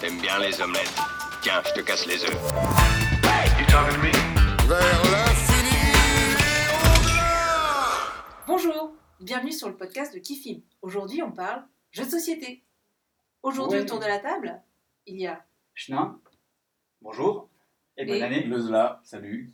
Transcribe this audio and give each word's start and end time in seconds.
T'aimes 0.00 0.20
bien 0.20 0.38
les 0.38 0.60
omelettes. 0.60 0.94
Tiens, 1.42 1.62
je 1.66 1.72
te 1.72 1.80
casse 1.80 2.06
les 2.06 2.22
œufs. 2.24 2.30
You 3.58 3.66
talking 3.68 3.96
to 3.96 4.02
me? 4.02 4.12
Vers 4.68 5.02
l'infini 5.10 5.76
et 5.76 6.68
au-delà 6.86 8.44
Bonjour, 8.46 8.94
bienvenue 9.20 9.52
sur 9.52 9.68
le 9.68 9.76
podcast 9.76 10.14
de 10.14 10.18
Kifim. 10.18 10.60
Aujourd'hui, 10.82 11.22
on 11.22 11.32
parle 11.32 11.64
jeux 11.90 12.04
de 12.04 12.10
société. 12.10 12.62
Aujourd'hui, 13.42 13.80
autour 13.80 13.98
de 13.98 14.06
la 14.06 14.18
table, 14.18 14.62
il 15.06 15.20
y 15.20 15.26
a 15.26 15.44
Chenin, 15.74 16.20
bonjour 17.00 17.48
et 17.96 18.04
bonne 18.04 18.16
Et- 18.16 18.22
année. 18.22 18.42
Leusla, 18.44 19.00
salut. 19.04 19.50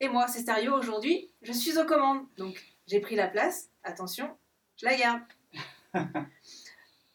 et 0.00 0.08
moi, 0.08 0.26
c'est 0.28 0.40
Stario. 0.40 0.74
Aujourd'hui, 0.74 1.30
je 1.42 1.52
suis 1.52 1.78
aux 1.78 1.84
commandes, 1.86 2.24
donc 2.36 2.60
j'ai 2.86 3.00
pris 3.00 3.14
la 3.16 3.28
place. 3.28 3.68
Attention, 3.84 4.30
je 4.76 4.86
la 4.86 4.96
garde. 4.96 5.20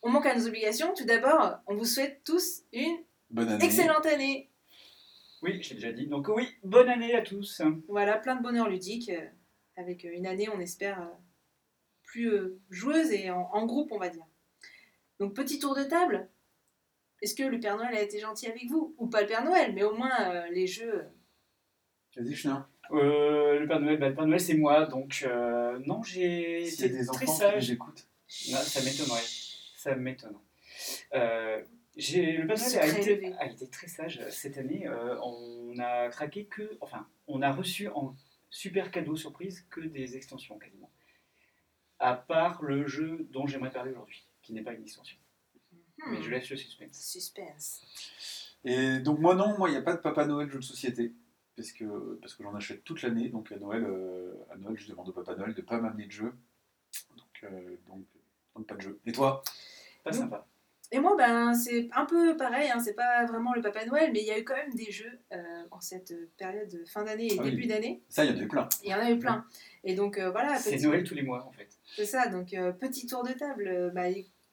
on 0.06 0.12
manque 0.12 0.28
à 0.28 0.36
nos 0.38 0.48
obligations. 0.48 0.94
Tout 0.94 1.04
d'abord, 1.06 1.58
on 1.68 1.76
vous 1.76 1.84
souhaite 1.86 2.22
tous 2.24 2.62
une 2.72 2.98
Bonne 3.30 3.50
année. 3.50 3.66
excellente 3.66 4.06
année. 4.06 4.50
Oui, 5.42 5.62
j'ai 5.62 5.76
déjà 5.76 5.92
dit. 5.92 6.08
Donc 6.08 6.28
oui, 6.30 6.48
bonne 6.64 6.88
année 6.90 7.14
à 7.14 7.22
tous. 7.22 7.62
Voilà, 7.88 8.18
plein 8.18 8.36
de 8.36 8.42
bonheur 8.44 8.70
ludique, 8.70 9.10
euh, 9.10 9.28
avec 9.76 10.06
euh, 10.06 10.12
une 10.14 10.26
année, 10.28 10.48
on 10.50 10.60
espère, 10.60 11.02
euh, 11.02 11.06
plus 12.04 12.32
euh, 12.32 12.60
joueuse 12.70 13.12
et 13.12 13.30
en, 13.32 13.50
en 13.52 13.66
groupe, 13.66 13.92
on 13.92 13.98
va 14.00 14.10
dire. 14.10 14.24
Donc, 15.20 15.34
petit 15.34 15.60
tour 15.60 15.76
de 15.76 15.84
table. 15.84 16.30
Est-ce 17.22 17.36
que 17.36 17.44
le 17.44 17.60
Père 17.60 17.78
Noël 17.78 17.96
a 17.96 18.02
été 18.02 18.20
gentil 18.20 18.48
avec 18.48 18.66
vous? 18.70 18.94
Ou 18.98 19.08
pas 19.08 19.22
le 19.22 19.28
Père 19.28 19.44
Noël, 19.44 19.74
mais 19.74 19.84
au 19.84 19.96
moins 19.96 20.12
euh, 20.32 20.48
les 20.52 20.68
jeux. 20.68 21.06
Vas-y. 22.16 22.36
Euh, 22.92 23.60
le 23.60 23.68
Père 23.68 23.80
Noël, 23.80 23.98
bah, 23.98 24.10
le 24.10 24.16
Père 24.16 24.26
Noël 24.28 24.40
c'est 24.40 24.54
moi, 24.56 24.86
donc 24.86 25.24
euh, 25.26 25.80
non, 25.86 26.04
j'ai 26.04 26.66
S'il 26.66 26.82
y 26.82 26.84
a 26.84 26.86
été 26.88 26.98
des 27.00 27.06
très 27.06 27.16
enfants 27.26 27.34
qui 27.34 27.40
sage. 27.40 27.70
nous 27.70 27.74
écoutent. 27.74 28.08
Non, 28.52 28.58
ça 28.58 28.82
m'étonnerait. 28.84 29.22
Ça 29.86 29.96
m'étonnerait. 29.96 30.40
Euh, 31.14 31.62
le 31.96 32.48
Père 32.48 32.58
Noël 32.58 32.80
a 32.80 33.00
été, 33.00 33.34
a 33.34 33.46
été 33.46 33.68
très 33.68 33.88
sage 33.88 34.20
cette 34.32 34.58
année. 34.58 34.88
Euh, 34.88 35.16
on 35.22 35.78
a 35.78 36.10
craqué 36.10 36.46
que, 36.46 36.76
enfin, 36.82 37.08
on 37.28 37.44
a 37.44 37.52
reçu 37.52 37.88
en 37.90 38.16
super 38.50 38.90
cadeau 38.90 39.16
surprise 39.16 39.64
que 39.70 39.82
des 39.82 40.18
extensions 40.18 40.58
quasiment. 40.58 40.90
À 42.00 42.16
part 42.16 42.64
le 42.64 42.88
jeu 42.88 43.28
dont 43.30 43.46
j'aimerais 43.46 43.70
parler 43.70 43.92
aujourd'hui, 43.92 44.26
qui 44.42 44.54
n'est 44.54 44.64
pas 44.64 44.74
une 44.74 44.82
extension. 44.82 45.18
Mais 46.10 46.18
hmm, 46.18 46.24
je 46.24 46.32
laisse 46.32 46.50
le 46.50 46.58
suspense. 46.58 47.00
Suspense. 47.00 48.58
Et 48.64 48.98
donc 49.02 49.20
moi 49.20 49.36
non, 49.36 49.56
moi 49.56 49.70
il 49.70 49.74
n'y 49.74 49.78
a 49.78 49.84
pas 49.84 49.94
de 49.94 50.02
Papa 50.02 50.26
Noël 50.26 50.50
jeu 50.50 50.58
de 50.58 50.64
société. 50.64 51.14
Parce 51.56 51.72
que, 51.72 52.18
parce 52.22 52.34
que 52.34 52.42
j'en 52.42 52.56
achète 52.56 52.84
toute 52.84 53.04
l'année, 53.04 53.30
donc 53.30 53.52
à 53.52 53.58
Noël, 53.58 53.86
euh, 53.86 54.34
à 54.50 54.58
Noël, 54.58 54.78
je 54.78 54.90
demande 54.90 55.10
au 55.10 55.14
Papa 55.14 55.36
Noël 55.36 55.54
de 55.54 55.62
ne 55.62 55.66
pas 55.66 55.80
m'amener 55.80 56.08
de 56.08 56.12
jeu. 56.12 56.34
Donc, 57.16 57.44
euh, 57.44 57.76
donc, 57.88 58.04
donc 58.56 58.68
pas 58.68 58.76
de 58.76 58.82
jeu. 58.82 59.00
Et 59.06 59.12
toi? 59.12 59.44
Pas 60.06 60.12
Oui. 60.12 60.18
sympa. 60.18 60.48
Et 60.92 61.00
moi, 61.00 61.16
ben, 61.18 61.54
c'est 61.56 61.90
un 61.94 62.06
peu 62.06 62.38
pareil, 62.38 62.70
hein, 62.70 62.80
c'est 62.80 62.94
pas 62.94 63.26
vraiment 63.26 63.54
le 63.56 63.62
Papa 63.62 63.86
Noël, 63.88 64.12
mais 64.14 64.22
il 64.22 64.28
y 64.28 64.32
a 64.32 64.38
eu 64.40 64.44
quand 64.44 64.56
même 64.56 64.74
des 64.76 64.92
jeux 64.92 65.20
euh, 65.34 65.64
en 65.72 65.82
cette 65.82 66.14
période 66.38 66.70
de 66.70 66.86
fin 66.86 67.04
d'année 67.04 67.26
et 67.26 67.38
Ah 67.40 67.44
oui. 67.44 67.50
début 67.50 67.66
d'année. 67.66 68.04
Ça, 68.08 68.24
il 68.24 68.32
y 68.32 68.34
en 68.34 68.40
a 68.40 68.44
eu 68.44 68.48
plein. 68.48 68.70
Il 68.84 68.90
y 68.92 68.94
en 68.94 69.00
a 69.00 69.10
eu 69.12 69.18
plein. 69.18 69.46
Et 69.84 69.96
donc, 69.96 70.20
euh, 70.20 70.30
voilà. 70.30 70.58
C'est 70.60 70.76
petit- 70.76 70.86
Noël 70.86 71.04
tous 71.04 71.16
les 71.16 71.24
mois 71.24 71.44
en 71.46 71.52
fait. 71.52 71.70
C'est 71.96 72.06
ça, 72.06 72.28
donc 72.28 72.54
euh, 72.54 72.72
petit 72.72 73.08
tour 73.08 73.24
de 73.24 73.34
table, 73.34 73.92
bah, 73.96 74.04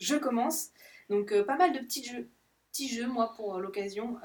je 0.00 0.16
commence. 0.16 0.70
Donc 1.10 1.38
pas 1.42 1.56
mal 1.58 1.74
de 1.74 1.78
petits 1.80 2.02
jeux, 2.02 2.30
petits 2.72 2.88
jeux 2.88 3.06
moi 3.06 3.34
pour 3.36 3.58
l'occasion. 3.58 4.16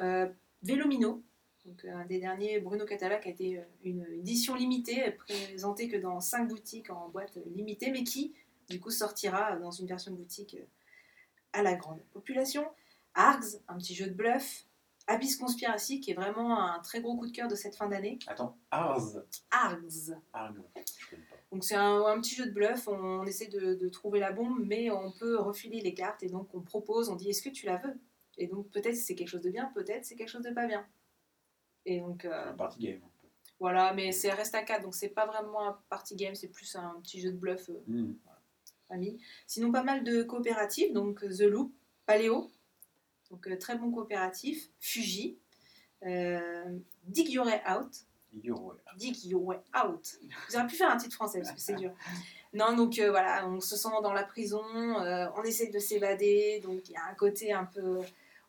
Vélomino, 0.63 1.21
donc 1.65 1.83
un 1.85 2.05
des 2.05 2.19
derniers 2.19 2.59
Bruno 2.61 2.85
Catala 2.85 3.17
qui 3.17 3.27
a 3.27 3.31
été 3.31 3.61
une 3.83 4.05
édition 4.13 4.55
limitée, 4.55 5.11
présentée 5.11 5.87
que 5.89 5.97
dans 5.97 6.19
5 6.21 6.47
boutiques 6.47 6.89
en 6.89 7.09
boîte 7.09 7.37
limitée, 7.53 7.91
mais 7.91 8.03
qui 8.03 8.33
du 8.69 8.79
coup 8.79 8.89
sortira 8.91 9.57
dans 9.57 9.71
une 9.71 9.87
version 9.87 10.11
boutique 10.13 10.57
à 11.53 11.61
la 11.63 11.75
grande 11.75 12.01
population. 12.13 12.65
Args, 13.13 13.61
un 13.67 13.77
petit 13.77 13.95
jeu 13.95 14.07
de 14.07 14.13
bluff. 14.13 14.63
Abyss 15.09 15.37
Conspiracy 15.37 16.01
qui 16.01 16.11
est 16.11 16.15
vraiment 16.15 16.59
un 16.61 16.79
très 16.79 16.99
gros 16.99 17.15
coup 17.15 17.27
de 17.27 17.31
cœur 17.31 17.47
de 17.47 17.55
cette 17.55 17.75
fin 17.77 17.87
d'année. 17.87 18.19
Attends. 18.27 18.57
Args. 19.51 20.13
Je 20.99 21.09
connais 21.09 21.23
pas. 21.23 21.35
Donc 21.53 21.63
c'est 21.63 21.75
un, 21.75 22.03
un 22.05 22.19
petit 22.19 22.35
jeu 22.35 22.45
de 22.47 22.51
bluff, 22.51 22.89
on, 22.89 23.23
essaie 23.25 23.47
de, 23.47 23.75
de 23.75 23.87
trouver 23.87 24.19
la 24.19 24.33
bombe, 24.33 24.59
mais 24.65 24.91
on 24.91 25.13
peut 25.13 25.39
refiler 25.39 25.79
les 25.79 25.93
cartes 25.93 26.23
et 26.23 26.27
donc 26.29 26.53
on 26.53 26.59
propose, 26.61 27.07
on 27.07 27.15
dit 27.15 27.29
est-ce 27.29 27.41
que 27.41 27.49
tu 27.49 27.65
la 27.65 27.77
veux? 27.77 27.97
Et 28.37 28.47
donc 28.47 28.69
peut-être 28.69 28.95
c'est 28.97 29.15
quelque 29.15 29.29
chose 29.29 29.41
de 29.41 29.49
bien, 29.49 29.71
peut-être 29.73 30.03
c'est 30.03 30.15
quelque 30.17 30.27
chose 30.29 30.43
de 30.43 30.51
pas 30.51 30.67
bien. 30.67 30.85
Et 31.85 32.01
donc 32.01 32.25
euh, 32.25 32.49
Un 32.51 32.53
party 32.53 32.79
game. 32.79 32.99
voilà, 33.61 33.93
mais 33.93 34.11
c'est 34.11 34.29
reste 34.31 34.55
à 34.55 34.63
4, 34.63 34.81
donc 34.83 34.93
c'est 34.93 35.07
pas 35.07 35.25
vraiment 35.25 35.69
un 35.69 35.79
party 35.89 36.17
game, 36.17 36.35
c'est 36.35 36.49
plus 36.49 36.75
un 36.75 36.99
petit 37.01 37.21
jeu 37.21 37.31
de 37.31 37.37
bluff 37.37 37.69
euh, 37.69 37.81
Hmm. 37.87 38.13
Famille. 38.87 39.19
Sinon 39.45 39.71
pas 39.71 39.83
mal 39.83 40.03
de 40.03 40.23
coopératives, 40.23 40.93
donc 40.93 41.23
euh, 41.23 41.29
The 41.29 41.41
Loop, 41.41 41.71
Paléo, 42.05 42.51
donc 43.29 43.47
euh, 43.47 43.57
très 43.57 43.77
bon 43.77 43.91
coopératif, 43.91 44.69
Fuji, 44.79 45.37
euh, 46.03 46.77
Dig 47.05 47.29
Your 47.29 47.45
Way 47.45 47.61
Out. 47.69 48.05
Dig 48.97 49.25
Your 49.25 49.43
Way 49.43 49.59
Out. 49.83 50.19
Vous 50.49 50.55
auriez 50.55 50.67
pu 50.67 50.75
faire 50.75 50.91
un 50.91 50.97
titre 50.97 51.15
français 51.15 51.39
parce 51.39 51.53
que 51.53 51.59
c'est 51.59 51.75
dur. 51.75 51.91
Non, 52.53 52.75
donc 52.75 52.97
euh, 52.99 53.09
voilà, 53.09 53.47
on 53.47 53.59
se 53.59 53.75
sent 53.75 53.89
dans 54.03 54.13
la 54.13 54.23
prison, 54.23 54.63
euh, 55.01 55.27
on 55.35 55.43
essaie 55.43 55.67
de 55.67 55.79
s'évader, 55.79 56.61
donc 56.63 56.87
il 56.89 56.93
y 56.93 56.95
a 56.95 57.05
un 57.09 57.13
côté 57.13 57.51
un 57.51 57.65
peu, 57.65 57.99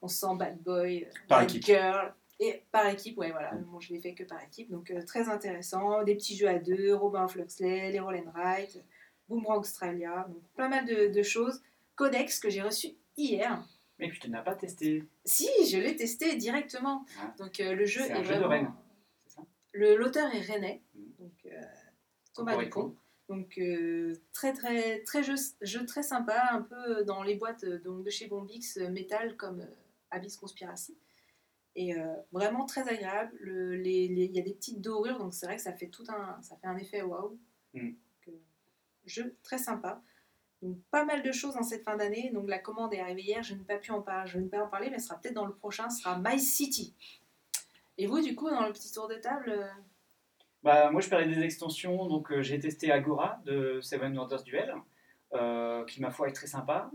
on 0.02 0.08
se 0.08 0.18
sent 0.18 0.36
bad 0.36 0.56
boy, 0.62 1.08
Par 1.28 1.40
bad 1.40 1.50
équipe. 1.50 1.64
girl. 1.64 2.14
Et 2.40 2.62
par 2.70 2.86
équipe, 2.86 3.18
ouais, 3.18 3.32
voilà. 3.32 3.52
Mm. 3.54 3.64
Bon, 3.64 3.80
je 3.80 3.92
l'ai 3.92 4.00
fait 4.00 4.14
que 4.14 4.22
par 4.22 4.40
équipe, 4.42 4.70
donc 4.70 4.90
euh, 4.90 5.02
très 5.02 5.28
intéressant. 5.28 6.04
Des 6.04 6.14
petits 6.14 6.36
jeux 6.36 6.48
à 6.48 6.58
deux, 6.58 6.94
Robin 6.94 7.26
Fluxley, 7.26 7.90
les 7.90 7.98
Roll 7.98 8.16
and 8.16 8.30
Write, 8.34 8.78
Boomerang 9.28 9.60
Australia, 9.60 10.26
donc 10.28 10.42
pas 10.56 10.68
mal 10.68 10.84
de, 10.86 11.08
de 11.12 11.22
choses. 11.22 11.60
Codex 11.96 12.38
que 12.40 12.48
j'ai 12.50 12.62
reçu 12.62 12.88
hier. 13.16 13.64
Mais 13.98 14.10
tu 14.10 14.30
n'as 14.30 14.42
pas 14.42 14.54
testé. 14.54 15.04
Si, 15.24 15.48
je 15.68 15.76
l'ai 15.78 15.96
testé 15.96 16.36
directement. 16.36 17.04
Ah. 17.20 17.34
Donc 17.38 17.58
euh, 17.60 17.74
le 17.74 17.84
jeu 17.84 18.00
C'est 18.02 18.10
est 18.10 18.12
un 18.12 18.22
jeu 18.22 18.36
de 18.36 18.44
Rennes, 18.44 18.72
L'auteur 19.74 20.34
est 20.34 20.40
rennais, 20.40 20.82
Mhm. 20.94 21.12
donc 21.18 21.32
euh, 21.46 21.60
Thomas. 22.34 22.56
Dupont. 22.56 22.96
Donc 23.28 23.58
euh, 23.58 24.14
très 24.32 24.52
très 24.54 25.00
très 25.02 25.22
jeu, 25.22 25.34
jeu 25.60 25.84
très 25.84 26.02
sympa, 26.02 26.48
un 26.52 26.62
peu 26.62 27.04
dans 27.04 27.22
les 27.22 27.34
boîtes 27.34 27.64
euh, 27.64 27.78
donc, 27.80 28.02
de 28.04 28.10
chez 28.10 28.26
Bombix 28.28 28.76
métal 28.78 29.36
comme 29.36 29.66
Abyss 30.10 30.36
Conspiracy. 30.36 30.96
Et 31.76 31.92
vraiment 32.32 32.64
très 32.64 32.88
agréable. 32.88 33.36
Le- 33.40 33.76
les- 33.76 34.08
les- 34.08 34.24
Il 34.24 34.34
y 34.34 34.40
a 34.40 34.42
des 34.42 34.54
petites 34.54 34.80
dorures, 34.80 35.18
donc 35.18 35.32
c'est 35.32 35.46
vrai 35.46 35.54
que 35.56 35.62
ça 35.62 35.72
fait 35.72 35.86
tout 35.88 36.02
un, 36.08 36.40
ça 36.42 36.56
fait 36.56 36.66
un 36.66 36.76
effet 36.76 37.02
waouh. 37.02 37.38
Mhm. 37.74 37.94
Jeu 39.08 39.36
très 39.42 39.58
sympa. 39.58 40.02
Donc 40.62 40.76
pas 40.90 41.04
mal 41.04 41.22
de 41.22 41.32
choses 41.32 41.56
en 41.56 41.62
cette 41.62 41.84
fin 41.84 41.96
d'année. 41.96 42.30
Donc 42.32 42.48
la 42.48 42.58
commande 42.58 42.92
est 42.94 43.00
arrivée 43.00 43.22
hier, 43.22 43.42
je 43.42 43.54
n'ai 43.54 43.64
pas 43.64 43.78
pu 43.78 43.92
en 43.92 44.02
parler, 44.02 44.30
je 44.30 44.38
ne 44.38 44.48
pas 44.48 44.62
en 44.62 44.68
parler, 44.68 44.90
mais 44.90 44.98
ce 44.98 45.08
sera 45.08 45.20
peut-être 45.20 45.34
dans 45.34 45.46
le 45.46 45.54
prochain, 45.54 45.88
ce 45.90 46.02
sera 46.02 46.18
My 46.18 46.38
City. 46.38 46.94
Et 47.98 48.06
vous, 48.06 48.20
du 48.20 48.36
coup, 48.36 48.48
dans 48.48 48.64
le 48.64 48.72
petit 48.72 48.92
tour 48.92 49.08
de 49.08 49.16
table, 49.16 49.50
euh, 49.50 49.66
Bah, 50.62 50.90
moi, 50.90 51.00
je 51.00 51.08
parlais 51.08 51.26
des 51.26 51.42
extensions. 51.42 52.06
Donc, 52.06 52.30
euh, 52.30 52.42
j'ai 52.42 52.58
testé 52.60 52.92
Agora 52.92 53.40
de 53.44 53.80
Seven 53.82 54.16
Wonders 54.16 54.44
Duel, 54.44 54.72
euh, 55.34 55.84
qui, 55.84 56.00
ma 56.00 56.10
foi, 56.10 56.28
est 56.28 56.32
très 56.32 56.46
sympa. 56.46 56.90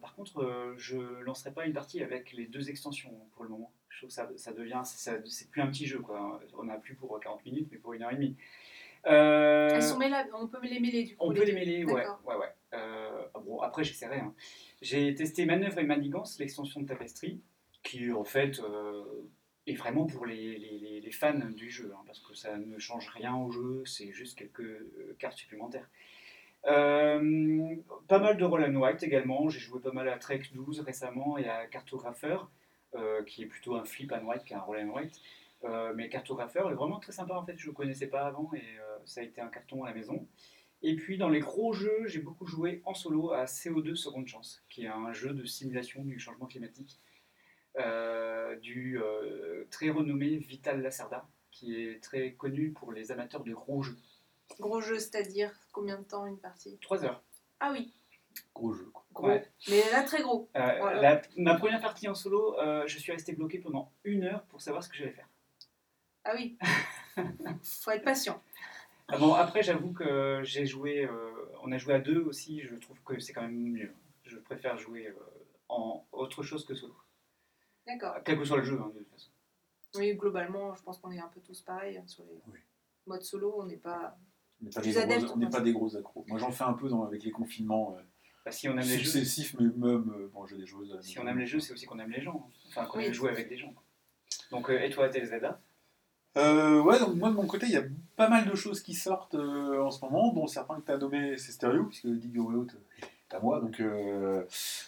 Par 0.00 0.14
contre, 0.14 0.74
je 0.78 0.96
lancerai 0.96 1.52
pas 1.52 1.66
une 1.66 1.74
partie 1.74 2.02
avec 2.02 2.32
les 2.32 2.46
deux 2.46 2.70
extensions 2.70 3.12
pour 3.34 3.44
le 3.44 3.50
moment. 3.50 3.70
Je 3.90 3.98
trouve 3.98 4.08
que 4.08 4.38
ça, 4.38 4.52
devient. 4.52 4.80
C'est 4.84 5.50
plus 5.50 5.60
un 5.60 5.66
petit 5.66 5.86
jeu. 5.86 6.02
On 6.58 6.64
n'a 6.64 6.78
plus 6.78 6.94
pour 6.94 7.20
40 7.20 7.44
minutes, 7.44 7.68
mais 7.70 7.78
pour 7.78 7.92
une 7.92 8.02
heure 8.02 8.12
et 8.12 8.16
demie. 8.16 8.36
Euh, 9.06 9.68
elles 9.74 9.82
sont 9.82 9.98
mêlables, 9.98 10.30
on 10.34 10.48
peut 10.48 10.58
les 10.62 10.80
mêler 10.80 11.04
du 11.04 11.16
coup. 11.16 11.24
On 11.26 11.32
peut 11.32 11.44
les 11.44 11.52
mêler, 11.52 11.84
ouais. 11.84 12.04
Ouais, 12.24 12.36
ouais. 12.36 12.52
Euh, 12.74 13.22
ah 13.34 13.38
bon, 13.38 13.60
après, 13.60 13.84
j'essaierai. 13.84 14.18
hein. 14.18 14.34
J'ai 14.82 15.14
testé 15.14 15.46
Manœuvre 15.46 15.78
et 15.78 15.84
Manigance, 15.84 16.38
l'extension 16.38 16.80
de 16.80 16.86
Tapestry, 16.86 17.40
qui 17.82 18.10
en 18.12 18.24
fait 18.24 18.58
euh, 18.60 19.04
est 19.66 19.74
vraiment 19.74 20.06
pour 20.06 20.26
les, 20.26 20.58
les- 20.58 20.78
les- 20.78 21.00
les 21.00 21.10
fans 21.12 21.38
du 21.38 21.70
jeu, 21.70 21.92
hein, 21.96 22.02
parce 22.06 22.18
que 22.20 22.34
ça 22.34 22.56
ne 22.56 22.78
change 22.78 23.08
rien 23.10 23.34
au 23.36 23.50
jeu, 23.50 23.82
c'est 23.86 24.12
juste 24.12 24.36
quelques 24.38 24.66
cartes 25.18 25.36
supplémentaires. 25.38 25.88
Pas 26.64 28.18
mal 28.18 28.36
de 28.36 28.44
Roll 28.44 28.64
and 28.64 28.74
White 28.76 29.02
également, 29.02 29.48
j'ai 29.48 29.60
joué 29.60 29.80
pas 29.80 29.92
mal 29.92 30.08
à 30.08 30.18
Trek 30.18 30.42
12 30.52 30.80
récemment 30.80 31.38
et 31.38 31.48
à 31.48 31.66
Cartographeur, 31.66 32.50
qui 33.26 33.42
est 33.42 33.46
plutôt 33.46 33.76
un 33.76 33.84
flip 33.84 34.12
and 34.12 34.24
white 34.26 34.44
qu'un 34.44 34.58
Roll 34.60 34.78
and 34.78 34.88
White. 34.94 35.20
Euh, 35.64 35.92
mais 35.96 36.08
Cartographeur 36.08 36.70
est 36.70 36.74
vraiment 36.74 36.98
très 37.00 37.12
sympa 37.12 37.34
en 37.34 37.44
fait, 37.44 37.54
je 37.56 37.64
ne 37.66 37.70
le 37.70 37.74
connaissais 37.74 38.06
pas 38.08 38.26
avant 38.26 38.50
et 38.52 38.58
euh, 38.78 38.85
ça 39.06 39.20
a 39.20 39.24
été 39.24 39.40
un 39.40 39.48
carton 39.48 39.84
à 39.84 39.88
la 39.88 39.94
maison. 39.94 40.26
Et 40.82 40.94
puis 40.96 41.16
dans 41.18 41.28
les 41.30 41.40
gros 41.40 41.72
jeux, 41.72 42.06
j'ai 42.06 42.20
beaucoup 42.20 42.46
joué 42.46 42.82
en 42.84 42.94
solo 42.94 43.32
à 43.32 43.44
CO2 43.46 43.94
Seconde 43.96 44.26
Chance, 44.28 44.62
qui 44.68 44.84
est 44.84 44.88
un 44.88 45.12
jeu 45.12 45.32
de 45.32 45.44
simulation 45.44 46.04
du 46.04 46.18
changement 46.18 46.46
climatique 46.46 47.00
euh, 47.78 48.56
du 48.56 49.00
euh, 49.02 49.64
très 49.70 49.90
renommé 49.90 50.36
Vital 50.36 50.82
Lacerda, 50.82 51.26
qui 51.50 51.74
est 51.80 52.02
très 52.02 52.32
connu 52.34 52.72
pour 52.72 52.92
les 52.92 53.10
amateurs 53.12 53.42
de 53.42 53.52
gros 53.52 53.82
jeux. 53.82 53.96
Gros 54.60 54.80
jeu, 54.80 54.98
c'est-à-dire 54.98 55.50
combien 55.72 55.98
de 55.98 56.04
temps 56.04 56.26
une 56.26 56.38
partie? 56.38 56.78
3 56.80 57.04
heures. 57.04 57.22
Ah 57.60 57.70
oui, 57.72 57.92
Gros 58.54 58.74
jeu. 58.74 58.84
Quoi. 58.92 59.04
gros. 59.14 59.26
Ouais. 59.28 59.48
Mais 59.70 59.80
là, 59.90 60.02
très 60.02 60.20
gros. 60.22 60.50
Euh, 60.56 60.76
Voilà. 60.78 61.00
la- 61.00 61.22
ma 61.38 61.54
première 61.54 61.80
partie 61.80 62.06
en 62.06 62.14
solo, 62.14 62.58
euh, 62.60 62.86
je 62.86 62.98
suis 62.98 63.10
resté 63.10 63.32
bloqué 63.32 63.58
pendant 63.58 63.92
une 64.04 64.24
heure 64.24 64.44
pour 64.44 64.60
savoir 64.60 64.82
ce 64.84 64.90
que 64.90 64.96
j'allais 64.96 65.12
faire. 65.12 65.28
Ah 66.24 66.32
oui. 66.34 66.58
Faut 67.62 67.90
être 67.92 68.04
patient. 68.04 68.42
Ah 69.08 69.18
bon, 69.18 69.34
après, 69.34 69.62
j'avoue 69.62 69.92
que 69.92 70.40
j'ai 70.42 70.66
joué, 70.66 71.04
euh, 71.04 71.30
on 71.62 71.70
a 71.72 71.78
joué 71.78 71.94
à 71.94 72.00
deux 72.00 72.20
aussi, 72.22 72.62
je 72.62 72.74
trouve 72.74 73.00
que 73.04 73.18
c'est 73.20 73.32
quand 73.32 73.42
même 73.42 73.56
mieux. 73.56 73.92
Je 74.24 74.36
préfère 74.38 74.76
jouer 74.78 75.06
euh, 75.08 75.14
en 75.68 76.04
autre 76.12 76.42
chose 76.42 76.64
que 76.66 76.74
solo. 76.74 76.96
D'accord. 77.86 78.16
Quel 78.24 78.36
que 78.38 78.44
soit 78.44 78.56
le 78.58 78.64
jeu, 78.64 78.80
hein, 78.80 78.90
de 78.94 78.98
toute 78.98 79.12
façon. 79.12 79.30
Oui, 79.94 80.14
globalement, 80.16 80.74
je 80.74 80.82
pense 80.82 80.98
qu'on 80.98 81.12
est 81.12 81.20
un 81.20 81.28
peu 81.28 81.40
tous 81.40 81.60
pareils 81.62 81.96
hein, 81.98 82.06
sur 82.06 82.24
les 82.24 82.40
Oui. 82.52 82.58
modes 83.06 83.22
solo. 83.22 83.54
On 83.58 83.66
n'est 83.66 83.76
pas. 83.76 84.18
On 84.60 84.64
n'est 84.64 84.70
pas, 84.72 84.80
Plus 84.80 84.90
des 84.94 84.98
adepte, 84.98 85.24
gros- 85.24 85.34
on 85.34 85.36
n'est 85.38 85.46
on 85.46 85.50
pas 85.50 85.58
pense. 85.58 85.64
des 85.64 85.72
gros 85.72 85.96
accros. 85.96 86.24
Moi, 86.26 86.38
j'en 86.38 86.50
fais 86.50 86.64
un 86.64 86.72
peu 86.72 86.88
dans, 86.88 87.04
avec 87.04 87.22
les 87.22 87.30
confinements 87.30 87.94
euh, 87.96 88.02
Bah, 88.44 88.50
si 88.50 88.68
on 88.68 88.72
aime 88.72 88.78
les 88.78 88.84
jeux, 88.98 89.04
successifs, 89.04 89.54
mais 89.60 89.66
même, 89.66 90.10
euh, 90.10 90.28
bon, 90.32 90.46
j'ai 90.46 90.56
des 90.56 90.64
à 90.64 90.96
la 90.96 91.02
si 91.02 91.18
on 91.18 91.22
maison. 91.22 91.32
aime 91.32 91.38
les 91.38 91.46
jeux, 91.46 91.60
c'est 91.60 91.72
aussi 91.72 91.86
qu'on 91.86 91.98
aime 92.00 92.10
les 92.10 92.22
gens. 92.22 92.50
Enfin, 92.68 92.86
qu'on 92.86 92.98
Oui. 92.98 93.04
aime 93.04 93.12
jouer 93.12 93.30
avec 93.30 93.48
des 93.48 93.56
gens. 93.56 93.72
Donc, 94.50 94.68
euh, 94.68 94.80
et 94.82 94.90
toi, 94.90 95.08
t'es 95.08 95.24
Zelda 95.24 95.60
Euh, 96.36 96.82
ouais, 96.82 96.98
donc 96.98 97.14
moi 97.16 97.30
de 97.30 97.34
mon 97.34 97.46
côté, 97.46 97.66
il 97.66 97.72
y 97.72 97.76
a 97.76 97.84
pas 98.16 98.28
mal 98.28 98.48
de 98.48 98.54
choses 98.54 98.82
qui 98.82 98.94
sortent 98.94 99.34
euh, 99.34 99.82
en 99.82 99.90
ce 99.90 100.04
moment, 100.04 100.32
dont 100.32 100.46
certains 100.46 100.76
que 100.76 100.84
tu 100.86 100.92
as 100.92 100.98
nommés, 100.98 101.38
c'est 101.38 101.52
Stereo, 101.52 101.84
puisque 101.84 102.06
Dig 102.08 102.34
Your 102.34 102.52
est 102.52 103.34
à 103.34 103.40
moi. 103.40 103.60
Donc, 103.60 103.80
euh, 103.80 104.44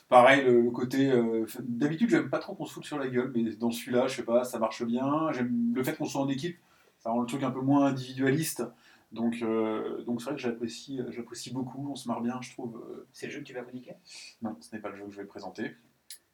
pareil, 0.08 0.44
le, 0.44 0.60
le 0.60 0.70
côté. 0.70 1.10
euh, 1.10 1.46
D'habitude, 1.60 2.10
j'aime 2.10 2.28
pas 2.28 2.38
trop 2.38 2.54
qu'on 2.54 2.66
se 2.66 2.72
foute 2.74 2.84
sur 2.84 2.98
la 2.98 3.08
gueule, 3.08 3.32
mais 3.34 3.44
dans 3.56 3.70
celui-là, 3.70 4.08
je 4.08 4.16
sais 4.16 4.24
pas, 4.24 4.44
ça 4.44 4.58
marche 4.58 4.82
bien. 4.84 5.32
J'aime 5.32 5.72
le 5.74 5.82
fait 5.82 5.96
qu'on 5.96 6.04
soit 6.06 6.20
en 6.20 6.28
équipe, 6.28 6.58
ça 6.98 7.10
rend 7.10 7.20
le 7.20 7.26
truc 7.26 7.42
un 7.42 7.50
peu 7.50 7.60
moins 7.60 7.86
individualiste. 7.86 8.62
Donc, 9.10 9.38
euh, 9.42 10.02
donc 10.04 10.20
c'est 10.20 10.26
vrai 10.26 10.34
que 10.34 10.40
j'apprécie, 10.42 11.00
j'apprécie 11.08 11.50
beaucoup, 11.50 11.88
on 11.90 11.96
se 11.96 12.06
marre 12.08 12.20
bien, 12.20 12.38
je 12.42 12.52
trouve. 12.52 12.76
euh, 12.76 13.06
C'est 13.14 13.26
le 13.26 13.32
jeu 13.32 13.38
que 13.40 13.44
tu 13.44 13.54
vas 13.54 13.62
chroniquer 13.62 13.94
non, 14.42 14.54
ce 14.60 14.74
n'est 14.76 14.82
pas 14.82 14.90
le 14.90 14.96
jeu 14.96 15.04
que 15.06 15.12
je 15.12 15.16
vais 15.16 15.24
présenter. 15.26 15.74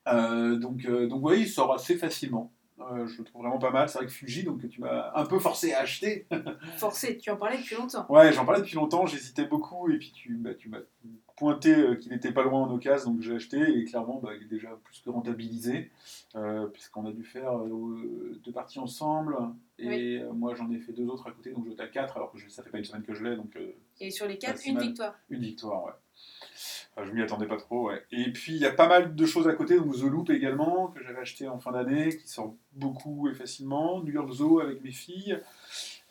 Euh, 0.09 0.57
donc, 0.57 0.85
euh, 0.87 1.07
donc 1.07 1.25
oui, 1.25 1.43
il 1.43 1.49
sort 1.49 1.73
assez 1.73 1.97
facilement. 1.97 2.53
Euh, 2.81 3.07
je 3.07 3.19
le 3.19 3.25
trouve 3.25 3.43
vraiment 3.43 3.59
pas 3.59 3.71
mal. 3.71 3.89
C'est 3.89 3.99
vrai 3.99 4.07
que 4.07 4.13
Fuji, 4.13 4.43
donc 4.43 4.69
tu 4.69 4.81
m'as 4.81 5.13
un 5.15 5.25
peu 5.27 5.39
forcé 5.39 5.73
à 5.73 5.81
acheter. 5.81 6.27
Forcé, 6.77 7.17
tu 7.19 7.31
en 7.31 7.37
parlais 7.37 7.59
depuis 7.59 7.77
longtemps. 7.77 8.05
Ouais, 8.09 8.33
j'en 8.33 8.45
parlais 8.45 8.61
depuis 8.63 8.75
longtemps, 8.75 9.07
j'hésitais 9.07 9.45
beaucoup, 9.47 9.89
et 9.91 9.99
puis 9.99 10.11
tu, 10.13 10.35
bah, 10.35 10.55
tu 10.55 10.69
m'as 10.69 10.81
pointé 11.37 11.73
euh, 11.75 11.95
qu'il 11.95 12.11
n'était 12.13 12.33
pas 12.33 12.43
loin 12.43 12.63
en 12.63 12.71
occasion, 12.75 13.13
donc 13.13 13.23
j'ai 13.23 13.35
acheté, 13.37 13.59
et 13.79 13.85
clairement, 13.85 14.19
bah, 14.21 14.31
il 14.37 14.43
est 14.43 14.49
déjà 14.49 14.71
plus 14.85 15.01
que 15.01 15.11
rentabilisé, 15.11 15.91
euh, 16.35 16.67
puisqu'on 16.67 17.07
a 17.07 17.13
dû 17.13 17.25
faire 17.25 17.57
euh, 17.59 18.41
deux 18.45 18.53
parties 18.53 18.79
ensemble, 18.81 19.37
et 19.79 19.89
Oui. 19.89 20.23
moi 20.35 20.55
j'en 20.55 20.71
ai 20.71 20.79
fait 20.79 20.93
deux 20.93 21.07
autres 21.07 21.29
à 21.29 21.33
côté, 21.33 21.53
donc 21.53 21.67
j'étais 21.69 21.83
à 21.83 21.89
quatre, 21.89 22.17
alors 22.17 22.31
que 22.33 22.39
je- 22.39 22.49
ça 22.49 22.63
fait 22.63 22.71
pas 22.71 22.79
une 22.79 22.85
semaine 22.85 23.03
que 23.05 23.15
je 23.15 23.25
l'ai, 23.25 23.37
donc 23.37 23.57
Et 24.01 24.11
sur 24.11 24.27
les 24.27 24.39
quatre, 24.39 24.55
Pas 24.55 24.59
si 24.61 24.69
une 24.71 24.77
mal. 24.77 24.85
victoire. 24.85 25.15
une 25.31 25.41
victoire, 25.43 25.85
ouais. 25.85 25.93
Enfin, 26.97 27.09
je 27.09 27.13
m'y 27.13 27.23
attendais 27.23 27.47
pas 27.47 27.57
trop, 27.57 27.89
ouais. 27.89 28.03
Et 28.13 28.33
puis 28.33 28.53
il 28.53 28.59
y 28.59 28.67
a 28.67 28.73
pas 28.73 28.87
mal 28.87 29.15
de 29.15 29.27
choses 29.27 29.49
à 29.49 29.53
côté, 29.53 29.79
donc 29.79 29.97
The 29.97 30.03
Loop 30.03 30.31
également, 30.31 30.89
que 30.89 31.03
j'avais 31.03 31.19
acheté 31.19 31.49
en 31.49 31.59
fin 31.59 31.73
d'année, 31.73 32.17
qui 32.17 32.29
sort 32.29 32.55
beaucoup 32.73 33.29
et 33.29 33.35
facilement. 33.35 34.01
New 34.03 34.13
York 34.13 34.31
Zoo 34.31 34.61
avec 34.61 34.83
mes 34.83 34.93
filles. 34.93 35.41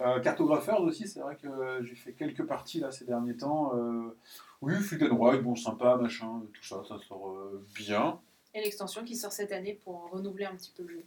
Euh, 0.01 0.19
Cartographers 0.19 0.81
aussi, 0.81 1.07
c'est 1.07 1.21
vrai 1.21 1.37
que 1.41 1.83
j'ai 1.83 1.95
fait 1.95 2.13
quelques 2.13 2.43
parties 2.43 2.79
là 2.79 2.91
ces 2.91 3.05
derniers 3.05 3.37
temps. 3.37 3.73
Euh, 3.75 4.17
oui, 4.61 4.73
Flick 4.75 5.03
and 5.03 5.17
Ride, 5.21 5.41
bon, 5.41 5.55
sympa, 5.55 5.97
machin, 5.97 6.41
tout 6.53 6.63
ça, 6.63 6.83
ça 6.87 6.97
sort 7.07 7.29
euh, 7.29 7.65
bien. 7.75 8.19
Et 8.53 8.61
l'extension 8.61 9.03
qui 9.03 9.15
sort 9.15 9.31
cette 9.31 9.51
année 9.51 9.79
pour 9.83 10.09
renouveler 10.11 10.45
un 10.45 10.55
petit 10.55 10.71
peu 10.75 10.83
le 10.83 10.89
jeu. 10.89 11.05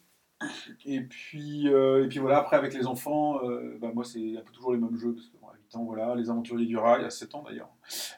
Et 0.85 1.01
puis, 1.01 1.69
euh, 1.69 2.05
et 2.05 2.09
puis 2.09 2.19
voilà, 2.19 2.39
après 2.39 2.57
avec 2.57 2.75
les 2.75 2.87
enfants, 2.87 3.43
euh, 3.43 3.79
bah, 3.81 3.91
moi 3.95 4.05
c'est 4.05 4.37
un 4.37 4.43
peu 4.43 4.53
toujours 4.53 4.73
les 4.73 4.79
mêmes 4.79 4.97
jeux, 4.97 5.15
parce 5.15 5.29
que 5.29 5.37
bon, 5.39 5.49
à 5.49 5.55
8 5.57 5.77
ans, 5.77 5.85
voilà, 5.85 6.15
les 6.15 6.29
aventuriers 6.29 6.67
du 6.67 6.77
rail, 6.77 7.05
à 7.05 7.11
7 7.11 7.35
ans 7.35 7.43
d'ailleurs, 7.43 7.71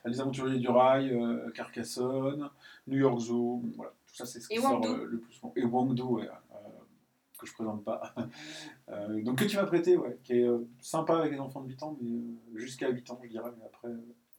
les 0.04 0.20
aventuriers 0.20 0.58
du 0.58 0.68
rail, 0.68 1.10
euh, 1.14 1.48
Carcassonne, 1.52 2.50
New 2.88 2.98
York 2.98 3.20
Zoo, 3.20 3.62
voilà, 3.76 3.92
tout 4.06 4.14
ça 4.16 4.26
c'est 4.26 4.40
ce 4.40 4.48
qui 4.48 4.54
Et 4.54 4.60
sort 4.60 4.80
Wangdo. 4.80 4.88
euh, 4.94 5.04
le 5.04 5.18
plus 5.20 5.32
souvent. 5.32 5.52
Et 5.54 5.64
Wangdo, 5.64 6.06
ouais, 6.16 6.28
que 7.38 7.46
je 7.46 7.54
présente 7.54 7.84
pas. 7.84 8.02
Donc 9.22 9.38
que 9.38 9.44
tu 9.44 9.56
m'as 9.56 9.66
prêté, 9.66 9.96
ouais, 9.96 10.18
qui 10.24 10.32
est 10.40 10.48
sympa 10.80 11.18
avec 11.18 11.30
les 11.32 11.38
enfants 11.38 11.60
de 11.60 11.68
8 11.68 11.82
ans, 11.84 11.96
mais 12.00 12.18
jusqu'à 12.56 12.88
8 12.88 13.08
ans 13.12 13.20
je 13.22 13.28
dirais, 13.28 13.50
mais 13.56 13.64
après, 13.64 13.90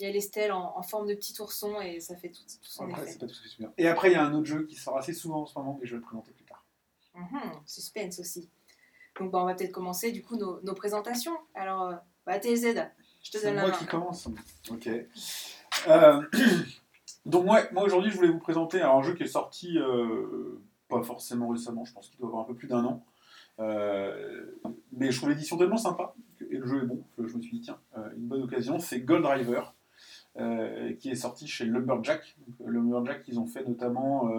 Il 0.01 0.05
y 0.05 0.09
a 0.09 0.11
les 0.11 0.19
stèles 0.19 0.51
en, 0.51 0.77
en 0.77 0.81
forme 0.81 1.07
de 1.07 1.13
petit 1.13 1.33
ourson 1.41 1.79
et 1.79 2.01
ça 2.01 2.17
fait 2.17 2.27
tout, 2.29 2.41
tout 2.43 2.57
son 2.61 2.89
après 2.89 3.03
effet. 3.09 3.19
pas 3.19 3.27
tout 3.27 3.33
ce 3.33 3.55
que. 3.57 3.63
Et 3.77 3.87
après 3.87 4.09
il 4.09 4.13
y 4.13 4.17
a 4.17 4.25
un 4.25 4.33
autre 4.33 4.47
jeu 4.47 4.65
qui 4.65 4.75
sort 4.75 4.97
assez 4.97 5.13
souvent 5.13 5.43
en 5.43 5.45
ce 5.45 5.57
moment, 5.57 5.77
mais 5.79 5.85
je 5.87 5.91
vais 5.91 5.97
le 5.99 6.03
présenter 6.03 6.31
Mhm, 7.15 7.41
suspense 7.65 8.19
aussi. 8.19 8.49
Donc 9.19 9.31
bah, 9.31 9.39
on 9.41 9.45
va 9.45 9.55
peut-être 9.55 9.71
commencer 9.71 10.11
du 10.11 10.21
coup 10.23 10.37
nos, 10.37 10.61
nos 10.61 10.73
présentations. 10.73 11.37
Alors, 11.53 11.83
euh, 11.83 11.95
bah, 12.25 12.39
TZ, 12.39 12.75
je 13.23 13.31
te 13.31 13.43
donne 13.43 13.55
la 13.55 13.61
moi 13.61 13.71
main. 13.71 13.77
qui 13.77 13.85
commence. 13.85 14.27
Ok. 14.69 14.87
Euh, 15.87 16.21
donc 17.25 17.45
moi, 17.45 17.61
moi 17.71 17.83
aujourd'hui, 17.83 18.11
je 18.11 18.15
voulais 18.17 18.29
vous 18.31 18.39
présenter 18.39 18.81
un 18.81 19.01
jeu 19.01 19.13
qui 19.13 19.23
est 19.23 19.27
sorti 19.27 19.77
euh, 19.77 20.61
pas 20.87 21.01
forcément 21.03 21.49
récemment. 21.49 21.85
Je 21.85 21.93
pense 21.93 22.09
qu'il 22.09 22.19
doit 22.19 22.27
avoir 22.27 22.43
un 22.43 22.47
peu 22.47 22.55
plus 22.55 22.67
d'un 22.67 22.85
an. 22.85 23.03
Euh, 23.59 24.45
mais 24.93 25.11
je 25.11 25.17
trouve 25.17 25.29
l'édition 25.29 25.57
tellement 25.57 25.77
sympa 25.77 26.15
et 26.49 26.55
le 26.55 26.65
jeu 26.65 26.83
est 26.83 26.85
bon 26.85 27.03
que 27.17 27.27
je 27.27 27.35
me 27.35 27.41
suis 27.41 27.59
dit 27.59 27.61
tiens, 27.61 27.77
une 28.15 28.27
bonne 28.27 28.43
occasion. 28.43 28.79
C'est 28.79 29.01
Gold 29.01 29.23
Driver. 29.23 29.75
qui 30.99 31.09
est 31.09 31.15
sorti 31.15 31.45
chez 31.47 31.65
Lumberjack. 31.65 32.37
Donc, 32.47 32.69
Lumberjack, 32.69 33.27
ils 33.27 33.39
ont 33.39 33.47
fait 33.47 33.65
notamment 33.67 34.29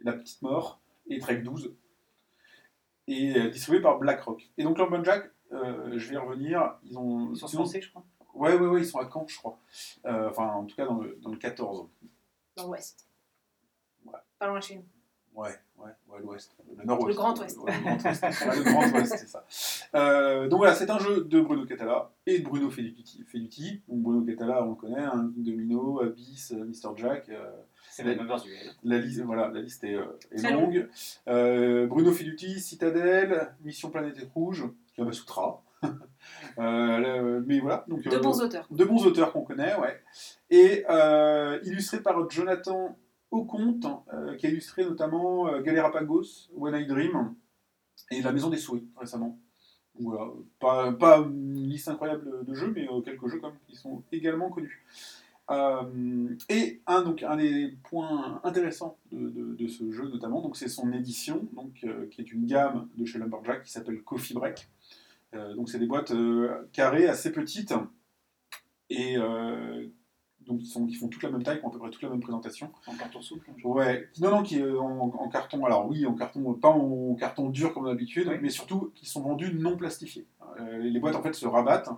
La 0.00 0.12
Petite 0.12 0.42
Mort 0.42 0.81
et 1.08 1.18
Trek 1.18 1.36
12, 1.38 1.74
et 3.08 3.36
euh, 3.36 3.48
distribué 3.50 3.80
par 3.80 3.98
BlackRock. 3.98 4.50
Et 4.58 4.62
donc 4.64 4.78
Lumberjack, 4.78 5.30
euh, 5.52 5.98
je 5.98 6.08
vais 6.08 6.14
y 6.14 6.18
revenir, 6.18 6.76
ils 6.84 6.96
ont... 6.98 7.30
Ils 7.32 7.36
sont 7.36 7.46
sinon- 7.46 7.62
français, 7.64 7.80
je 7.82 7.90
crois. 7.90 8.04
Ouais, 8.34 8.54
ouais, 8.54 8.66
ouais, 8.66 8.80
ils 8.80 8.86
sont 8.86 8.98
à 8.98 9.10
Caen, 9.10 9.26
je 9.28 9.36
crois. 9.36 9.58
Euh, 10.06 10.30
enfin, 10.30 10.48
en 10.48 10.64
tout 10.64 10.74
cas, 10.74 10.86
dans 10.86 10.98
le, 10.98 11.18
dans 11.20 11.30
le 11.30 11.36
14. 11.36 11.86
Dans 12.56 12.66
l'ouest. 12.66 13.06
Ouais. 14.06 14.12
Pas 14.38 14.46
loin 14.46 14.58
de 14.58 14.64
chez 14.64 14.76
nous. 14.76 14.84
Ouais, 15.34 15.48
ouais, 15.78 15.90
ouais, 16.08 16.20
l'ouest. 16.20 16.54
Le 16.76 16.84
nord-ouest. 16.84 17.08
Le 17.08 17.14
Grand 17.14 17.38
Ouest. 17.40 17.58
Ouais, 17.58 17.72
le 17.72 18.62
Grand 18.64 18.82
Ouest. 18.82 18.94
Ouais, 19.12 19.16
c'est 19.18 19.28
ça. 19.28 19.44
Euh, 19.94 20.46
donc 20.48 20.58
voilà, 20.58 20.74
c'est 20.74 20.90
un 20.90 20.98
jeu 20.98 21.24
de 21.24 21.40
Bruno 21.40 21.64
Catala 21.64 22.10
et 22.26 22.38
de 22.40 22.44
Bruno 22.44 22.70
Feduti. 22.70 23.82
Donc 23.88 24.00
Bruno 24.02 24.22
Catala, 24.24 24.62
on 24.64 24.70
le 24.70 24.74
connaît, 24.74 25.02
hein, 25.02 25.30
Domino, 25.36 26.02
Abyss, 26.02 26.52
euh, 26.52 26.64
Mr. 26.64 26.90
Jack. 26.96 27.28
euh, 27.30 27.50
C'est 27.90 28.04
la 28.04 28.14
même 28.14 28.26
duel. 28.42 28.58
la, 28.84 28.98
liste, 28.98 29.20
voilà, 29.22 29.48
la 29.48 29.60
liste 29.62 29.84
est, 29.84 29.94
euh, 29.94 30.50
longue. 30.50 30.88
Euh, 31.28 31.86
Bruno 31.86 32.12
Feduti, 32.12 32.60
Citadel, 32.60 33.54
Mission 33.64 33.90
Planète 33.90 34.18
Rouge, 34.34 34.64
Kamasutra. 34.96 35.62
euh, 36.58 37.42
mais 37.46 37.58
voilà. 37.60 37.84
Donc, 37.88 38.02
De 38.02 38.14
euh, 38.14 38.20
bons 38.20 38.40
auteurs. 38.42 38.66
de 38.70 38.84
bons 38.84 39.04
auteurs 39.06 39.32
qu'on 39.32 39.42
connaît, 39.42 39.74
ouais. 39.76 40.00
Et 40.50 40.84
euh, 40.88 41.58
illustré 41.64 42.00
par 42.00 42.28
Jonathan 42.30 42.96
Auconte, 43.32 43.86
euh, 44.12 44.36
qui 44.36 44.46
a 44.46 44.50
illustré 44.50 44.84
notamment 44.84 45.48
euh, 45.48 45.60
Galerapagos, 45.62 46.50
When 46.54 46.80
I 46.80 46.86
Dream 46.86 47.34
et 48.10 48.20
La 48.22 48.30
Maison 48.30 48.50
des 48.50 48.58
Souris 48.58 48.86
récemment. 48.96 49.38
Pas, 50.60 50.94
une 51.18 51.68
liste 51.68 51.88
incroyable 51.88 52.44
de 52.44 52.54
jeux, 52.54 52.72
mais 52.74 52.88
euh, 52.88 53.00
quelques 53.00 53.26
jeux 53.28 53.40
qui 53.66 53.74
sont 53.74 54.02
également 54.12 54.50
connus. 54.50 54.84
Euh, 55.50 56.28
et 56.48 56.80
un, 56.86 57.02
donc, 57.02 57.22
un 57.22 57.36
des 57.36 57.76
points 57.90 58.40
intéressants 58.44 58.96
de, 59.10 59.28
de- 59.56 59.66
ce 59.68 59.90
jeu 59.90 60.08
notamment, 60.08 60.52
c'est 60.54 60.68
son 60.68 60.92
édition, 60.92 61.48
donc, 61.54 61.80
euh, 61.84 62.06
qui 62.10 62.20
est 62.20 62.32
une 62.32 62.46
gamme 62.46 62.88
de 62.96 63.04
chez 63.04 63.18
Lumberjack 63.18 63.64
qui 63.64 63.72
s'appelle 63.72 64.02
Coffee 64.02 64.34
Break. 64.34 64.68
Donc 65.56 65.70
c'est 65.70 65.78
des 65.78 65.86
boîtes 65.86 66.12
carrées 66.72 67.08
assez 67.08 67.32
petites 67.32 67.72
et 68.90 69.16
donc 70.52 70.62
sont, 70.62 70.86
font 70.88 71.08
toute 71.08 71.22
la 71.22 71.30
même 71.30 71.42
taille, 71.42 71.58
qui 71.60 71.64
ont 71.64 71.68
à 71.68 71.72
peu 71.72 71.78
près 71.78 71.90
toute 71.90 72.02
la 72.02 72.08
même 72.10 72.20
présentation. 72.20 72.70
En 72.86 72.94
carton 72.94 73.20
souple. 73.22 73.50
Ouais, 73.64 74.08
non, 74.20 74.30
non, 74.30 74.42
qui 74.42 74.58
est 74.58 74.70
en, 74.70 75.00
en 75.00 75.28
carton, 75.28 75.64
alors 75.64 75.88
oui, 75.88 76.06
en 76.06 76.14
carton, 76.14 76.54
pas 76.54 76.68
en 76.68 77.14
carton 77.14 77.48
dur 77.50 77.72
comme 77.74 77.86
d'habitude, 77.86 78.28
Oui. 78.28 78.36
mais 78.40 78.50
surtout 78.50 78.92
qui 78.94 79.06
sont 79.06 79.22
vendus 79.22 79.52
non 79.54 79.76
plastifiés. 79.76 80.26
Euh, 80.60 80.78
les 80.78 81.00
boîtes 81.00 81.16
en 81.16 81.22
fait 81.22 81.34
se 81.34 81.46
rabattent 81.46 81.90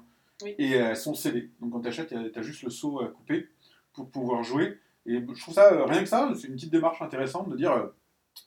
Oui. 0.42 0.54
et 0.58 0.72
elles 0.72 0.96
sont 0.96 1.14
scellées. 1.14 1.50
Donc 1.60 1.72
quand 1.72 1.80
tu 1.80 1.88
achètes, 1.88 2.14
tu 2.32 2.38
as 2.38 2.42
juste 2.42 2.62
le 2.62 2.70
seau 2.70 3.00
à 3.00 3.08
couper 3.08 3.48
pour 3.92 4.08
pouvoir 4.08 4.42
jouer. 4.42 4.78
Et 5.06 5.20
je 5.34 5.40
trouve 5.40 5.54
ça, 5.54 5.72
euh, 5.72 5.84
rien 5.84 6.00
que 6.00 6.08
ça, 6.08 6.30
c'est 6.34 6.48
une 6.48 6.54
petite 6.54 6.72
démarche 6.72 7.02
intéressante 7.02 7.48
de 7.50 7.56
dire 7.56 7.72
euh, 7.72 7.86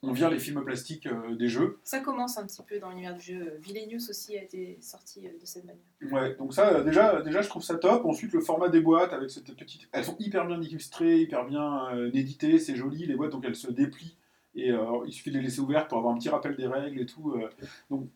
on 0.04 0.12
vire 0.12 0.30
les 0.30 0.40
films 0.40 0.64
plastiques 0.64 1.08
euh, 1.08 1.36
des 1.36 1.48
jeux. 1.48 1.80
Ça 1.84 2.00
commence 2.00 2.38
un 2.38 2.46
petit 2.46 2.62
peu 2.62 2.80
dans 2.80 2.90
l'univers 2.90 3.16
du 3.16 3.22
jeu. 3.22 3.58
Vilenius 3.60 4.10
aussi 4.10 4.38
a 4.38 4.44
été 4.44 4.78
sorti 4.82 5.28
euh, 5.28 5.32
de 5.40 5.46
cette 5.46 5.66
manière. 5.66 5.84
Ouais, 6.12 6.36
donc 6.36 6.54
ça, 6.54 6.74
euh, 6.74 6.84
déjà, 6.84 7.22
déjà, 7.22 7.42
je 7.42 7.50
trouve 7.50 7.64
ça 7.64 7.76
top. 7.76 8.06
Ensuite, 8.06 8.32
le 8.34 8.42
format 8.42 8.70
des 8.70 8.82
boîtes 8.82 9.14
avec 9.14 9.32
cette 9.32 9.56
petite. 9.56 9.88
Elles 9.92 10.06
sont 10.06 10.16
hyper 10.20 10.46
bien 10.46 10.62
illustrées, 10.62 11.22
hyper 11.22 11.46
bien 11.46 11.90
éditées, 12.14 12.60
c'est 12.60 12.76
joli. 12.76 13.06
Les 13.06 13.16
boîtes, 13.16 13.32
donc 13.32 13.44
elles 13.46 13.56
se 13.56 13.72
déplient 13.72 14.18
et 14.56 14.72
il 15.06 15.14
suffit 15.14 15.30
de 15.30 15.38
les 15.38 15.44
laisser 15.44 15.60
ouvertes 15.60 15.88
pour 15.88 16.00
avoir 16.00 16.14
un 16.14 16.18
petit 16.18 16.30
rappel 16.30 16.56
des 16.56 16.68
règles 16.68 17.00
et 17.00 17.06
tout. 17.06 17.36
Donc, 17.92 18.10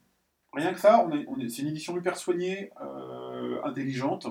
rien 0.54 0.74
que 0.74 0.80
ça, 0.80 1.06
on 1.06 1.16
est, 1.16 1.26
on 1.28 1.40
est, 1.40 1.50
c'est 1.50 1.62
une 1.62 1.68
édition 1.68 1.96
hyper 1.98 2.18
soignée, 2.18 2.72
intelligente 3.64 4.28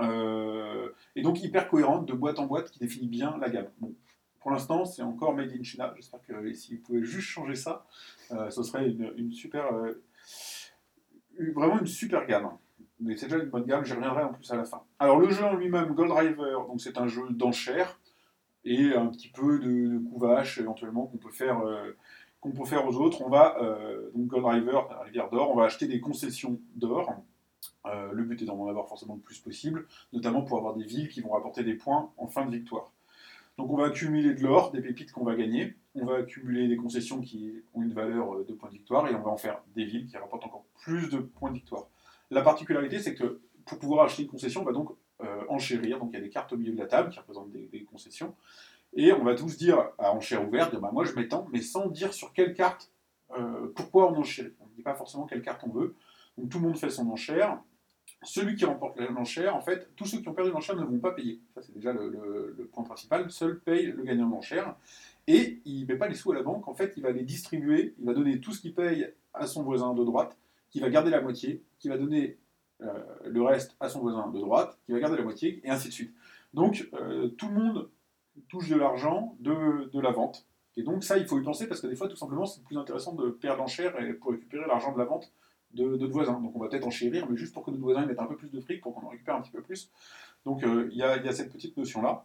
et 0.00 1.22
donc 1.22 1.42
hyper 1.42 1.68
cohérente 1.68 2.06
de 2.06 2.14
boîte 2.14 2.38
en 2.38 2.46
boîte 2.46 2.70
qui 2.70 2.78
définit 2.78 3.08
bien 3.08 3.36
la 3.38 3.50
gamme. 3.50 3.68
Bon, 3.80 3.94
pour 4.40 4.50
l'instant, 4.50 4.84
c'est 4.84 5.02
encore 5.02 5.34
made 5.34 5.52
in 5.52 5.62
China. 5.62 5.92
J'espère 5.94 6.20
que 6.22 6.52
si 6.52 6.76
vous 6.76 6.82
pouvez 6.82 7.04
juste 7.04 7.28
changer 7.28 7.54
ça, 7.54 7.86
euh, 8.32 8.50
ce 8.50 8.62
serait 8.62 8.88
une, 8.88 9.32
super. 9.32 9.72
euh, 9.72 10.02
vraiment 11.54 11.78
une 11.78 11.86
super 11.86 12.26
gamme. 12.26 12.50
Mais 13.00 13.16
c'est 13.16 13.26
déjà 13.26 13.42
une 13.42 13.50
bonne 13.50 13.64
gamme, 13.64 13.84
j'y 13.84 13.92
reviendrai 13.92 14.24
en 14.24 14.32
plus 14.32 14.50
à 14.50 14.56
la 14.56 14.64
fin. 14.64 14.82
Alors 14.98 15.18
le 15.18 15.30
jeu 15.30 15.44
en 15.44 15.54
lui-même, 15.54 15.94
Gold 15.94 16.10
Driver, 16.10 16.66
donc 16.66 16.80
c'est 16.80 16.98
un 16.98 17.06
jeu 17.06 17.22
d'enchères 17.30 17.98
et 18.64 18.94
un 18.94 19.06
petit 19.06 19.28
peu 19.28 19.58
de, 19.58 19.88
de 19.88 19.98
couvache 20.10 20.58
éventuellement 20.58 21.06
qu'on 21.06 21.16
peut 21.16 21.30
faire 21.30 21.60
euh, 21.60 21.96
peut 22.42 22.64
faire 22.66 22.86
aux 22.86 22.96
autres. 22.96 23.22
On 23.22 23.30
va 23.30 23.56
donc 24.14 24.26
Gold 24.26 24.42
Driver, 24.42 24.88
la 24.90 25.00
rivière 25.00 25.30
d'or, 25.30 25.50
on 25.50 25.56
va 25.56 25.64
acheter 25.64 25.86
des 25.86 26.00
concessions 26.00 26.58
d'or. 26.74 27.14
Le 27.84 28.22
but 28.22 28.40
est 28.42 28.44
d'en 28.46 28.66
avoir 28.66 28.88
forcément 28.88 29.14
le 29.14 29.20
plus 29.20 29.38
possible, 29.38 29.86
notamment 30.12 30.42
pour 30.42 30.58
avoir 30.58 30.74
des 30.74 30.84
villes 30.84 31.08
qui 31.08 31.20
vont 31.20 31.30
rapporter 31.30 31.64
des 31.64 31.74
points 31.74 32.10
en 32.18 32.26
fin 32.26 32.44
de 32.46 32.50
victoire. 32.50 32.92
Donc 33.58 33.70
on 33.70 33.76
va 33.76 33.86
accumuler 33.86 34.34
de 34.34 34.42
l'or, 34.42 34.72
des 34.72 34.80
pépites 34.80 35.12
qu'on 35.12 35.24
va 35.24 35.34
gagner, 35.34 35.76
on 35.94 36.06
va 36.06 36.16
accumuler 36.16 36.68
des 36.68 36.76
concessions 36.76 37.20
qui 37.20 37.62
ont 37.74 37.82
une 37.82 37.92
valeur 37.92 38.34
euh, 38.34 38.44
de 38.44 38.54
points 38.54 38.70
de 38.70 38.74
victoire 38.74 39.06
et 39.08 39.14
on 39.14 39.22
va 39.22 39.30
en 39.30 39.36
faire 39.36 39.60
des 39.74 39.84
villes 39.84 40.06
qui 40.06 40.16
rapportent 40.16 40.44
encore 40.44 40.64
plus 40.80 41.10
de 41.10 41.18
points 41.18 41.50
de 41.50 41.56
victoire. 41.56 41.88
La 42.30 42.42
particularité, 42.42 42.98
c'est 43.00 43.14
que 43.14 43.40
pour 43.66 43.78
pouvoir 43.78 44.04
acheter 44.04 44.22
une 44.22 44.28
concession, 44.28 44.62
on 44.62 44.64
va 44.64 44.72
donc 44.72 44.90
euh, 45.22 45.42
enchérir. 45.48 45.98
Donc 45.98 46.10
il 46.12 46.14
y 46.14 46.18
a 46.18 46.22
des 46.22 46.30
cartes 46.30 46.52
au 46.52 46.56
milieu 46.56 46.72
de 46.72 46.78
la 46.78 46.86
table 46.86 47.10
qui 47.10 47.18
représentent 47.18 47.50
des, 47.50 47.84
concessions. 47.84 48.34
Et 48.94 49.12
on 49.12 49.22
va 49.22 49.34
tous 49.34 49.56
dire 49.56 49.90
à 49.98 50.12
enchère 50.12 50.46
ouverte, 50.46 50.74
bah, 50.76 50.90
moi 50.92 51.04
je 51.04 51.12
m'étends, 51.14 51.46
mais 51.52 51.60
sans 51.60 51.86
dire 51.88 52.12
sur 52.12 52.32
quelle 52.32 52.54
carte, 52.54 52.90
euh, 53.36 53.72
pourquoi 53.74 54.10
on 54.10 54.16
enchérit. 54.16 54.54
On 54.60 54.66
ne 54.66 54.74
dit 54.74 54.82
pas 54.82 54.94
forcément 54.94 55.26
quelle 55.26 55.42
carte 55.42 55.62
on 55.64 55.70
veut. 55.70 55.94
Donc 56.38 56.48
tout 56.50 56.58
le 56.58 56.66
monde 56.66 56.78
fait 56.78 56.90
son 56.90 57.08
enchère. 57.10 57.60
Celui 58.22 58.54
qui 58.54 58.66
remporte 58.66 58.98
l'enchère, 59.00 59.56
en 59.56 59.62
fait, 59.62 59.88
tous 59.96 60.04
ceux 60.04 60.20
qui 60.20 60.28
ont 60.28 60.34
perdu 60.34 60.50
l'enchère 60.50 60.76
ne 60.76 60.84
vont 60.84 60.98
pas 60.98 61.12
payer. 61.12 61.40
Ça, 61.54 61.62
c'est 61.62 61.74
déjà 61.74 61.92
le, 61.92 62.68
point 62.70 62.84
principal. 62.84 63.30
Seul 63.30 63.60
paye 63.60 63.86
le 63.86 64.02
gagnant 64.02 64.26
de 64.26 64.32
l'enchère. 64.32 64.76
Et 65.26 65.60
il 65.64 65.82
ne 65.82 65.86
met 65.86 65.96
pas 65.96 66.06
les 66.06 66.14
sous 66.14 66.32
à 66.32 66.34
la 66.34 66.42
banque. 66.42 66.68
En 66.68 66.74
fait, 66.74 66.92
il 66.96 67.02
va 67.02 67.12
les 67.12 67.22
distribuer. 67.22 67.94
Il 67.98 68.04
va 68.04 68.12
donner 68.12 68.38
tout 68.40 68.52
ce 68.52 68.60
qu'il 68.60 68.74
paye 68.74 69.10
à 69.32 69.46
son 69.46 69.62
voisin 69.62 69.94
de 69.94 70.04
droite, 70.04 70.36
qui 70.70 70.80
va 70.80 70.90
garder 70.90 71.10
la 71.10 71.22
moitié, 71.22 71.62
qui 71.78 71.88
va 71.88 71.96
donner 71.96 72.36
euh, 72.82 72.88
le 73.26 73.42
reste 73.42 73.76
à 73.80 73.88
son 73.88 74.00
voisin 74.00 74.28
de 74.28 74.38
droite, 74.38 74.78
qui 74.84 74.92
va 74.92 75.00
garder 75.00 75.16
la 75.16 75.22
moitié, 75.22 75.62
et 75.64 75.70
ainsi 75.70 75.88
de 75.88 75.92
suite. 75.92 76.14
Donc, 76.52 76.90
euh, 76.94 77.28
tout 77.28 77.48
le 77.48 77.54
monde 77.54 77.90
touche 78.48 78.68
de 78.68 78.76
l'argent 78.76 79.34
de, 79.40 79.88
de 79.90 80.00
la 80.00 80.10
vente. 80.10 80.46
Et 80.76 80.82
donc, 80.82 81.04
ça, 81.04 81.16
il 81.16 81.26
faut 81.26 81.38
y 81.38 81.42
penser 81.42 81.66
parce 81.68 81.80
que 81.80 81.86
des 81.86 81.96
fois, 81.96 82.08
tout 82.08 82.16
simplement, 82.16 82.44
c'est 82.44 82.62
plus 82.62 82.76
intéressant 82.76 83.14
de 83.14 83.30
perdre 83.30 83.60
l'enchère 83.60 83.94
pour 84.20 84.32
récupérer 84.32 84.66
l'argent 84.66 84.92
de 84.92 84.98
la 84.98 85.04
vente 85.04 85.32
de, 85.74 85.84
de 85.84 85.96
notre 85.96 86.12
voisin. 86.12 86.40
Donc, 86.40 86.54
on 86.54 86.58
va 86.58 86.68
peut-être 86.68 86.86
enchérir, 86.86 87.26
mais 87.28 87.36
juste 87.36 87.54
pour 87.54 87.64
que 87.64 87.70
notre 87.70 87.82
voisin 87.82 88.06
mette 88.06 88.18
un 88.18 88.26
peu 88.26 88.36
plus 88.36 88.50
de 88.50 88.60
fric, 88.60 88.80
pour 88.80 88.94
qu'on 88.94 89.06
en 89.06 89.10
récupère 89.10 89.36
un 89.36 89.42
petit 89.42 89.52
peu 89.52 89.62
plus. 89.62 89.90
Donc, 90.44 90.62
euh, 90.64 90.88
il 90.90 90.98
y, 90.98 91.02
a, 91.02 91.16
y 91.16 91.28
a 91.28 91.32
cette 91.32 91.52
petite 91.52 91.76
notion-là. 91.76 92.24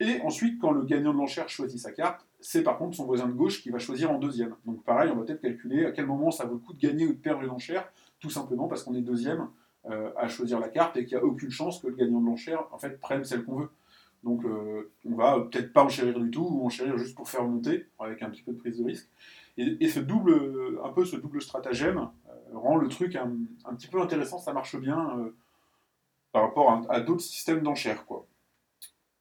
Et 0.00 0.20
ensuite, 0.22 0.60
quand 0.60 0.72
le 0.72 0.82
gagnant 0.82 1.12
de 1.12 1.18
l'enchère 1.18 1.48
choisit 1.48 1.78
sa 1.78 1.92
carte, 1.92 2.26
c'est 2.40 2.62
par 2.62 2.78
contre 2.78 2.96
son 2.96 3.06
voisin 3.06 3.28
de 3.28 3.32
gauche 3.32 3.62
qui 3.62 3.70
va 3.70 3.78
choisir 3.78 4.10
en 4.10 4.18
deuxième. 4.18 4.56
Donc, 4.64 4.82
pareil, 4.82 5.10
on 5.12 5.16
va 5.16 5.24
peut-être 5.24 5.40
calculer 5.40 5.86
à 5.86 5.92
quel 5.92 6.06
moment 6.06 6.30
ça 6.30 6.44
vaut 6.44 6.54
le 6.54 6.60
coup 6.60 6.72
de 6.72 6.80
gagner 6.80 7.06
ou 7.06 7.12
de 7.12 7.18
perdre 7.18 7.42
une 7.42 7.50
enchère, 7.50 7.88
tout 8.18 8.30
simplement 8.30 8.66
parce 8.66 8.82
qu'on 8.82 8.94
est 8.94 9.02
deuxième 9.02 9.48
euh, 9.86 10.10
à 10.16 10.28
choisir 10.28 10.58
la 10.58 10.68
carte 10.68 10.96
et 10.96 11.04
qu'il 11.04 11.16
n'y 11.16 11.22
a 11.22 11.24
aucune 11.24 11.50
chance 11.50 11.80
que 11.80 11.86
le 11.86 11.94
gagnant 11.94 12.20
de 12.20 12.26
l'enchère 12.26 12.64
en 12.72 12.78
fait 12.78 12.98
prenne 12.98 13.24
celle 13.24 13.44
qu'on 13.44 13.56
veut. 13.56 13.68
Donc 14.24 14.44
euh, 14.44 14.90
on 15.04 15.14
va 15.14 15.38
peut-être 15.40 15.72
pas 15.72 15.84
enchérir 15.84 16.18
du 16.18 16.30
tout 16.30 16.48
ou 16.50 16.66
enchérir 16.66 16.96
juste 16.96 17.14
pour 17.14 17.28
faire 17.28 17.44
monter 17.44 17.86
avec 17.98 18.22
un 18.22 18.30
petit 18.30 18.42
peu 18.42 18.52
de 18.52 18.58
prise 18.58 18.78
de 18.78 18.84
risque. 18.84 19.08
Et, 19.56 19.88
ce 19.88 20.00
double, 20.00 20.80
un 20.82 20.88
peu 20.88 21.04
ce 21.04 21.14
double 21.14 21.40
stratagème 21.40 22.08
euh, 22.28 22.58
rend 22.58 22.76
le 22.76 22.88
truc 22.88 23.14
un, 23.14 23.30
petit 23.76 23.86
peu 23.86 24.00
intéressant, 24.00 24.38
ça 24.38 24.52
marche 24.52 24.76
bien 24.76 25.16
euh, 25.18 25.36
par 26.32 26.42
rapport 26.42 26.84
à, 26.88 27.00
d'autres 27.00 27.20
systèmes 27.20 27.62
d'enchères 27.62 28.06
quoi. 28.06 28.26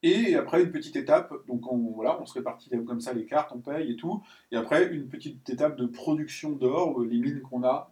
Et 0.02 0.36
après 0.36 0.64
une 0.64 0.72
petite 0.72 0.96
étape, 0.96 1.34
donc 1.48 1.72
on, 1.72 1.78
voilà, 1.92 2.20
on 2.20 2.26
se 2.26 2.34
répartit 2.34 2.70
comme 2.86 3.00
ça 3.00 3.14
les 3.14 3.26
cartes, 3.26 3.52
on 3.54 3.60
paye 3.60 3.92
et 3.92 3.96
tout. 3.96 4.22
Et 4.52 4.58
après 4.58 4.88
une 4.88 5.08
petite 5.08 5.50
étape 5.50 5.78
de 5.78 5.86
production 5.86 6.52
d'or, 6.52 7.02
les 7.02 7.20
mines 7.20 7.42
qu'on 7.42 7.64
a 7.64 7.90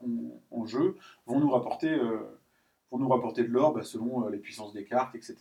en, 0.51 0.65
jeu 0.65 0.97
vont 1.25 1.39
nous 1.39 1.49
rapporter, 1.49 1.89
de 1.91 3.47
l'or 3.47 3.73
bah, 3.73 3.83
selon 3.83 4.27
les 4.27 4.39
puissances 4.39 4.73
des 4.73 4.83
cartes, 4.83 5.15
etc. 5.15 5.37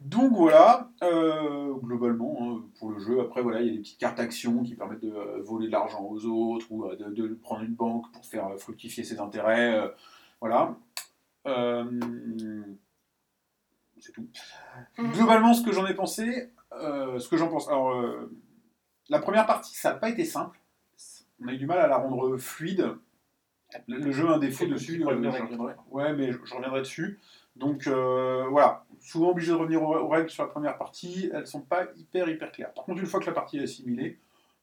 Donc 0.00 0.32
voilà, 0.32 0.90
euh, 1.02 1.72
globalement, 1.74 2.36
hein, 2.40 2.62
pour 2.78 2.90
le 2.90 2.98
jeu, 2.98 3.20
après 3.20 3.42
voilà, 3.42 3.62
il 3.62 3.66
y 3.66 3.70
a 3.70 3.72
des 3.72 3.78
petites 3.78 3.98
cartes 3.98 4.20
actions 4.20 4.62
qui 4.62 4.74
permettent 4.74 5.00
de 5.00 5.12
euh, 5.12 5.42
voler 5.42 5.68
de 5.68 5.72
l'argent 5.72 6.04
aux 6.04 6.26
autres 6.26 6.66
ou 6.70 6.84
euh, 6.84 6.96
de, 6.96 7.10
de 7.10 7.34
prendre 7.34 7.62
une 7.62 7.74
banque 7.74 8.10
pour 8.12 8.24
faire 8.26 8.50
fructifier 8.58 9.04
ses 9.04 9.20
intérêts. 9.20 9.90
voilà. 10.40 10.76
C'est 13.98 14.12
tout. 14.12 14.28
Globalement, 14.98 15.54
ce 15.54 15.64
que 15.64 15.72
j'en 15.72 15.86
ai 15.86 15.94
pensé, 15.94 16.52
ce 16.72 17.28
que 17.28 17.36
j'en 17.36 17.48
pense. 17.48 17.68
Alors, 17.68 17.94
la 19.08 19.18
première 19.20 19.46
partie, 19.46 19.74
ça 19.74 19.92
n'a 19.92 19.98
pas 19.98 20.10
été 20.10 20.24
simple. 20.24 20.60
On 21.40 21.48
a 21.48 21.52
eu 21.52 21.58
du 21.58 21.66
mal 21.66 21.78
à 21.78 21.86
la 21.86 21.96
rendre 21.96 22.36
fluide. 22.36 22.96
Le, 23.88 23.98
le 23.98 24.12
jeu 24.12 24.28
a 24.28 24.34
un 24.34 24.38
défaut 24.38 24.64
dessus. 24.74 24.98
euh. 25.16 25.20
Ouais, 25.90 26.12
mais 26.14 26.32
je, 26.32 26.38
je 26.44 26.54
reviendrai 26.54 26.80
dessus. 26.80 27.18
Donc 27.56 27.86
euh, 27.86 28.44
voilà, 28.50 28.84
souvent 29.00 29.30
obligé 29.30 29.50
de 29.52 29.56
revenir 29.56 29.82
aux, 29.82 29.96
aux 29.96 30.08
règles 30.08 30.30
sur 30.30 30.42
la 30.44 30.48
première 30.50 30.76
partie, 30.78 31.30
elles 31.32 31.46
sont 31.46 31.62
pas 31.62 31.86
hyper 31.96 32.28
hyper 32.28 32.52
claires. 32.52 32.72
Par 32.74 32.84
contre, 32.84 33.00
une 33.00 33.06
fois 33.06 33.18
que 33.20 33.26
la 33.26 33.32
partie 33.32 33.58
est 33.58 33.62
assimilée, 33.62 34.18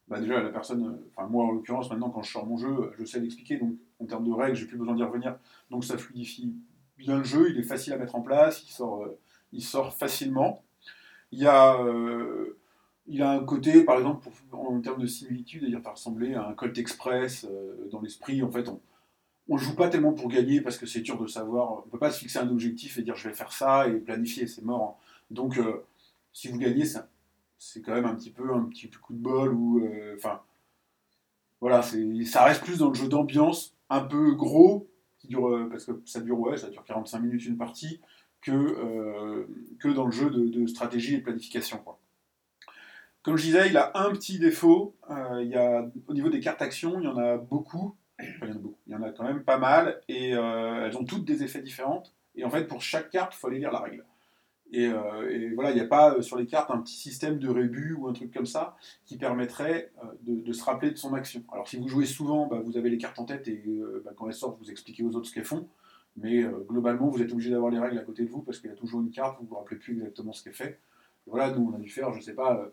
bah 0.08 0.20
déjà 0.20 0.42
la 0.42 0.50
personne, 0.50 0.86
euh, 0.86 1.10
enfin 1.16 1.28
moi 1.28 1.46
en 1.46 1.52
l'occurrence 1.52 1.90
maintenant 1.90 2.10
quand 2.12 2.22
je 2.22 2.32
sors 2.32 2.46
mon 2.46 2.58
jeu, 2.58 2.92
je 2.98 3.04
sais 3.06 3.20
l'expliquer, 3.20 3.58
donc 3.58 3.74
en 4.00 4.06
termes 4.06 4.26
de 4.28 4.32
règles, 4.34 4.56
j'ai 4.56 4.68
plus 4.68 4.78
besoin 4.78 4.94
d'y 4.96 5.04
revenir, 5.04 5.38
donc 5.72 5.84
ça 5.84 5.98
fluidifie 5.98 6.54
bien 6.98 7.18
le 7.18 7.24
jeu, 7.24 7.50
il 7.50 7.58
est 7.60 7.64
facile 7.64 7.94
à 7.94 7.98
mettre 7.98 8.16
en 8.16 8.22
place, 8.22 8.64
il 8.64 8.72
sort, 8.72 9.04
euh, 9.04 9.20
il 9.52 9.64
sort 9.64 9.94
facilement. 9.94 10.64
Il 11.32 11.40
y 11.40 11.48
a, 11.48 11.80
il 13.08 13.22
a 13.24 13.32
un 13.32 13.44
côté, 13.44 13.84
par 13.84 13.98
exemple, 13.98 14.30
pour- 14.52 14.70
en 14.70 14.80
termes 14.82 15.02
de 15.02 15.08
similitude, 15.08 15.64
il 15.68 15.76
va 15.78 15.90
ressembler 15.92 16.36
à 16.36 16.48
un 16.48 16.54
Colt 16.54 16.78
Express 16.78 17.46
euh, 17.50 17.88
dans 17.92 18.02
l'esprit, 18.02 18.44
en 18.44 18.52
fait, 18.52 18.70
on, 18.70 18.80
on 19.50 19.58
joue 19.58 19.76
pas 19.76 19.90
tellement 19.90 20.14
pour 20.14 20.30
gagner 20.30 20.62
parce 20.62 20.78
que 20.78 20.86
c'est 20.86 21.02
dur 21.02 21.20
de 21.22 21.28
savoir. 21.28 21.84
On 21.86 21.90
peut 21.90 22.00
pas 22.00 22.12
se 22.12 22.20
fixer 22.20 22.40
un 22.40 22.50
objectif 22.50 22.98
et 22.98 23.02
dire 23.02 23.16
je 23.16 23.28
vais 23.28 23.36
faire 23.36 23.52
ça 23.52 23.88
et 23.88 23.94
planifier, 23.94 24.48
c'est 24.48 24.64
mort. 24.64 25.00
Donc 25.32 25.58
euh, 25.58 25.86
si 26.32 26.48
vous 26.48 26.58
gagnez, 26.58 26.86
c'est- 26.86 27.82
quand 27.82 27.94
même 27.94 28.06
un 28.06 28.16
petit 28.16 28.32
peu 28.32 28.54
un 28.54 28.64
petit 28.64 28.90
coup 28.90 29.14
de 29.14 29.20
bol 29.20 29.54
ou 29.54 29.80
euh, 29.80 30.16
enfin 30.18 30.42
voilà, 31.62 31.82
ça 31.82 32.44
reste 32.44 32.62
plus 32.64 32.80
dans 32.80 32.90
le 32.90 32.94
jeu 32.94 33.08
d'ambiance 33.08 33.74
un 33.90 34.02
peu 34.02 34.34
gros 34.34 34.88
qui 35.20 35.28
dure 35.28 35.48
euh, 35.48 35.70
parce 35.70 35.86
que 35.86 35.94
ça 36.06 36.20
dure 36.20 36.40
ouais, 36.40 36.58
ça 36.58 36.70
dure 36.70 36.84
45 36.84 37.20
minutes 37.20 37.46
une 37.46 37.58
partie 37.58 38.02
que 38.42 39.48
que 39.80 39.88
dans 39.88 40.06
le 40.06 40.12
jeu 40.12 40.30
de, 40.30 40.68
stratégie 40.68 41.16
et 41.16 41.18
de 41.20 41.24
planification. 41.24 41.82
Comme 43.22 43.38
je 43.38 43.44
disais, 43.44 43.70
il 43.70 43.78
a 43.78 43.92
un 43.96 44.12
petit 44.12 44.38
défaut. 44.38 44.94
il 45.40 45.48
y 45.48 45.56
a, 45.56 45.90
au 46.08 46.14
niveau 46.14 46.28
des 46.30 46.42
cartes 46.42 46.62
actions, 46.62 47.00
il 47.00 47.06
y 47.06 47.08
en 47.08 47.18
a 47.18 47.38
beaucoup. 47.38 47.96
Il 48.42 48.48
y 48.48 48.52
en 48.52 48.56
a 48.56 48.58
beaucoup. 48.58 48.78
Il 48.88 48.94
y 48.94 48.96
en 48.96 49.04
a 49.04 49.10
quand 49.12 49.24
même 49.24 49.44
pas 49.44 49.58
mal. 49.58 50.02
Et 50.08 50.36
euh, 50.36 50.86
elles 50.86 50.98
ont 50.98 51.06
toutes 51.06 51.26
des 51.26 51.44
effets 51.44 51.62
différents. 51.62 52.04
Et 52.36 52.44
en 52.44 52.50
fait, 52.50 52.66
pour 52.66 52.82
chaque 52.82 53.10
carte, 53.10 53.34
il 53.36 53.38
faut 53.38 53.48
aller 53.48 53.60
lire 53.60 53.72
la 53.72 53.80
règle. 53.80 54.06
Et, 54.72 54.88
euh, 54.88 55.52
voilà, 55.54 55.70
il 55.70 55.76
n'y 55.76 55.82
a 55.82 55.88
pas 55.88 56.16
euh, 56.16 56.22
sur 56.22 56.36
les 56.36 56.48
cartes 56.48 56.72
un 56.72 56.80
petit 56.80 56.96
système 56.96 57.38
de 57.38 57.48
rébut 57.48 57.94
ou 57.94 58.08
un 58.08 58.14
truc 58.14 58.34
comme 58.34 58.48
ça 58.48 58.76
qui 59.06 59.18
permettrait 59.18 59.92
de, 60.24 60.52
se 60.52 60.64
rappeler 60.64 60.90
de 60.90 60.98
son 60.98 61.14
action. 61.14 61.44
Alors 61.52 61.68
si 61.68 61.78
vous 61.78 61.88
jouez 61.88 62.08
souvent, 62.08 62.48
bah, 62.48 62.60
vous 62.64 62.76
avez 62.76 62.90
les 62.90 62.98
cartes 62.98 63.20
en 63.20 63.26
tête 63.26 63.48
et 63.48 63.64
bah, 64.04 64.12
quand 64.16 64.28
elles 64.28 64.34
sortent, 64.34 64.58
vous 64.60 64.72
expliquez 64.72 65.04
aux 65.04 65.16
autres 65.16 65.28
ce 65.28 65.34
qu'elles 65.34 65.46
font. 65.46 65.68
Mais 66.16 66.44
globalement, 66.68 67.08
vous 67.08 67.22
êtes 67.22 67.32
obligé 67.32 67.52
d'avoir 67.52 67.72
les 67.72 67.80
règles 67.80 68.00
à 68.00 68.04
côté 68.04 68.24
de 68.24 68.30
vous 68.30 68.42
parce 68.42 68.60
qu'il 68.60 68.70
y 68.70 68.74
a 68.74 68.76
toujours 68.76 69.02
une 69.02 69.12
carte, 69.12 69.38
vous 69.38 69.44
ne 69.44 69.50
vous 69.50 69.56
rappelez 69.56 69.78
plus 69.78 69.94
exactement 69.94 70.34
ce 70.34 70.44
qu'elle 70.44 70.54
fait. 70.54 70.80
Et 71.28 71.30
voilà, 71.30 71.52
nous, 71.52 71.72
on 71.72 71.76
a 71.76 71.80
dû 71.80 71.90
faire, 71.90 72.12
je 72.14 72.22
sais 72.22 72.34
pas, 72.34 72.72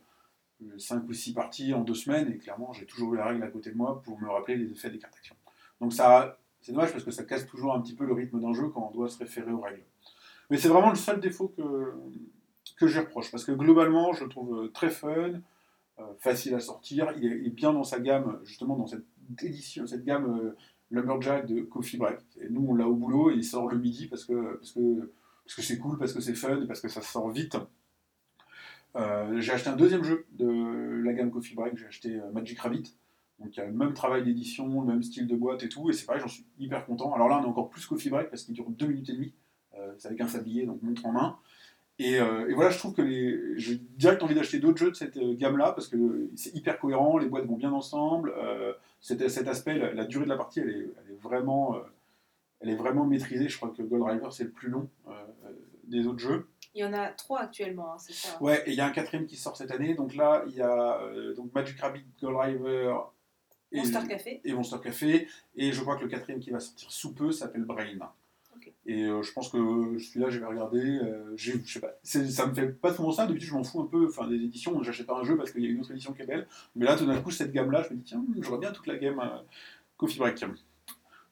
5 0.79 1.09
ou 1.09 1.13
6 1.13 1.35
parties 1.35 1.75
en 1.75 1.83
deux 1.83 1.95
semaines 1.95 2.31
et 2.33 2.39
clairement, 2.39 2.73
j'ai 2.73 2.87
toujours 2.87 3.15
eu 3.15 3.17
les 3.17 3.23
règles 3.23 3.43
à 3.43 3.49
côté 3.49 3.71
de 3.71 3.77
moi 3.77 4.03
pour 4.03 4.21
me 4.21 4.29
rappeler 4.29 4.57
les 4.57 4.71
effets 4.73 4.91
des 4.91 4.99
cartes 4.99 5.17
actions. 5.17 5.37
Donc 5.81 5.93
ça, 5.93 6.39
c'est 6.61 6.73
dommage 6.73 6.93
parce 6.93 7.05
que 7.05 7.11
ça 7.11 7.25
casse 7.25 7.47
toujours 7.47 7.75
un 7.75 7.81
petit 7.81 7.95
peu 7.95 8.05
le 8.05 8.13
rythme 8.13 8.41
d'un 8.41 8.53
jeu 8.53 8.69
quand 8.69 8.89
on 8.91 8.95
doit 8.95 9.09
se 9.09 9.19
référer 9.19 9.53
aux 9.53 9.61
règles. 9.61 9.85
Mais 10.51 10.59
c'est 10.59 10.69
vraiment 10.69 10.91
le 10.91 10.97
seul 10.97 11.21
défaut 11.21 11.49
que, 11.57 11.95
que 12.77 12.87
je 12.87 13.01
reproche 13.01 13.31
parce 13.31 13.45
que 13.45 13.53
globalement, 13.53 14.13
je 14.13 14.25
le 14.25 14.31
trouve 14.31 14.71
très 14.73 14.91
fun, 14.91 15.41
euh, 15.99 16.03
facile 16.19 16.55
à 16.55 16.61
sortir. 16.61 17.13
Il 17.17 17.25
est, 17.25 17.51
bien 17.51 17.73
dans 17.73 17.85
sa 17.85 18.01
gamme, 18.01 18.41
justement 18.45 18.77
dans 18.77 18.87
cette 18.87 19.05
édition, 19.43 19.87
cette 19.87 20.05
gamme 20.05 20.39
euh, 20.39 20.57
Lumberjack 20.91 21.47
de 21.47 21.63
Coffee 21.63 21.97
Break. 21.97 22.21
Et 22.41 22.49
nous, 22.49 22.67
on 22.69 22.75
l'a 22.75 22.87
au 22.87 22.95
boulot 22.95 23.31
et 23.31 23.35
il 23.35 23.45
sort 23.45 23.69
le 23.69 23.79
midi 23.79 24.07
parce 24.09 24.25
que 24.25 24.57
parce 24.57 24.73
que 24.73 25.13
parce 25.45 25.55
que 25.57 25.63
c'est 25.63 25.79
cool, 25.79 25.99
parce 25.99 26.13
que 26.13 26.21
c'est 26.21 26.35
fun, 26.35 26.65
parce 26.67 26.81
que 26.81 26.89
ça 26.89 27.01
sort 27.01 27.31
vite. 27.31 27.57
Euh, 28.97 29.41
j'ai 29.41 29.53
acheté 29.53 29.71
un 29.71 29.77
deuxième 29.77 30.03
jeu 30.03 30.27
de 30.33 31.03
la 31.05 31.13
gamme 31.13 31.31
Coffee 31.31 31.55
Break, 31.55 31.77
j'ai 31.77 31.87
acheté 31.87 32.17
euh, 32.17 32.31
Magic 32.33 32.59
Rabbit. 32.59 32.97
Donc 33.41 33.57
il 33.57 33.61
y 33.61 33.63
a 33.63 33.67
le 33.67 33.73
même 33.73 33.95
travail 33.95 34.23
d'édition, 34.23 34.83
le 34.83 34.87
même 34.87 35.03
style 35.03 35.27
de 35.27 35.35
boîte 35.35 35.63
et 35.63 35.69
tout, 35.69 35.89
et 35.89 35.93
c'est 35.95 36.05
pareil, 36.05 36.21
j'en 36.21 36.29
suis 36.29 36.45
hyper 36.59 36.85
content. 36.85 37.13
Alors 37.15 37.29
là, 37.29 37.39
on 37.41 37.45
est 37.45 37.49
encore 37.49 37.71
plus 37.71 37.87
Coffee 37.87 38.11
Break 38.11 38.29
parce 38.29 38.45
qu'il 38.45 38.55
dure 38.55 38.69
2 38.69 38.87
minutes 38.87 39.09
et 39.09 39.15
demie. 39.15 39.33
Euh, 39.79 39.95
c'est 39.99 40.09
avec 40.09 40.21
un 40.21 40.29
sablier, 40.29 40.67
donc 40.67 40.83
montre 40.83 41.07
en 41.07 41.13
main. 41.13 41.39
Et, 41.99 42.19
euh, 42.19 42.49
et 42.49 42.55
voilà, 42.55 42.71
je 42.71 42.79
trouve 42.79 42.95
que 42.95 43.03
les... 43.03 43.59
j'ai 43.59 43.77
direct 43.77 44.23
envie 44.23 44.35
d'acheter 44.35 44.59
d'autres 44.59 44.79
jeux 44.79 44.91
de 44.91 44.97
cette 44.97 45.17
euh, 45.17 45.35
gamme-là 45.35 45.73
parce 45.73 45.89
que 45.89 46.31
c'est 46.35 46.55
hyper 46.55 46.79
cohérent, 46.79 47.19
les 47.19 47.27
boîtes 47.27 47.47
vont 47.47 47.57
bien 47.57 47.73
ensemble. 47.73 48.35
cet, 49.01 49.27
cet 49.29 49.49
aspect, 49.49 49.79
la, 49.79 49.93
la 49.93 50.05
durée 50.05 50.25
de 50.25 50.31
la 50.31 50.37
partie, 50.37 50.61
elle 50.61 50.71
est, 50.71 50.91
elle 51.05 51.13
est 51.13 51.21
vraiment, 51.23 51.77
elle 52.61 52.71
est 52.71 52.77
vraiment 52.77 53.07
maîtrisée. 53.07 53.49
Je 53.49 53.57
crois 53.57 53.71
que 53.71 53.83
Gold 53.83 54.03
River 54.03 54.29
c'est 54.31 54.45
le 54.45 54.51
plus 54.51 54.69
long 54.69 54.89
des 55.85 56.07
autres 56.07 56.21
jeux. 56.21 56.47
Il 56.75 56.81
y 56.81 56.85
en 56.85 56.93
a 56.93 57.09
trois 57.09 57.41
actuellement, 57.41 57.95
hein, 57.95 57.99
c'est 57.99 58.13
ça 58.13 58.41
Ouais, 58.41 58.63
et 58.65 58.71
il 58.71 58.77
y 58.77 58.81
a 58.81 58.87
un 58.87 58.93
quatrième 58.93 59.27
qui 59.27 59.37
sort 59.37 59.57
cette 59.57 59.73
année. 59.73 59.95
Donc 59.95 60.15
là, 60.15 60.45
il 60.47 60.55
y 60.55 60.63
a 60.63 61.01
donc 61.37 61.53
Magic 61.53 61.79
Rabbit, 61.81 62.05
Gold 62.23 62.37
River 62.37 62.95
Monster 63.79 64.01
Café. 64.09 64.41
et 64.45 64.53
Monster 64.53 64.77
Café. 64.83 65.29
Et 65.57 65.73
je 65.73 65.81
crois 65.81 65.97
que 65.97 66.03
le 66.03 66.09
quatrième 66.09 66.41
qui 66.41 66.51
va 66.51 66.61
sortir 66.61 66.91
sous 66.91 67.13
peu 67.15 67.33
s'appelle 67.33 67.65
Brain. 67.65 67.87
Et 68.87 69.05
euh, 69.05 69.23
je 69.23 69.33
pense 69.33 69.49
que 69.51 69.59
celui-là, 69.99 70.31
je 70.31 70.39
vais 70.39 70.47
regarder. 70.47 70.81
euh, 70.81 71.33
j'ai- 71.37 71.61
je 71.65 71.73
sais 71.75 71.81
pas, 71.81 71.95
ça 72.03 72.47
me 72.47 72.55
fait 72.55 72.69
pas 72.69 72.93
trop 72.93 73.13
ça. 73.13 73.27
D'habitude, 73.27 73.49
je 73.49 73.55
m'en 73.55 73.63
fous 73.65 73.81
un 73.81 73.87
peu. 73.87 74.07
Enfin, 74.09 74.27
des 74.27 74.37
éditions, 74.37 74.83
j'achète 74.83 75.07
pas 75.07 75.17
un 75.19 75.25
jeu 75.25 75.37
parce 75.37 75.51
qu'il 75.53 75.63
y 75.63 75.67
a 75.67 75.71
une 75.71 75.81
autre 75.81 75.91
édition 75.93 76.13
qui 76.13 76.23
est 76.23 76.27
belle. 76.27 76.47
Mais 76.77 76.85
là, 76.87 76.97
tout 76.97 77.07
d'un 77.07 77.21
coup, 77.21 77.31
cette 77.31 77.53
gamme-là, 77.53 77.85
je 77.89 77.95
me 77.95 77.99
dis, 77.99 78.05
tiens, 78.05 78.25
j'aurais 78.41 78.59
bien 78.59 78.73
toute 78.73 78.87
la 78.87 78.97
gamme 78.97 79.21
euh, 79.21 79.39
Coffee 79.97 80.19
Break. 80.19 80.41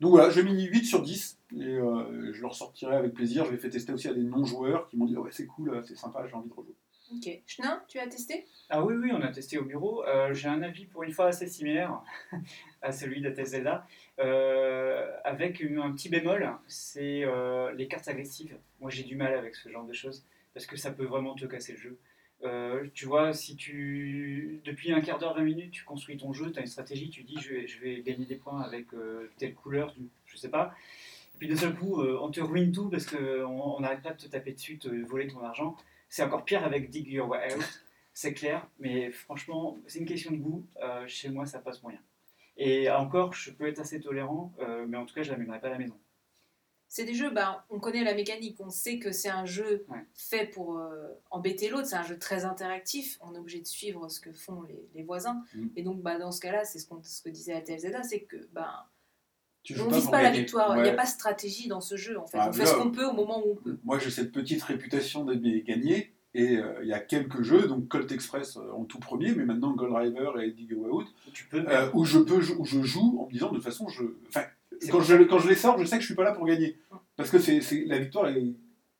Donc 0.01 0.11
voilà, 0.13 0.31
j'ai 0.31 0.43
mis 0.45 0.63
8 0.65 0.85
sur 0.85 1.03
10 1.03 1.39
et 1.57 1.63
euh, 1.65 2.33
je 2.33 2.41
le 2.41 2.47
ressortirai 2.47 2.95
avec 2.97 3.15
plaisir. 3.15 3.45
Je 3.47 3.51
l'ai 3.51 3.57
fait 3.59 3.71
tester 3.71 3.93
aussi 3.93 4.09
à 4.09 4.15
des 4.15 4.23
non-joueurs 4.23 4.87
qui 4.89 4.97
m'ont 4.97 5.07
dit, 5.07 5.17
ouais, 5.17 5.31
c'est 5.33 5.47
cool, 5.47 5.83
c'est 5.87 5.97
sympa, 5.97 6.25
j'ai 6.29 6.35
envie 6.35 6.49
de 6.49 6.55
rejouer. 6.55 6.75
Ok. 7.15 7.41
Chenin, 7.47 7.83
tu 7.89 7.99
as 7.99 8.07
testé? 8.07 8.47
Ah 8.69 8.85
oui, 8.85 8.95
oui, 8.95 9.11
on 9.13 9.23
a 9.23 9.29
testé 9.29 9.59
au 9.59 9.65
bureau. 9.65 10.05
Euh, 10.05 10.35
J'ai 10.35 10.49
un 10.49 10.63
avis 10.63 10.85
pour 10.85 11.03
une 11.05 11.13
fois 11.13 11.27
assez 11.27 11.47
similaire 11.47 12.03
à 12.83 12.93
celui 12.93 13.21
de 13.21 13.33
Zelda, 13.45 13.87
euh, 14.19 15.11
avec 15.25 15.63
un 15.63 15.93
petit 15.93 16.09
bémol, 16.09 16.49
c'est 16.67 17.25
euh, 17.25 17.73
les 17.73 17.89
cartes 17.89 18.09
agressives. 18.09 18.57
Moi, 18.81 18.91
j'ai 18.91 19.05
du 19.05 19.17
mal 19.17 19.35
avec 19.35 19.55
ce 19.55 19.69
genre 19.69 19.87
de 19.87 19.93
choses, 19.93 20.25
parce 20.55 20.67
que 20.67 20.77
ça 20.77 20.91
peut 20.91 21.05
vraiment 21.05 21.35
te 21.35 21.47
casser 21.47 21.73
le 21.73 21.79
jeu. 21.79 21.99
Euh, 22.45 22.87
tu 22.95 23.07
vois, 23.07 23.33
si 23.33 23.57
tu 23.57 24.61
depuis 24.65 24.93
un 24.93 25.01
quart 25.01 25.19
d'heure, 25.19 25.35
20 25.35 25.43
minutes, 25.43 25.71
tu 25.73 25.85
construis 25.85 26.17
ton 26.17 26.33
jeu, 26.33 26.53
tu 26.53 26.59
as 26.59 26.63
une 26.63 26.69
stratégie, 26.69 27.11
tu 27.11 27.25
dis 27.25 27.37
je 27.41 27.81
vais, 27.81 28.01
gagner 28.03 28.27
des 28.27 28.37
points 28.37 28.61
avec 28.61 28.87
telle 29.39 29.55
couleur, 29.55 29.95
je 30.27 30.37
sais 30.37 30.51
pas. 30.51 30.75
Et 31.35 31.39
puis 31.39 31.49
d'un 31.49 31.57
seul 31.57 31.75
coup, 31.75 32.01
on 32.01 32.31
te 32.31 32.41
ruine 32.41 32.71
tout 32.71 32.89
parce 32.91 33.07
qu'on 33.07 33.45
on 33.45 33.81
n'arrête 33.81 34.03
pas 34.03 34.13
de 34.13 34.19
te 34.19 34.29
taper 34.29 34.53
dessus, 34.53 34.79
te 34.79 34.89
voler 34.89 35.27
ton 35.27 35.43
argent. 35.43 35.77
C'est 36.09 36.23
encore 36.23 36.45
pire 36.45 36.65
avec 36.65 36.91
Dig 36.91 37.09
Your 37.09 37.29
Way 37.29 37.55
Out, 37.55 37.83
c'est 38.13 38.35
clair, 38.35 38.67
mais 38.79 39.11
franchement, 39.11 39.79
c'est 39.87 39.99
une 40.01 40.07
question 40.07 40.33
de 40.33 40.39
goût. 40.39 40.67
Euh, 40.83 41.07
chez 41.07 41.29
moi, 41.29 41.47
ça 41.47 41.61
passe 41.61 41.83
moyen. 41.83 42.01
Et 42.57 42.91
encore, 42.91 43.33
je 43.33 43.53
peux 43.53 43.69
être 43.69 43.79
assez 43.79 44.01
tolérant, 44.01 44.53
euh, 44.59 44.87
mais 44.89 44.97
en 44.97 45.07
tout 45.07 45.15
cas, 45.15 45.23
je 45.23 45.29
ne 45.29 45.35
l'amènerai 45.35 45.61
pas 45.61 45.69
à 45.69 45.71
la 45.71 45.79
maison. 45.79 45.97
C'est 46.89 47.05
des 47.05 47.15
jeux, 47.15 47.31
ben, 47.31 47.63
on 47.69 47.79
connaît 47.79 48.03
la 48.03 48.15
mécanique, 48.15 48.57
on 48.61 48.71
sait 48.71 48.99
que 48.99 49.13
c'est 49.13 49.29
un 49.29 49.45
jeu 49.45 49.85
Ouais. 49.89 50.05
fait 50.15 50.47
pour 50.47 50.79
euh, 50.79 51.07
embêter 51.31 51.69
l'autre, 51.69 51.87
c'est 51.87 51.97
un 51.97 52.03
jeu 52.03 52.19
très 52.19 52.47
interactif, 52.47 53.19
on 53.21 53.35
est 53.35 53.39
obligé 53.39 53.61
de 53.61 53.67
suivre 53.67 54.09
ce 54.09 54.21
que 54.21 54.33
font 54.33 54.63
les, 54.63 54.89
les 54.95 55.03
voisins. 55.03 55.45
Mm. 55.55 55.67
Et 55.77 55.83
donc, 55.83 56.01
bah, 56.01 56.19
dans 56.19 56.33
ce 56.33 56.41
cas-là, 56.41 56.65
c'est 56.65 56.79
ce, 56.79 56.87
que 57.23 57.29
disait 57.29 57.53
ATLZA, 57.53 58.03
c'est 58.03 58.23
que 58.23 58.49
ben, 58.53 58.73
Tu 59.63 59.79
on 59.81 59.87
ne 59.89 59.95
vise 59.95 60.07
pas 60.09 60.23
la 60.23 60.31
gagner. 60.31 60.41
victoire, 60.41 60.77
il 60.79 60.83
n'y 60.83 60.89
a 60.89 60.95
pas 60.95 61.05
de 61.05 61.09
stratégie 61.09 61.69
dans 61.69 61.81
ce 61.81 61.97
jeu 61.97 62.19
en 62.19 62.27
fait. 62.27 62.39
Ah, 62.41 62.47
on 62.49 62.53
fait 62.53 62.65
là, 62.65 62.71
ce 62.71 62.75
qu'on 62.77 62.91
peut 62.91 63.05
au 63.05 63.13
moment 63.13 63.43
où 63.47 63.53
on 63.53 63.57
peut. 63.57 63.77
Moi, 63.85 63.99
j'ai 63.99 64.11
cette 64.11 64.33
petite 64.33 64.63
réputation 64.63 65.25
d'aimer 65.25 65.63
gagner. 65.67 66.13
Et 66.35 66.59
euh, 66.59 66.75
il 66.83 66.89
y 66.89 66.93
a 66.93 67.01
quelques 67.01 67.43
jeux, 67.43 67.67
donc 67.67 67.89
Colt 67.89 68.11
Express 68.13 68.59
euh, 68.59 68.71
en 68.73 68.85
tout 68.85 68.99
premier, 68.99 69.33
mais 69.35 69.45
maintenant 69.47 69.73
Gold 69.73 69.95
River 69.95 70.31
et 70.43 70.51
Dig 70.53 70.73
Away 70.75 70.91
Out, 70.91 71.07
Tu 71.33 71.47
peux 71.47 71.65
euh, 71.67 71.91
où, 71.95 72.05
je 72.05 72.19
peux, 72.19 72.41
où 72.59 72.65
je 72.67 72.83
joue 72.83 73.19
en 73.21 73.27
me 73.27 73.33
disant 73.33 73.49
de 73.49 73.55
toute 73.57 73.65
façon, 73.65 73.89
je, 73.89 74.03
quand 74.91 75.01
je, 75.01 75.17
quand 75.25 75.39
je 75.39 75.49
les 75.49 75.55
sors, 75.55 75.79
je 75.79 75.85
sais 75.87 75.97
que 75.97 76.03
je 76.03 76.07
suis 76.07 76.15
pas 76.15 76.25
là 76.25 76.33
pour 76.33 76.47
gagner. 76.47 76.79
Parce 77.17 77.31
que 77.31 77.39
c'est, 77.39 77.61
c'est- 77.63 77.85
la 77.87 77.99
victoire 77.99 78.29
est 78.29 78.45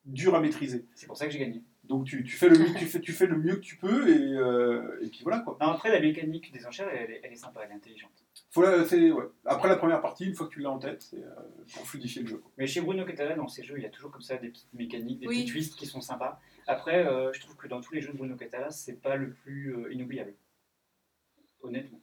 dure 0.07 0.35
à 0.35 0.41
maîtriser. 0.41 0.87
C'est 0.95 1.07
pour 1.07 1.17
ça 1.19 1.27
que 1.27 1.31
j'ai 1.33 1.39
gagné. 1.39 1.63
Donc 1.89 2.05
tu, 2.05 2.23
tu, 2.23 2.37
fais 2.37 2.49
le 2.51 2.59
mieux, 2.59 2.75
tu, 2.79 2.85
fais, 2.85 3.01
tu 3.01 3.13
fais 3.13 3.27
le 3.27 3.37
mieux 3.39 3.55
que 3.57 3.61
tu 3.61 3.77
peux 3.77 4.09
et, 4.09 4.35
euh, 4.37 4.99
et 5.03 5.09
puis 5.09 5.21
voilà 5.23 5.39
quoi. 5.41 5.57
Non, 5.61 5.69
après, 5.69 5.91
la 5.91 6.01
mécanique 6.01 6.53
des 6.53 6.67
enchères, 6.67 6.89
elle, 6.89 7.11
est- 7.11 7.21
elle 7.25 7.33
est 7.33 7.37
sympa, 7.37 7.61
elle 7.65 7.71
est 7.71 7.75
intelligente. 7.75 8.11
Faut 8.51 8.63
la- 8.63 8.85
c'est- 8.85 9.11
ouais. 9.11 9.25
Après 9.47 9.69
la 9.69 9.77
première 9.77 10.01
partie, 10.01 10.27
une 10.27 10.35
fois 10.35 10.47
que 10.47 10.53
tu 10.53 10.61
l'as 10.61 10.71
en 10.71 10.79
tête, 10.79 11.03
c'est 11.03 11.23
euh, 11.25 11.31
pour 11.75 11.87
fluidifier 11.87 12.23
le 12.23 12.29
jeu. 12.29 12.37
quoi. 12.39 12.51
Mais 12.59 12.67
chez 12.67 12.81
Bruno 12.83 13.05
Catala, 13.05 13.35
dans 13.37 13.49
ses 13.49 13.63
jeux, 13.63 13.77
il 13.79 13.83
y 13.83 13.87
a 13.87 13.91
toujours 13.91 14.11
comme 14.11 14.21
ça 14.23 14.37
des 14.37 14.49
petites 14.49 14.73
mécaniques, 14.75 15.21
des 15.21 15.27
Oui. 15.29 15.43
petits 15.43 15.53
twists 15.53 15.77
qui 15.77 15.87
sont 15.87 16.01
sympas. 16.03 16.41
Après, 16.67 17.07
euh, 17.07 17.33
je 17.33 17.41
trouve 17.41 17.57
que 17.57 17.67
dans 17.69 17.81
tous 17.81 17.95
les 17.95 18.01
jeux 18.03 18.13
de 18.13 18.19
Bruno 18.19 18.37
Catala, 18.37 18.71
c'est 18.71 19.01
pas 19.01 19.17
le 19.17 19.31
plus 19.33 19.75
euh, 19.75 19.93
inoubliable. 19.93 20.35
Honnêtement. 21.63 22.01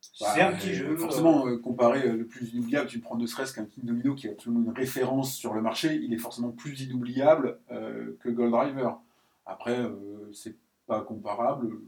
c'est 0.00 0.24
Bah, 0.24 0.48
un 0.48 0.52
petit 0.54 0.74
jeu. 0.74 0.96
Forcément, 0.96 1.46
euh, 1.46 1.52
euh, 1.54 1.58
comparé 1.58 2.06
euh, 2.06 2.16
le 2.16 2.26
plus 2.26 2.52
inoubliable, 2.52 2.88
tu 2.88 2.98
prends 3.00 3.16
ne 3.16 3.26
serait-ce 3.26 3.52
qu'un 3.54 3.64
King 3.66 3.84
Domino 3.84 4.14
qui 4.14 4.26
est 4.26 4.30
absolument 4.30 4.62
une 4.70 4.76
référence 4.76 5.34
sur 5.34 5.54
le 5.54 5.60
marché, 5.62 5.94
il 5.96 6.12
est 6.14 6.18
forcément 6.18 6.50
plus 6.50 6.80
inoubliable 6.82 7.60
euh, 7.70 8.16
que 8.20 8.28
Gold 8.28 8.50
Driver. 8.52 9.00
Après, 9.48 9.78
euh, 9.78 10.30
c'est 10.32 10.56
pas 10.86 11.00
comparable. 11.00 11.78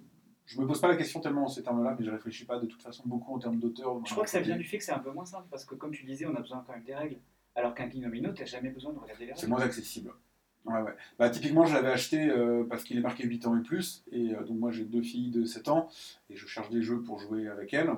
Je 0.46 0.60
me 0.60 0.66
pose 0.66 0.80
pas 0.80 0.88
la 0.88 0.96
question 0.96 1.20
tellement 1.20 1.44
en 1.44 1.48
ces 1.48 1.62
termes-là, 1.62 1.94
mais 1.96 2.04
je 2.04 2.10
réfléchis 2.10 2.44
pas 2.44 2.58
de 2.58 2.66
toute 2.66 2.82
façon 2.82 3.04
beaucoup 3.06 3.32
en 3.34 3.38
termes 3.38 3.58
d'auteur. 3.60 4.00
je 4.04 4.10
crois 4.12 4.24
que 4.24 4.30
ça 4.30 4.40
vient 4.40 4.56
du 4.56 4.64
fait 4.64 4.78
que 4.78 4.84
c'est 4.84 4.90
un 4.92 4.98
peu 4.98 5.12
moins 5.12 5.24
simple, 5.26 5.46
parce 5.50 5.64
que 5.64 5.76
comme 5.76 5.92
tu 5.92 6.04
disais, 6.04 6.26
on 6.26 6.34
a 6.34 6.40
besoin 6.40 6.64
quand 6.66 6.72
même 6.72 6.82
des 6.82 6.94
règles. 6.94 7.18
Alors 7.54 7.74
qu'un 7.74 7.88
King 7.88 8.02
Domino, 8.02 8.32
tu 8.32 8.40
n'as 8.42 8.46
jamais 8.46 8.70
besoin 8.70 8.92
de 8.92 8.98
regarder 8.98 9.26
les 9.26 9.32
C'est 9.34 9.42
règles. 9.42 9.50
moins 9.50 9.60
accessible. 9.60 10.12
Ouais, 10.64 10.80
ouais. 10.82 10.94
Bah, 11.18 11.30
typiquement, 11.30 11.64
je 11.66 11.74
l'avais 11.74 11.88
acheté 11.90 12.28
euh, 12.28 12.64
parce 12.68 12.82
qu'il 12.84 12.96
est 12.98 13.02
marqué 13.02 13.24
8 13.24 13.46
ans 13.46 13.56
et 13.58 13.62
plus. 13.62 14.04
Et 14.12 14.34
euh, 14.34 14.42
donc, 14.44 14.58
moi, 14.58 14.70
j'ai 14.70 14.84
deux 14.84 15.02
filles 15.02 15.30
de 15.30 15.44
7 15.44 15.68
ans 15.68 15.88
et 16.28 16.36
je 16.36 16.46
cherche 16.46 16.70
des 16.70 16.82
jeux 16.82 17.00
pour 17.02 17.18
jouer 17.18 17.46
avec 17.48 17.72
elles. 17.74 17.90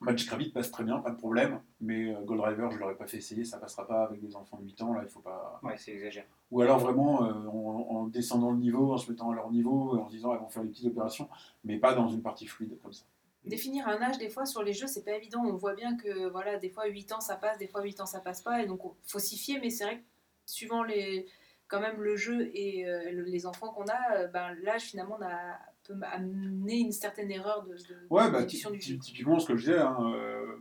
Magic 0.00 0.28
Rabbit 0.30 0.50
passe 0.50 0.70
très 0.70 0.84
bien, 0.84 0.98
pas 1.00 1.10
de 1.10 1.16
problème. 1.16 1.60
Mais 1.80 2.14
euh, 2.14 2.20
Gold 2.22 2.40
River, 2.40 2.68
je 2.72 2.78
l'aurais 2.78 2.96
pas 2.96 3.06
fait 3.06 3.18
essayer, 3.18 3.44
ça 3.44 3.58
passera 3.58 3.86
pas 3.86 4.04
avec 4.04 4.20
des 4.20 4.34
enfants 4.36 4.58
de 4.58 4.64
8 4.64 4.80
ans. 4.82 4.92
Là, 4.94 5.02
il 5.04 5.08
faut 5.08 5.20
pas. 5.20 5.60
Ouais, 5.62 5.76
c'est 5.76 5.92
exagéré. 5.92 6.26
Ou 6.50 6.60
alors 6.62 6.78
vraiment 6.78 7.24
euh, 7.24 7.32
en, 7.48 7.86
en 7.90 8.06
descendant 8.06 8.50
le 8.50 8.58
niveau, 8.58 8.92
en 8.92 8.98
se 8.98 9.10
mettant 9.10 9.30
à 9.30 9.34
leur 9.34 9.50
niveau, 9.50 9.96
et 9.96 10.00
en 10.00 10.06
se 10.08 10.12
disant 10.12 10.32
elles 10.34 10.40
vont 10.40 10.48
faire 10.48 10.62
des 10.62 10.70
petites 10.70 10.86
opérations, 10.86 11.28
mais 11.64 11.78
pas 11.78 11.94
dans 11.94 12.08
une 12.08 12.22
partie 12.22 12.46
fluide 12.46 12.78
comme 12.82 12.92
ça. 12.92 13.04
Définir 13.44 13.88
un 13.88 14.02
âge, 14.02 14.18
des 14.18 14.28
fois, 14.28 14.44
sur 14.44 14.62
les 14.62 14.74
jeux, 14.74 14.86
c'est 14.86 15.02
pas 15.04 15.12
évident. 15.16 15.42
On 15.46 15.54
voit 15.56 15.74
bien 15.74 15.96
que, 15.96 16.28
voilà, 16.28 16.58
des 16.58 16.68
fois, 16.68 16.86
8 16.86 17.10
ans, 17.12 17.20
ça 17.20 17.36
passe, 17.36 17.56
des 17.58 17.68
fois, 17.68 17.82
8 17.82 17.98
ans, 18.00 18.06
ça 18.06 18.20
passe 18.20 18.42
pas. 18.42 18.62
Et 18.62 18.66
donc, 18.66 18.80
faut 19.06 19.18
s'y 19.18 19.38
fier, 19.38 19.58
mais 19.62 19.70
c'est 19.70 19.84
vrai 19.84 19.96
que 19.98 20.04
suivant 20.44 20.82
les, 20.82 21.26
quand 21.66 21.80
même 21.80 22.02
le 22.02 22.16
jeu 22.16 22.50
et 22.54 22.86
euh, 22.86 23.10
le- 23.12 23.22
les 23.24 23.46
enfants 23.46 23.68
qu'on 23.72 23.86
a, 23.86 24.14
euh, 24.16 24.26
ben, 24.26 24.54
l'âge, 24.62 24.82
finalement, 24.82 25.16
on 25.18 25.24
a, 25.24 25.58
peut 25.94 26.04
amener 26.06 26.78
une 26.78 26.92
certaine 26.92 27.30
erreur 27.30 27.64
de, 27.64 27.74
de 27.74 27.96
Ouais, 28.10 28.30
bah, 28.30 28.44
du 28.44 28.56
jeu. 28.56 28.98
typiquement 28.98 29.38
ce 29.38 29.46
que 29.48 29.56
je 29.56 29.60
disais, 29.66 29.78
hein, 29.78 29.96
euh, 30.14 30.56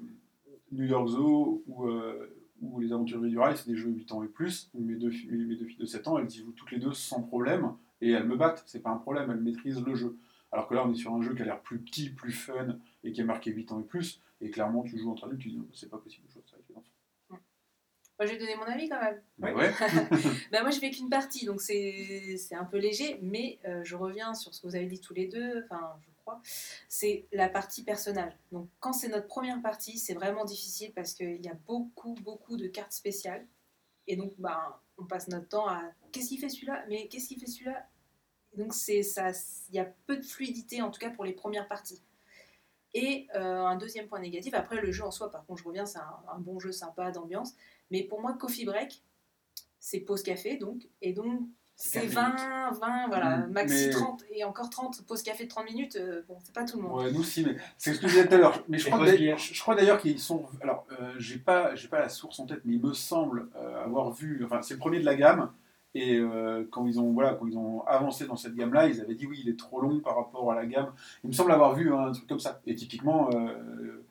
New 0.72 0.86
York 0.86 1.08
Zoo 1.10 1.64
ou, 1.68 1.88
euh, 1.88 2.36
ou 2.62 2.80
Les 2.80 2.92
Aventuriers 2.92 3.30
du 3.30 3.38
Rail, 3.40 3.56
c'est 3.58 3.70
des 3.70 3.78
jeux 3.78 3.90
8 3.90 4.12
ans 4.12 4.24
et 4.24 4.28
plus. 4.28 4.70
Où 4.74 4.82
mes, 4.84 4.96
deux, 4.96 5.12
mes 5.30 5.56
deux 5.56 5.66
filles 5.66 5.78
de 5.78 5.86
7 5.86 6.08
ans, 6.08 6.18
elles 6.18 6.30
y 6.32 6.38
jouent 6.38 6.52
toutes 6.54 6.72
les 6.72 6.80
deux 6.80 6.94
sans 6.94 7.22
problème 7.22 7.74
et 8.02 8.12
elles 8.12 8.28
me 8.28 8.36
battent, 8.38 8.64
c'est 8.66 8.82
pas 8.82 8.90
un 8.92 8.98
problème, 8.98 9.30
elles 9.32 9.42
maîtrisent 9.42 9.82
le 9.84 9.94
jeu. 9.96 10.18
Alors 10.52 10.68
que 10.68 10.74
là, 10.74 10.86
on 10.88 10.92
est 10.92 10.96
sur 10.96 11.14
un 11.14 11.22
jeu 11.22 11.36
qui 11.36 11.42
a 11.42 11.46
l'air 11.46 11.62
plus 11.62 11.80
petit, 11.80 12.10
plus 12.10 12.32
fun 12.32 12.78
et 13.04 13.12
qui 13.12 13.22
est 13.22 13.26
marqué 13.26 13.52
8 13.52 13.72
ans 13.72 13.80
et 13.80 13.84
plus. 13.84 14.22
Et 14.42 14.50
clairement, 14.50 14.84
tu 14.84 14.98
joues 14.98 15.12
entre 15.12 15.26
adultes, 15.26 15.42
tu 15.42 15.50
dis 15.50 15.62
c'est 15.74 15.90
pas 15.90 15.98
possible 15.98 16.26
de 16.28 16.32
jouer 16.32 16.42
ça 16.50 16.56
avec 16.56 16.66
les 16.70 16.76
enfants. 16.76 17.40
Moi, 18.20 18.26
je 18.28 18.34
vais 18.34 18.38
donner 18.38 18.56
mon 18.58 18.64
avis 18.64 18.90
quand 18.90 19.00
même. 19.02 19.22
Ouais. 19.40 19.54
ouais. 19.54 19.72
Ben, 20.52 20.62
moi, 20.62 20.72
je 20.72 20.80
fais 20.80 20.90
qu'une 20.92 21.10
partie, 21.10 21.46
donc 21.46 21.62
c'est 21.62 22.36
c'est 22.38 22.56
un 22.56 22.66
peu 22.66 22.78
léger, 22.78 23.18
mais 23.22 23.60
euh, 23.66 23.82
je 23.86 23.96
reviens 23.96 24.34
sur 24.34 24.54
ce 24.54 24.62
que 24.62 24.68
vous 24.68 24.76
avez 24.76 24.88
dit 24.88 25.00
tous 25.00 25.14
les 25.14 25.28
deux, 25.28 25.64
enfin, 25.64 25.96
je 26.02 26.10
crois, 26.22 26.42
c'est 26.90 27.28
la 27.32 27.48
partie 27.48 27.84
personnage. 27.84 28.34
Donc, 28.52 28.68
quand 28.82 28.92
c'est 28.92 29.08
notre 29.08 29.28
première 29.28 29.62
partie, 29.62 29.98
c'est 29.98 30.16
vraiment 30.16 30.44
difficile 30.44 30.92
parce 30.94 31.14
qu'il 31.14 31.42
y 31.42 31.48
a 31.48 31.54
beaucoup, 31.66 32.14
beaucoup 32.16 32.58
de 32.58 32.68
cartes 32.68 32.92
spéciales. 32.92 33.48
Et 34.06 34.18
donc, 34.18 34.34
ben, 34.38 34.60
on 34.98 35.06
passe 35.06 35.30
notre 35.30 35.48
temps 35.48 35.70
à 35.70 35.82
qu'est-ce 36.12 36.28
qu'il 36.28 36.40
fait 36.40 36.50
celui-là? 36.50 36.84
Mais 36.90 37.08
qu'est-ce 37.08 37.30
qu'il 37.30 37.40
fait 37.40 37.48
celui-là? 37.48 37.88
Et 38.52 38.58
Donc, 38.58 38.74
c'est 38.74 39.02
ça, 39.02 39.32
il 39.70 39.76
y 39.76 39.80
a 39.80 39.86
peu 40.08 40.18
de 40.18 40.26
fluidité, 40.26 40.82
en 40.82 40.92
tout 40.92 41.00
cas 41.00 41.10
pour 41.10 41.24
les 41.24 41.34
premières 41.34 41.70
parties. 41.70 42.02
Et 42.94 43.28
euh, 43.36 43.66
un 43.66 43.78
deuxième 43.78 44.08
point 44.08 44.20
négatif, 44.20 44.54
après 44.56 44.82
le 44.82 44.92
jeu 44.92 45.06
en 45.06 45.12
soi, 45.12 45.32
par 45.32 45.46
contre, 45.46 45.62
je 45.62 45.68
reviens, 45.68 45.86
c'est 45.86 46.00
un, 46.00 46.18
un 46.34 46.40
bon 46.40 46.60
jeu 46.60 46.72
sympa 46.72 47.12
d'ambiance. 47.12 47.54
Mais 47.92 48.04
pour 48.04 48.22
moi, 48.22 48.34
Coffee 48.34 48.66
Break, 48.66 49.02
c'est 49.80 50.00
pause 50.00 50.24
café, 50.24 50.58
donc. 50.58 50.88
Et 51.02 51.14
donc, 51.14 51.42
c'est 51.76 52.02
15 52.02 52.14
20, 52.14 52.72
20, 52.80 53.08
voilà, 53.08 53.38
Mm, 53.38 53.52
maxi 53.52 53.86
mais- 53.88 53.90
30, 53.92 54.24
et 54.32 54.44
encore 54.44 54.70
30, 54.70 55.02
pause 55.08 55.24
café 55.24 55.46
de 55.46 55.50
30 55.50 55.66
minutes, 55.66 55.96
euh, 55.96 56.22
bon, 56.28 56.38
c'est 56.44 56.54
pas 56.54 56.66
tout 56.66 56.78
le 56.78 56.84
monde. 56.88 57.02
Ouais, 57.02 57.12
nous 57.12 57.22
aussi, 57.22 57.44
mais 57.46 57.56
c'est 57.78 57.94
ce 57.94 58.00
que 58.02 58.08
je 58.08 58.14
disais 58.16 58.28
tout 58.28 58.34
à 58.36 58.38
l'heure. 58.38 58.64
Mais 58.68 58.78
je 58.78 58.88
crois, 58.90 59.06
d'ailleurs- 59.06 59.38
je 59.38 59.62
crois 59.62 59.76
d'ailleurs 59.76 60.00
qu'ils 60.00 60.20
sont. 60.20 60.46
Alors, 60.62 60.86
euh, 61.00 61.14
j'ai 61.18 61.38
pas, 61.38 61.76
j'ai 61.76 61.88
pas 61.88 62.00
la 62.00 62.10
source 62.10 62.40
en 62.40 62.46
tête, 62.46 62.62
mais 62.66 62.76
il 62.76 62.82
me 62.82 62.94
semble 62.94 63.48
euh, 63.56 63.84
avoir 63.84 64.12
vu. 64.12 64.44
Enfin, 64.46 64.62
c'est 64.62 64.74
le 64.74 64.80
premier 64.80 65.00
de 65.00 65.06
la 65.06 65.16
gamme. 65.16 65.52
Et 65.96 66.18
euh, 66.20 66.68
quand 66.70 66.86
ils 66.86 67.00
ont, 67.00 67.14
voilà, 67.14 67.34
quand 67.34 67.48
ils 67.48 67.58
ont 67.58 67.82
avancé 67.88 68.28
dans 68.28 68.36
cette 68.36 68.54
gamme-là, 68.54 68.88
ils 68.88 69.02
avaient 69.02 69.16
dit 69.16 69.26
oui, 69.26 69.40
il 69.44 69.50
est 69.50 69.58
trop 69.58 69.82
long 69.82 70.02
par 70.02 70.18
rapport 70.18 70.52
à 70.52 70.56
la 70.56 70.68
gamme. 70.68 70.94
Il 71.24 71.30
me 71.30 71.34
semble 71.34 71.52
avoir 71.52 71.74
vu 71.74 71.92
un 71.92 72.12
truc 72.12 72.28
comme 72.28 72.40
ça. 72.40 72.62
Et 72.68 72.76
typiquement, 72.76 73.30
euh, 73.34 74.04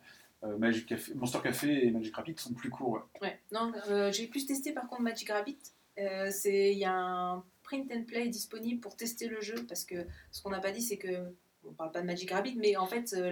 Café, 0.87 1.13
Monster 1.15 1.39
Café 1.43 1.87
et 1.87 1.91
Magic 1.91 2.15
Rapid 2.15 2.39
sont 2.39 2.53
plus 2.53 2.69
courts. 2.69 3.07
ouais. 3.21 3.39
Ouais, 3.51 3.59
euh, 3.89 4.11
j'ai 4.11 4.27
plus 4.27 4.45
testé 4.45 4.71
par 4.71 4.87
contre 4.87 5.01
Magic 5.01 5.29
Rabbit. 5.29 5.57
Euh, 5.99 6.31
Il 6.45 6.77
y 6.77 6.85
a 6.85 6.93
un 6.93 7.43
print 7.63 7.91
and 7.91 8.03
play 8.03 8.29
disponible 8.29 8.79
pour 8.79 8.95
tester 8.95 9.27
le 9.27 9.41
jeu 9.41 9.65
parce 9.67 9.83
que 9.83 10.05
ce 10.31 10.41
qu'on 10.41 10.49
n'a 10.49 10.59
pas 10.59 10.71
dit, 10.71 10.81
c'est 10.81 10.97
que. 10.97 11.33
On 11.65 11.73
parle 11.73 11.91
pas 11.91 11.99
de 11.99 12.05
Magic 12.05 12.31
Rabbit, 12.31 12.55
mais 12.55 12.77
en 12.77 12.87
fait, 12.87 13.13
euh, 13.13 13.31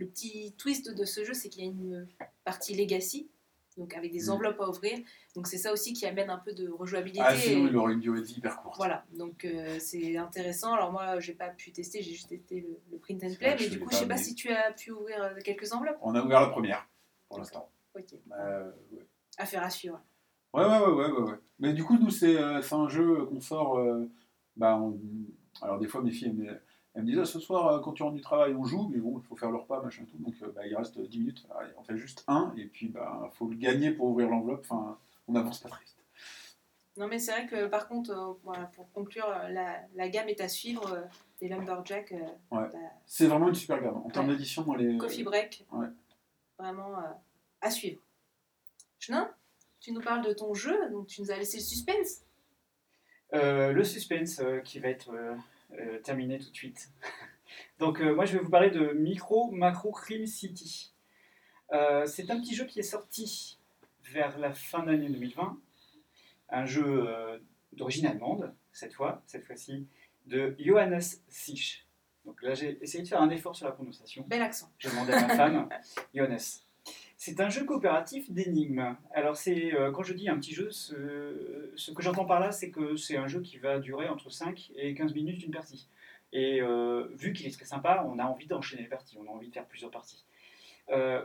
le 0.00 0.06
petit 0.06 0.54
twist 0.56 0.90
de 0.90 1.04
ce 1.04 1.22
jeu, 1.22 1.34
c'est 1.34 1.50
qu'il 1.50 1.62
y 1.64 1.66
a 1.66 1.70
une 1.70 2.08
partie 2.42 2.74
legacy, 2.74 3.28
donc 3.78 3.94
avec 3.94 4.12
des 4.12 4.26
Mm. 4.26 4.30
enveloppes 4.30 4.60
à 4.60 4.68
ouvrir. 4.68 4.98
Donc 5.34 5.46
c'est 5.46 5.56
ça 5.56 5.72
aussi 5.72 5.92
qui 5.94 6.04
amène 6.04 6.28
un 6.28 6.36
peu 6.38 6.52
de 6.52 6.68
rejouabilité. 6.68 7.22
Ah, 7.24 7.34
sinon, 7.34 7.66
il 7.68 7.76
aurait 7.76 7.94
une 7.94 8.00
durée 8.00 8.20
de 8.20 8.26
vie 8.26 8.34
hyper 8.34 8.56
courte. 8.60 8.76
Voilà, 8.76 9.04
donc 9.16 9.44
euh, 9.44 9.78
c'est 9.78 10.16
intéressant. 10.18 10.74
Alors 10.74 10.92
moi, 10.92 11.18
j'ai 11.20 11.32
pas 11.34 11.48
pu 11.48 11.72
tester, 11.72 12.02
j'ai 12.02 12.10
juste 12.12 12.28
testé 12.28 12.60
le, 12.60 12.78
le 12.90 12.98
print 12.98 13.22
and 13.24 13.34
play, 13.38 13.56
mais 13.58 13.68
du 13.68 13.80
coup, 13.80 13.88
je 13.90 13.96
sais 13.96 14.08
pas 14.08 14.18
si 14.18 14.34
tu 14.34 14.50
as 14.50 14.72
pu 14.72 14.90
ouvrir 14.90 15.22
euh, 15.22 15.30
quelques 15.44 15.72
enveloppes. 15.72 15.98
On 16.02 16.14
a 16.14 16.22
ouvert 16.22 16.40
la 16.40 16.48
première, 16.48 16.86
pour 17.28 17.38
l'instant. 17.38 17.70
Ok, 17.96 18.14
Euh, 18.38 18.70
ouais. 18.92 19.06
affaire 19.38 19.62
à 19.62 19.70
suivre. 19.70 20.00
Ouais, 20.52 20.64
ouais, 20.64 20.78
ouais, 20.78 21.10
ouais, 21.10 21.20
ouais. 21.30 21.38
Mais 21.58 21.72
du 21.72 21.84
coup, 21.84 21.96
nous, 21.98 22.10
c'est 22.10 22.36
euh, 22.36 22.60
un 22.72 22.88
jeu 22.88 23.24
qu'on 23.26 23.40
sort. 23.40 23.78
bah, 24.56 24.76
on- 24.76 24.98
Alors, 25.62 25.78
des 25.78 25.86
fois, 25.88 26.02
mes 26.02 26.10
filles, 26.10 26.34
elles, 26.46 26.62
elles 26.98 27.04
me 27.04 27.10
disent 27.10 27.20
Ah, 27.20 27.24
ce 27.24 27.38
soir, 27.38 27.68
euh, 27.68 27.80
quand 27.80 27.92
tu 27.92 28.02
rentres 28.02 28.16
du 28.16 28.20
travail, 28.20 28.54
on 28.54 28.64
joue, 28.64 28.88
mais 28.88 28.98
bon, 28.98 29.18
il 29.18 29.24
faut 29.26 29.36
faire 29.36 29.50
le 29.50 29.58
repas, 29.58 29.80
machin, 29.82 30.04
tout. 30.10 30.18
Donc, 30.18 30.34
euh, 30.42 30.52
bah, 30.54 30.66
il 30.66 30.76
reste 30.76 30.98
10 31.00 31.18
minutes. 31.18 31.46
Allez, 31.58 31.70
on 31.78 31.82
fait 31.84 31.96
juste 31.96 32.24
un, 32.26 32.52
et 32.56 32.64
puis, 32.66 32.88
bah, 32.88 33.30
faut 33.34 33.46
le 33.48 33.56
gagner 33.56 33.92
pour 33.92 34.06
ouvrir 34.06 34.28
l'enveloppe. 34.28 34.66
Enfin, 34.68 34.98
on 35.28 35.34
avance 35.36 35.60
pas 35.60 35.68
très 35.68 35.84
vite. 35.84 35.94
Non, 36.96 37.06
mais 37.06 37.20
c'est 37.20 37.30
vrai 37.30 37.46
que 37.46 37.66
par 37.68 37.86
contre, 37.86 38.10
euh, 38.10 38.34
voilà, 38.42 38.64
pour 38.74 38.90
conclure, 38.90 39.28
la, 39.28 39.80
la 39.94 40.08
gamme 40.08 40.28
est 40.28 40.40
à 40.40 40.48
suivre 40.48 40.92
euh, 40.92 41.02
des 41.40 41.48
Lumberjack, 41.48 42.10
euh, 42.10 42.16
Ouais. 42.50 42.68
la 42.72 42.78
C'est 43.06 43.28
vraiment 43.28 43.48
une 43.48 43.54
super 43.54 43.80
gamme. 43.80 43.98
En 43.98 44.10
termes 44.10 44.26
d'édition, 44.26 44.66
elle 44.74 44.94
est. 44.94 44.98
Coffee 44.98 45.22
Break. 45.22 45.64
ouais. 45.70 45.86
Vraiment 46.58 46.98
euh, 46.98 47.02
à 47.60 47.70
suivre. 47.70 48.00
Chenin, 48.98 49.30
tu 49.78 49.92
nous 49.92 50.00
parles 50.00 50.24
de 50.24 50.32
ton 50.32 50.54
jeu, 50.54 50.76
donc 50.90 51.06
tu 51.06 51.20
nous 51.22 51.30
as 51.30 51.36
laissé 51.36 51.58
le 51.58 51.62
suspense. 51.62 52.22
Euh, 53.32 53.72
le 53.72 53.84
suspense 53.84 54.40
euh, 54.40 54.58
qui 54.58 54.80
va 54.80 54.88
être 54.88 55.12
euh, 55.72 55.98
terminer 56.00 56.38
tout 56.38 56.50
de 56.50 56.56
suite. 56.56 56.90
Donc 57.78 58.00
euh, 58.00 58.14
moi 58.14 58.24
je 58.24 58.34
vais 58.34 58.42
vous 58.42 58.50
parler 58.50 58.70
de 58.70 58.92
Micro 58.92 59.50
Macro 59.50 59.92
Crime 59.92 60.26
City. 60.26 60.92
Euh, 61.72 62.06
c'est 62.06 62.30
un 62.30 62.40
petit 62.40 62.54
jeu 62.54 62.64
qui 62.64 62.80
est 62.80 62.84
sorti 62.84 63.58
vers 64.12 64.38
la 64.38 64.52
fin 64.52 64.82
d'année 64.82 65.08
2020. 65.08 65.58
Un 66.50 66.64
jeu 66.64 67.08
euh, 67.08 67.38
d'origine 67.72 68.06
allemande, 68.06 68.54
cette 68.72 68.94
fois, 68.94 69.22
cette 69.26 69.44
fois-ci, 69.44 69.86
de 70.26 70.56
Johannes 70.58 71.00
Sich. 71.28 71.86
Donc 72.24 72.42
là 72.42 72.54
j'ai 72.54 72.82
essayé 72.82 73.02
de 73.04 73.08
faire 73.08 73.20
un 73.22 73.30
effort 73.30 73.54
sur 73.54 73.66
la 73.66 73.72
prononciation. 73.72 74.24
Bel 74.26 74.42
accent. 74.42 74.70
J'ai 74.78 74.90
demandé 74.90 75.12
à 75.12 75.26
ma 75.26 75.36
femme, 75.36 75.68
Johannes. 76.14 76.38
C'est 77.20 77.40
un 77.40 77.48
jeu 77.48 77.64
coopératif 77.64 78.30
d'énigmes. 78.30 78.96
Alors, 79.12 79.36
c'est 79.36 79.74
euh, 79.74 79.90
quand 79.90 80.04
je 80.04 80.14
dis 80.14 80.28
un 80.28 80.36
petit 80.38 80.54
jeu, 80.54 80.70
ce, 80.70 81.90
que 81.90 82.00
j'entends 82.00 82.24
par 82.24 82.38
là, 82.38 82.52
c'est 82.52 82.70
que 82.70 82.94
c'est 82.94 83.16
un 83.16 83.26
jeu 83.26 83.40
qui 83.40 83.58
va 83.58 83.80
durer 83.80 84.08
entre 84.08 84.30
5 84.30 84.70
et 84.76 84.94
15 84.94 85.14
minutes 85.14 85.42
une 85.42 85.50
partie. 85.50 85.88
Et 86.32 86.62
euh, 86.62 87.08
vu 87.16 87.32
qu'il 87.32 87.44
est 87.48 87.50
très 87.50 87.64
sympa, 87.64 88.04
on 88.06 88.20
a 88.20 88.24
envie 88.24 88.46
d'enchaîner 88.46 88.82
les 88.82 88.88
parties, 88.88 89.18
on 89.18 89.26
a 89.26 89.34
envie 89.34 89.48
de 89.48 89.52
faire 89.52 89.66
plusieurs 89.66 89.90
parties. 89.90 90.24
Euh, 90.90 91.24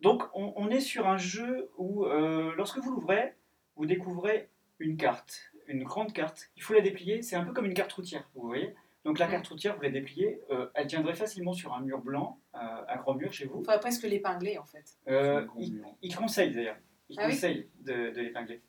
donc, 0.00 0.22
on, 0.32 0.70
est 0.70 0.80
sur 0.80 1.06
un 1.06 1.18
jeu 1.18 1.70
où, 1.76 2.06
lorsque 2.06 2.78
vous 2.78 2.90
l'ouvrez, 2.90 3.34
vous 3.76 3.84
découvrez 3.84 4.48
une 4.78 4.96
carte, 4.96 5.52
une 5.66 5.84
grande 5.84 6.14
carte. 6.14 6.50
Il 6.56 6.62
faut 6.62 6.72
la 6.72 6.80
déplier, 6.80 7.20
c'est 7.20 7.36
un 7.36 7.44
peu 7.44 7.52
comme 7.52 7.66
une 7.66 7.74
carte 7.74 7.92
routière, 7.92 8.28
vous 8.34 8.46
voyez 8.46 8.74
donc 9.06 9.18
la 9.20 9.28
carte 9.28 9.46
routière, 9.46 9.76
vous 9.76 9.82
la 9.82 9.90
dépliez, 9.90 10.40
euh, 10.50 10.68
elle 10.74 10.88
tiendrait 10.88 11.14
facilement 11.14 11.52
sur 11.52 11.72
un 11.72 11.80
mur 11.80 12.00
blanc, 12.00 12.40
euh, 12.54 12.58
un 12.58 12.96
grand 12.96 13.14
mur 13.14 13.32
chez 13.32 13.46
vous. 13.46 13.60
Il 13.60 13.64
faudrait 13.64 13.78
presque 13.80 14.02
l'épingler 14.02 14.58
en 14.58 14.64
fait. 14.64 14.98
Euh, 15.08 15.46
il, 15.58 15.80
il 16.02 16.14
conseille 16.16 16.52
d'ailleurs. 16.52 16.76
Il 17.08 17.16
Ah 17.20 17.26
oui 17.26 17.32
conseille 17.34 17.70
de, 17.80 18.10
de 18.10 18.20
l'épingler. 18.20 18.60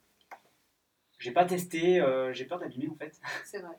J'ai 1.18 1.32
pas 1.32 1.46
testé, 1.46 2.00
euh, 2.00 2.32
j'ai 2.34 2.46
peur 2.46 2.60
d'abîmer 2.60 2.88
en 2.88 2.96
fait. 2.96 3.20
C'est 3.46 3.60
vrai. 3.60 3.76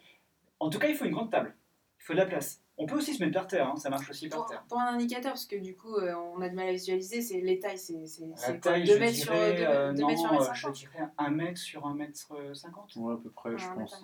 En 0.58 0.68
tout 0.68 0.80
cas, 0.80 0.88
il 0.88 0.96
faut 0.96 1.04
une 1.04 1.12
grande 1.12 1.30
table. 1.30 1.54
Il 2.00 2.04
faut 2.04 2.12
de 2.12 2.18
la 2.18 2.26
place. 2.26 2.60
On 2.76 2.86
peut 2.86 2.96
aussi 2.96 3.14
se 3.14 3.22
mettre 3.24 3.34
par 3.38 3.46
terre, 3.46 3.68
hein, 3.68 3.76
ça 3.76 3.90
marche 3.90 4.08
aussi 4.10 4.28
par 4.28 4.40
Pour, 4.40 4.48
terre. 4.48 4.64
pour 4.68 4.78
un 4.80 4.86
indicateur, 4.94 5.32
parce 5.32 5.46
que 5.46 5.56
du 5.56 5.76
coup, 5.76 5.94
euh, 5.96 6.14
on 6.34 6.40
a 6.40 6.48
du 6.48 6.54
mal 6.56 6.68
à 6.68 6.72
visualiser, 6.72 7.22
c'est 7.22 7.40
les 7.40 7.58
tailles, 7.60 7.78
c'est 7.78 8.04
c'est- 8.06 8.26
La 8.26 8.36
c'est 8.36 8.52
quoi 8.60 8.72
taille, 8.72 8.84
2 8.84 8.94
je 8.94 8.98
mètres 8.98 9.14
sur 9.16 9.32
dirais, 9.32 9.54
2 9.54 9.62
euh, 9.64 9.92
mètres 10.06 10.18
sur 10.20 10.32
non, 10.32 10.38
1 10.40 10.42
euh, 10.42 10.44
mètre 10.44 10.54
je 10.54 10.60
50 10.62 10.76
dirais 10.76 11.08
1 11.18 11.30
mètre 11.30 11.58
sur 11.60 11.86
1 11.86 11.94
mètre 11.94 12.54
50. 12.54 12.96
Ouais, 12.96 13.14
à 13.14 13.16
peu 13.16 13.30
près, 13.30 13.58
je 13.58 13.66
pense. 13.68 14.02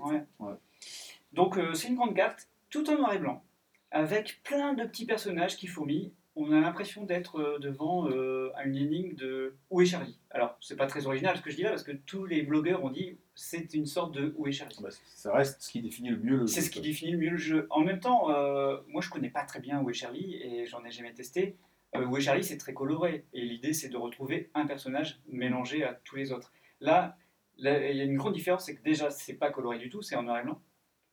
Donc 1.35 1.59
euh, 1.59 1.75
c'est 1.75 1.89
une 1.89 1.97
grande 1.97 2.15
carte, 2.15 2.49
tout 2.71 2.89
en 2.89 2.97
noir 2.97 3.13
et 3.13 3.19
blanc, 3.19 3.43
avec 3.91 4.41
plein 4.45 4.73
de 4.75 4.85
petits 4.85 5.07
personnages 5.07 5.57
qui 5.57 5.67
fourmillent. 5.67 6.13
On 6.37 6.51
a 6.53 6.61
l'impression 6.61 7.05
d'être 7.05 7.41
euh, 7.41 7.59
devant 7.61 8.09
euh, 8.09 8.51
à 8.57 8.65
une 8.65 8.77
énigme 8.77 9.15
de 9.15 9.55
Où 9.71 9.81
est 9.81 9.87
Charlie? 9.87 10.19
Alors, 10.31 10.57
c'est 10.61 10.77
pas 10.77 10.87
très 10.87 11.07
original 11.07 11.37
ce 11.37 11.43
que 11.43 11.51
je 11.51 11.57
dis 11.57 11.63
là, 11.63 11.71
parce 11.71 11.85
que 11.85 11.93
tous 11.93 12.25
les 12.25 12.43
blogueurs 12.43 12.83
ont 12.83 12.91
dit 12.91 13.19
c'est 13.37 13.73
une 13.75 13.87
sorte 13.87 14.13
de 14.15 14.35
Où 14.37 14.47
est 14.47 14.53
Charlie? 14.53 14.77
Bah, 14.81 14.89
ça 14.91 15.33
reste 15.33 15.63
ce 15.63 15.71
qui 15.71 15.81
définit 15.81 16.11
le 16.11 16.19
mieux 16.19 16.37
le 16.37 16.47
C'est 16.47 16.61
jeu, 16.61 16.67
ce 16.67 16.71
qui 16.71 16.81
définit 16.81 17.13
le 17.13 17.19
mieux 17.19 17.31
le 17.31 17.37
jeu. 17.37 17.67
En 17.71 17.81
même 17.81 18.01
temps, 18.01 18.31
euh, 18.31 18.79
moi 18.89 19.01
je 19.01 19.11
connais 19.11 19.31
pas 19.31 19.45
très 19.45 19.61
bien 19.61 19.81
Où 19.81 19.91
est 19.91 19.95
Charlie 19.95 20.35
et 20.43 20.67
j'en 20.67 20.85
ai 20.85 20.91
jamais 20.91 21.13
testé. 21.15 21.57
Où 21.97 22.17
est 22.17 22.21
Charlie 22.21 22.43
c'est 22.43 22.59
très 22.59 22.75
coloré 22.75 23.25
et 23.33 23.43
l'idée 23.43 23.73
c'est 23.73 23.89
de 23.89 23.97
retrouver 23.97 24.51
un 24.55 24.67
personnage 24.67 25.21
mélangé 25.29 25.85
à 25.85 25.95
tous 25.95 26.17
les 26.17 26.33
autres. 26.33 26.53
Là, 26.81 27.17
là, 27.59 27.89
il 27.89 27.97
y 27.97 28.01
a 28.01 28.05
une 28.05 28.17
grande 28.17 28.35
différence, 28.35 28.65
c'est 28.67 28.75
que 28.75 28.83
déjà 28.83 29.11
c'est 29.11 29.35
pas 29.35 29.51
coloré 29.51 29.79
du 29.79 29.89
tout, 29.89 30.03
c'est 30.03 30.17
en 30.17 30.25
noir 30.25 30.41
et 30.41 30.43
blanc. 30.43 30.61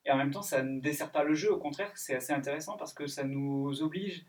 Et 0.06 0.12
en 0.12 0.18
même 0.18 0.32
temps, 0.32 0.42
ça 0.42 0.64
ne 0.64 0.80
dessert 0.80 1.12
pas 1.12 1.24
le 1.24 1.34
jeu, 1.36 1.52
au 1.52 1.58
contraire, 1.60 1.92
c'est 1.96 2.16
assez 2.16 2.34
intéressant 2.34 2.76
parce 2.78 2.94
que 2.94 3.06
ça 3.08 3.24
nous 3.24 3.82
oblige 3.84 4.26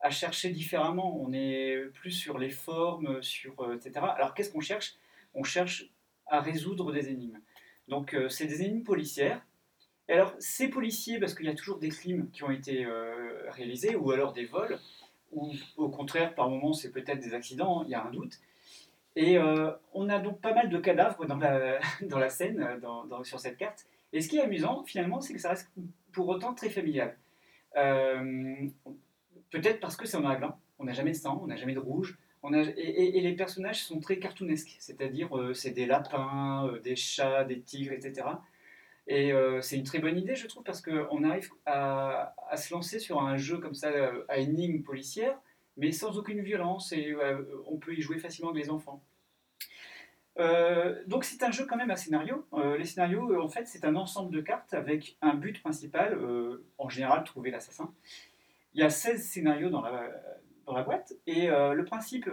à 0.00 0.10
chercher 0.10 0.50
différemment. 0.50 1.16
On 1.20 1.32
est 1.32 1.76
plus 1.94 2.10
sur 2.12 2.38
les 2.38 2.50
formes, 2.50 3.22
sur 3.22 3.60
euh, 3.62 3.76
etc. 3.76 4.04
Alors 4.16 4.34
qu'est-ce 4.34 4.50
qu'on 4.52 4.60
cherche? 4.60 4.94
On 5.34 5.44
cherche 5.44 5.90
à 6.26 6.40
résoudre 6.40 6.92
des 6.92 7.08
énigmes. 7.10 7.38
Donc 7.88 8.14
euh, 8.14 8.28
c'est 8.28 8.46
des 8.46 8.62
énigmes 8.62 8.82
policières. 8.84 9.40
Et 10.08 10.12
alors 10.14 10.34
ces 10.40 10.68
policiers, 10.68 11.18
parce 11.20 11.34
qu'il 11.34 11.46
y 11.46 11.50
a 11.50 11.54
toujours 11.54 11.78
des 11.78 11.88
crimes 11.90 12.30
qui 12.32 12.42
ont 12.44 12.50
été 12.50 12.84
euh, 12.84 13.48
réalisés, 13.50 13.94
ou 13.96 14.10
alors 14.10 14.32
des 14.32 14.44
vols, 14.44 14.78
ou 15.32 15.52
au 15.76 15.88
contraire 15.88 16.34
par 16.34 16.48
moments 16.50 16.72
c'est 16.72 16.90
peut-être 16.92 17.20
des 17.20 17.34
accidents, 17.34 17.84
il 17.84 17.90
y 17.90 17.94
a 17.94 18.04
un 18.04 18.10
doute. 18.10 18.38
Et 19.16 19.38
on 19.94 20.08
a 20.10 20.18
donc 20.18 20.40
pas 20.42 20.52
mal 20.52 20.68
de 20.68 20.78
cadavres 20.78 21.24
dans 21.26 21.36
la, 21.38 21.78
dans 22.02 22.18
la 22.18 22.28
scène, 22.28 22.60
euh, 22.60 22.78
dans- 22.78 23.04
dans- 23.06 23.24
sur 23.24 23.40
cette 23.40 23.56
carte. 23.56 23.86
Et 24.12 24.20
ce 24.20 24.28
qui 24.28 24.38
est 24.38 24.42
amusant 24.42 24.84
finalement, 24.84 25.20
c'est 25.20 25.34
que 25.34 25.40
ça 25.40 25.50
reste 25.50 25.70
pour 26.12 26.28
autant 26.28 26.54
très 26.54 26.70
familial. 26.70 27.16
Euh, 27.76 28.68
Peut-être 29.50 29.80
parce 29.80 29.96
que 29.96 30.06
c'est 30.06 30.16
en 30.16 30.20
noir 30.20 30.58
on 30.78 30.84
n'a 30.84 30.92
jamais 30.92 31.12
de 31.12 31.16
sang, 31.16 31.40
on 31.42 31.46
n'a 31.46 31.56
jamais 31.56 31.74
de 31.74 31.78
rouge, 31.78 32.18
et, 32.52 33.20
les 33.20 33.32
personnages 33.32 33.82
sont 33.82 33.98
très 34.00 34.18
cartoonesques, 34.18 34.76
c'est-à-dire 34.78 35.36
euh, 35.36 35.54
c'est 35.54 35.70
des 35.70 35.86
lapins, 35.86 36.68
euh, 36.68 36.80
des 36.80 36.94
chats, 36.94 37.44
des 37.44 37.60
tigres, 37.60 37.92
etc. 37.92 38.26
Et 39.08 39.32
euh, 39.32 39.60
c'est 39.62 39.76
une 39.76 39.84
très 39.84 39.98
bonne 39.98 40.18
idée, 40.18 40.36
je 40.36 40.46
trouve, 40.46 40.62
parce 40.62 40.82
qu'on 40.82 41.24
arrive 41.24 41.48
à, 41.64 42.34
se 42.56 42.72
lancer 42.74 42.98
sur 42.98 43.22
un 43.22 43.36
jeu 43.36 43.58
comme 43.58 43.74
ça, 43.74 43.90
à 44.28 44.38
énigme 44.38 44.82
policière, 44.82 45.38
mais 45.76 45.92
sans 45.92 46.18
aucune 46.18 46.40
violence, 46.40 46.92
et 46.92 47.14
on 47.66 47.76
peut 47.78 47.94
y 47.94 48.00
jouer 48.00 48.18
facilement 48.18 48.50
avec 48.50 48.64
les 48.64 48.70
enfants. 48.70 49.02
Euh, 50.38 51.02
donc 51.06 51.24
c'est 51.24 51.42
un 51.42 51.50
jeu 51.50 51.66
quand 51.66 51.76
même 51.76 51.90
à 51.90 51.96
scénario. 51.96 52.46
Euh, 52.52 52.76
les 52.76 52.84
scénarios, 52.84 53.32
euh, 53.32 53.42
en 53.42 53.48
fait, 53.48 53.66
c'est 53.66 53.84
un 53.84 53.96
ensemble 53.96 54.34
de 54.34 54.40
cartes 54.40 54.74
avec 54.74 55.16
un 55.22 55.34
but 55.34 55.60
principal, 55.60 56.18
en 56.78 56.88
général, 56.88 57.24
trouver 57.24 57.50
l'assassin. 57.50 57.92
Il 58.74 58.80
y 58.80 58.84
a 58.84 58.90
16 58.90 59.22
scénarios 59.24 59.70
dans 59.70 59.80
la, 59.80 60.10
dans 60.66 60.74
la 60.74 60.82
boîte, 60.82 61.14
et 61.26 61.48
le 61.48 61.84
principe 61.84 62.28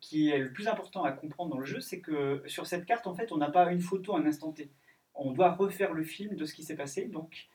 qui 0.00 0.30
est 0.30 0.38
le 0.38 0.52
plus 0.52 0.66
important 0.66 1.04
à 1.04 1.12
comprendre 1.12 1.50
dans 1.50 1.58
le 1.58 1.64
jeu, 1.64 1.80
c'est 1.80 2.00
que 2.00 2.42
sur 2.46 2.66
cette 2.66 2.84
carte, 2.84 3.06
en 3.06 3.14
fait, 3.14 3.30
on 3.30 3.36
n'a 3.36 3.50
pas 3.50 3.70
une 3.70 3.80
photo 3.80 4.16
à 4.16 4.18
un 4.18 4.26
instant 4.26 4.50
T. 4.52 4.70
On 5.14 5.30
doit 5.30 5.52
refaire 5.52 5.92
le 5.92 6.02
film 6.02 6.34
de 6.34 6.44
ce 6.44 6.54
qui 6.54 6.64
s'est 6.64 6.74
passé, 6.74 7.04
donc 7.04 7.48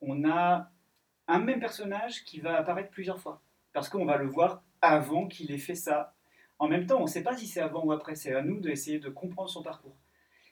on 0.00 0.28
a 0.28 0.70
un 1.28 1.38
même 1.38 1.60
personnage 1.60 2.24
qui 2.24 2.40
va 2.40 2.56
apparaître 2.56 2.90
plusieurs 2.90 3.20
fois, 3.20 3.40
parce 3.72 3.88
qu'on 3.88 4.04
va 4.04 4.16
le 4.16 4.26
voir 4.26 4.62
avant 4.80 5.28
qu'il 5.28 5.52
ait 5.52 5.58
fait 5.58 5.74
ça. 5.74 6.13
En 6.64 6.68
même 6.68 6.86
temps, 6.86 6.98
on 6.98 7.02
ne 7.02 7.08
sait 7.08 7.22
pas 7.22 7.36
si 7.36 7.46
c'est 7.46 7.60
avant 7.60 7.84
ou 7.84 7.92
après, 7.92 8.14
c'est 8.14 8.34
à 8.34 8.40
nous 8.40 8.58
d'essayer 8.58 8.98
de 8.98 9.10
comprendre 9.10 9.50
son 9.50 9.62
parcours. 9.62 9.94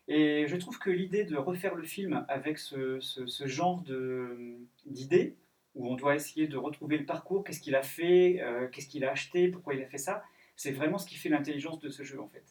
Et 0.09 0.47
je 0.47 0.57
trouve 0.57 0.79
que 0.79 0.91
l'idée 0.91 1.25
de 1.25 1.39
refaire 1.39 1.75
le 1.75 1.85
film 1.85 2.27
avec 2.29 2.59
ce, 2.59 3.01
genre 3.47 3.81
de- 3.81 4.59
d'idée, 4.85 5.37
où 5.75 5.89
on 5.89 5.95
doit 5.97 6.15
essayer 6.15 6.47
de 6.47 6.59
retrouver 6.59 6.99
le 6.99 7.07
parcours, 7.07 7.45
qu'est-ce 7.45 7.61
qu'il 7.61 7.75
a 7.75 7.83
fait, 7.83 8.43
euh, 8.43 8.69
qu'est-ce 8.69 8.89
qu'il 8.89 9.07
a 9.07 9.11
acheté, 9.11 9.49
pourquoi 9.49 9.73
il 9.73 9.83
a 9.83 9.87
fait 9.87 9.97
ça, 9.97 10.23
c'est 10.55 10.73
vraiment 10.73 10.99
ce 10.99 11.07
qui 11.07 11.15
fait 11.15 11.31
l'intelligence 11.31 11.81
de 11.81 11.89
ce 11.89 12.03
jeu 12.03 12.21
en 12.21 12.29
fait. 12.29 12.45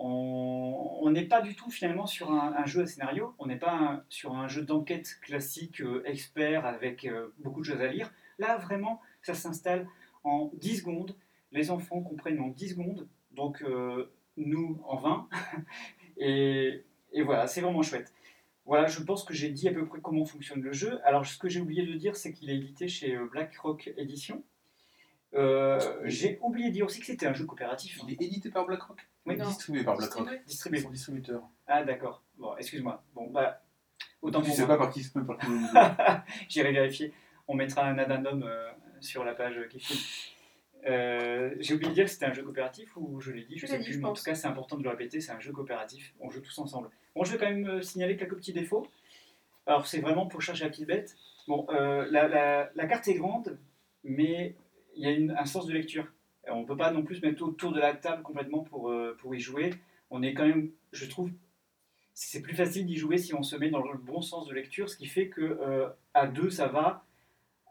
On 0.00 1.10
n'est 1.10 1.26
pas 1.26 1.40
du 1.40 1.56
tout 1.56 1.72
finalement 1.72 2.06
sur 2.06 2.30
un, 2.30 2.64
jeu 2.64 2.82
à 2.82 2.86
scénario, 2.86 3.34
on 3.40 3.46
n'est 3.46 3.58
pas 3.58 4.04
sur 4.08 4.36
un 4.36 4.46
jeu 4.46 4.62
d'enquête 4.62 5.18
classique, 5.20 5.80
euh, 5.80 6.04
expert, 6.04 6.64
avec 6.64 7.04
euh, 7.04 7.34
beaucoup 7.38 7.58
de 7.58 7.64
choses 7.64 7.80
à 7.80 7.88
lire. 7.88 8.12
Là 8.38 8.56
vraiment, 8.58 9.00
ça 9.22 9.34
s'installe 9.34 9.88
en 10.22 10.52
10 10.54 10.76
secondes, 10.76 11.16
les 11.52 11.70
enfants 11.70 12.00
comprennent 12.02 12.40
en 12.40 12.48
10 12.48 12.70
secondes, 12.70 13.08
donc 13.32 13.62
euh, 13.62 14.10
nous 14.36 14.80
en 14.84 14.96
20, 14.96 15.28
et, 16.18 16.84
et 17.12 17.22
voilà, 17.22 17.46
c'est 17.46 17.60
vraiment 17.60 17.82
chouette. 17.82 18.12
Voilà, 18.66 18.86
je 18.86 19.02
pense 19.02 19.24
que 19.24 19.32
j'ai 19.32 19.48
dit 19.48 19.66
à 19.66 19.72
peu 19.72 19.86
près 19.86 19.98
comment 20.02 20.26
fonctionne 20.26 20.60
le 20.60 20.72
jeu. 20.72 21.00
Alors, 21.04 21.24
ce 21.24 21.38
que 21.38 21.48
j'ai 21.48 21.58
oublié 21.58 21.86
de 21.86 21.94
dire, 21.94 22.16
c'est 22.16 22.34
qu'il 22.34 22.50
est 22.50 22.56
édité 22.56 22.86
chez 22.86 23.16
euh, 23.16 23.24
BlackRock 23.24 23.90
Edition. 23.96 24.44
Euh, 25.34 25.80
j'ai 26.04 26.38
oublié 26.42 26.68
de 26.68 26.74
dire 26.74 26.84
aussi 26.84 27.00
que 27.00 27.06
c'était 27.06 27.26
un 27.26 27.32
jeu 27.32 27.46
coopératif. 27.46 27.98
Il 28.06 28.12
est 28.12 28.20
édité 28.20 28.50
par 28.50 28.66
BlackRock 28.66 28.98
Oui. 29.24 29.36
Il 29.36 29.42
est 29.42 29.46
distribué 29.46 29.84
par 29.84 29.96
BlackRock. 29.96 30.26
Distribué. 30.26 30.44
Distribué. 30.46 30.80
Son 30.80 30.90
distributeur. 30.90 31.42
Ah, 31.66 31.82
d'accord. 31.82 32.22
Bon, 32.36 32.54
excuse-moi. 32.56 33.02
Bon, 33.14 33.30
bah, 33.30 33.62
autant 34.20 34.42
Tu 34.42 34.48
pour 34.48 34.56
sais 34.56 34.66
moi. 34.66 34.76
pas 34.76 34.84
par 34.84 34.92
qui 34.92 35.02
se 35.02 35.18
par 35.18 35.38
qui. 35.38 35.46
J'irai 36.50 36.72
vérifier. 36.72 37.14
On 37.46 37.54
mettra 37.54 37.86
un 37.86 37.96
addendum 37.96 38.42
euh, 38.42 38.70
sur 39.00 39.24
la 39.24 39.34
page 39.34 39.58
qui 39.70 39.80
filme. 39.80 40.00
Euh, 40.86 41.54
j'ai 41.58 41.74
oublié 41.74 41.90
de 41.90 41.94
dire 41.94 42.04
que 42.04 42.10
c'était 42.10 42.26
un 42.26 42.32
jeu 42.32 42.42
coopératif 42.42 42.96
ou 42.96 43.20
je 43.20 43.32
l'ai 43.32 43.42
dit, 43.44 43.56
je 43.58 43.66
Tu 43.66 43.72
sais 43.72 43.78
dit, 43.78 43.84
plus, 43.84 43.94
je 43.94 43.98
mais 43.98 44.04
en 44.06 44.12
tout 44.12 44.22
cas 44.22 44.34
c'est 44.34 44.46
important 44.46 44.76
de 44.76 44.84
le 44.84 44.90
répéter, 44.90 45.20
c'est 45.20 45.32
un 45.32 45.40
jeu 45.40 45.52
coopératif, 45.52 46.14
on 46.20 46.30
joue 46.30 46.40
tous 46.40 46.56
ensemble. 46.58 46.88
Bon, 47.14 47.24
je 47.24 47.32
vais 47.32 47.38
quand 47.38 47.50
même 47.50 47.66
euh, 47.68 47.82
signaler 47.82 48.16
quelques 48.16 48.36
petits 48.36 48.52
défauts. 48.52 48.86
Alors 49.66 49.86
c'est 49.86 50.00
vraiment 50.00 50.26
pour 50.26 50.40
chercher 50.40 50.64
la 50.64 50.70
petite 50.70 50.86
bête. 50.86 51.16
Bon, 51.48 51.66
euh, 51.70 52.06
la, 52.10 52.28
la- 52.28 52.70
la 52.74 52.86
carte 52.86 53.08
est 53.08 53.14
grande, 53.14 53.58
mais 54.04 54.54
il 54.94 55.02
y 55.02 55.06
a 55.06 55.10
une- 55.10 55.32
un 55.32 55.44
sens 55.46 55.66
de 55.66 55.72
lecture. 55.72 56.06
On 56.46 56.60
ne 56.62 56.66
peut 56.66 56.76
pas 56.76 56.90
non 56.92 57.02
plus 57.02 57.20
mettre 57.22 57.42
autour 57.42 57.72
de 57.72 57.80
la 57.80 57.92
table 57.94 58.22
complètement 58.22 58.60
pour, 58.62 58.90
euh, 58.90 59.16
pour 59.20 59.34
y 59.34 59.40
jouer. 59.40 59.74
On 60.10 60.22
est 60.22 60.32
quand 60.32 60.46
même, 60.46 60.70
je 60.92 61.04
trouve, 61.06 61.30
c'est 62.14 62.40
plus 62.40 62.54
facile 62.56 62.86
d'y 62.86 62.96
jouer 62.96 63.18
si 63.18 63.34
on 63.34 63.42
se 63.42 63.56
met 63.56 63.68
dans 63.70 63.82
le 63.82 63.98
bon 63.98 64.22
sens 64.22 64.46
de 64.46 64.54
lecture, 64.54 64.88
ce 64.88 64.96
qui 64.96 65.06
fait 65.06 65.28
que 65.28 65.92
à 66.14 66.26
deux 66.26 66.50
ça 66.50 66.66
va, 66.68 67.04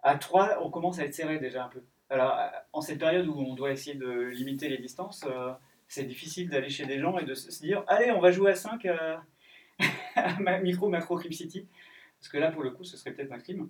à 0.04 0.16
trois 0.18 0.64
on 0.64 0.70
commence 0.70 1.00
à 1.00 1.06
être 1.06 1.14
serré 1.16 1.40
déjà 1.40 1.66
un 1.66 1.70
peu. 1.70 1.82
Alors 2.10 2.38
euh, 2.38 2.48
en 2.74 2.82
cette 2.82 3.00
période 3.00 3.28
où 3.28 3.38
on 3.38 3.54
doit 3.56 3.72
essayer 3.72 3.96
de 3.96 4.10
limiter 4.10 4.70
les 4.70 4.78
distances, 4.78 5.26
euh, 5.28 5.52
c'est 5.88 6.06
difficile 6.06 6.50
d'aller 6.50 6.70
chez 6.70 6.86
des 6.86 7.00
gens 7.00 7.18
et 7.18 7.26
de 7.26 7.34
se 7.34 7.62
dire 7.62 7.84
allez 7.88 8.12
on 8.12 8.20
va 8.20 8.32
jouer 8.32 8.52
à 8.52 8.56
5 8.56 8.86
à, 8.86 9.24
à 10.16 10.60
micro 10.60 10.90
macro 10.90 11.18
crime 11.18 11.34
city, 11.34 11.68
parce 12.20 12.30
que 12.30 12.38
là 12.38 12.52
pour 12.52 12.64
le 12.64 12.72
coup 12.72 12.84
ce 12.84 12.98
serait 12.98 13.12
peut-être 13.12 13.32
un 13.32 13.40
crime. 13.40 13.70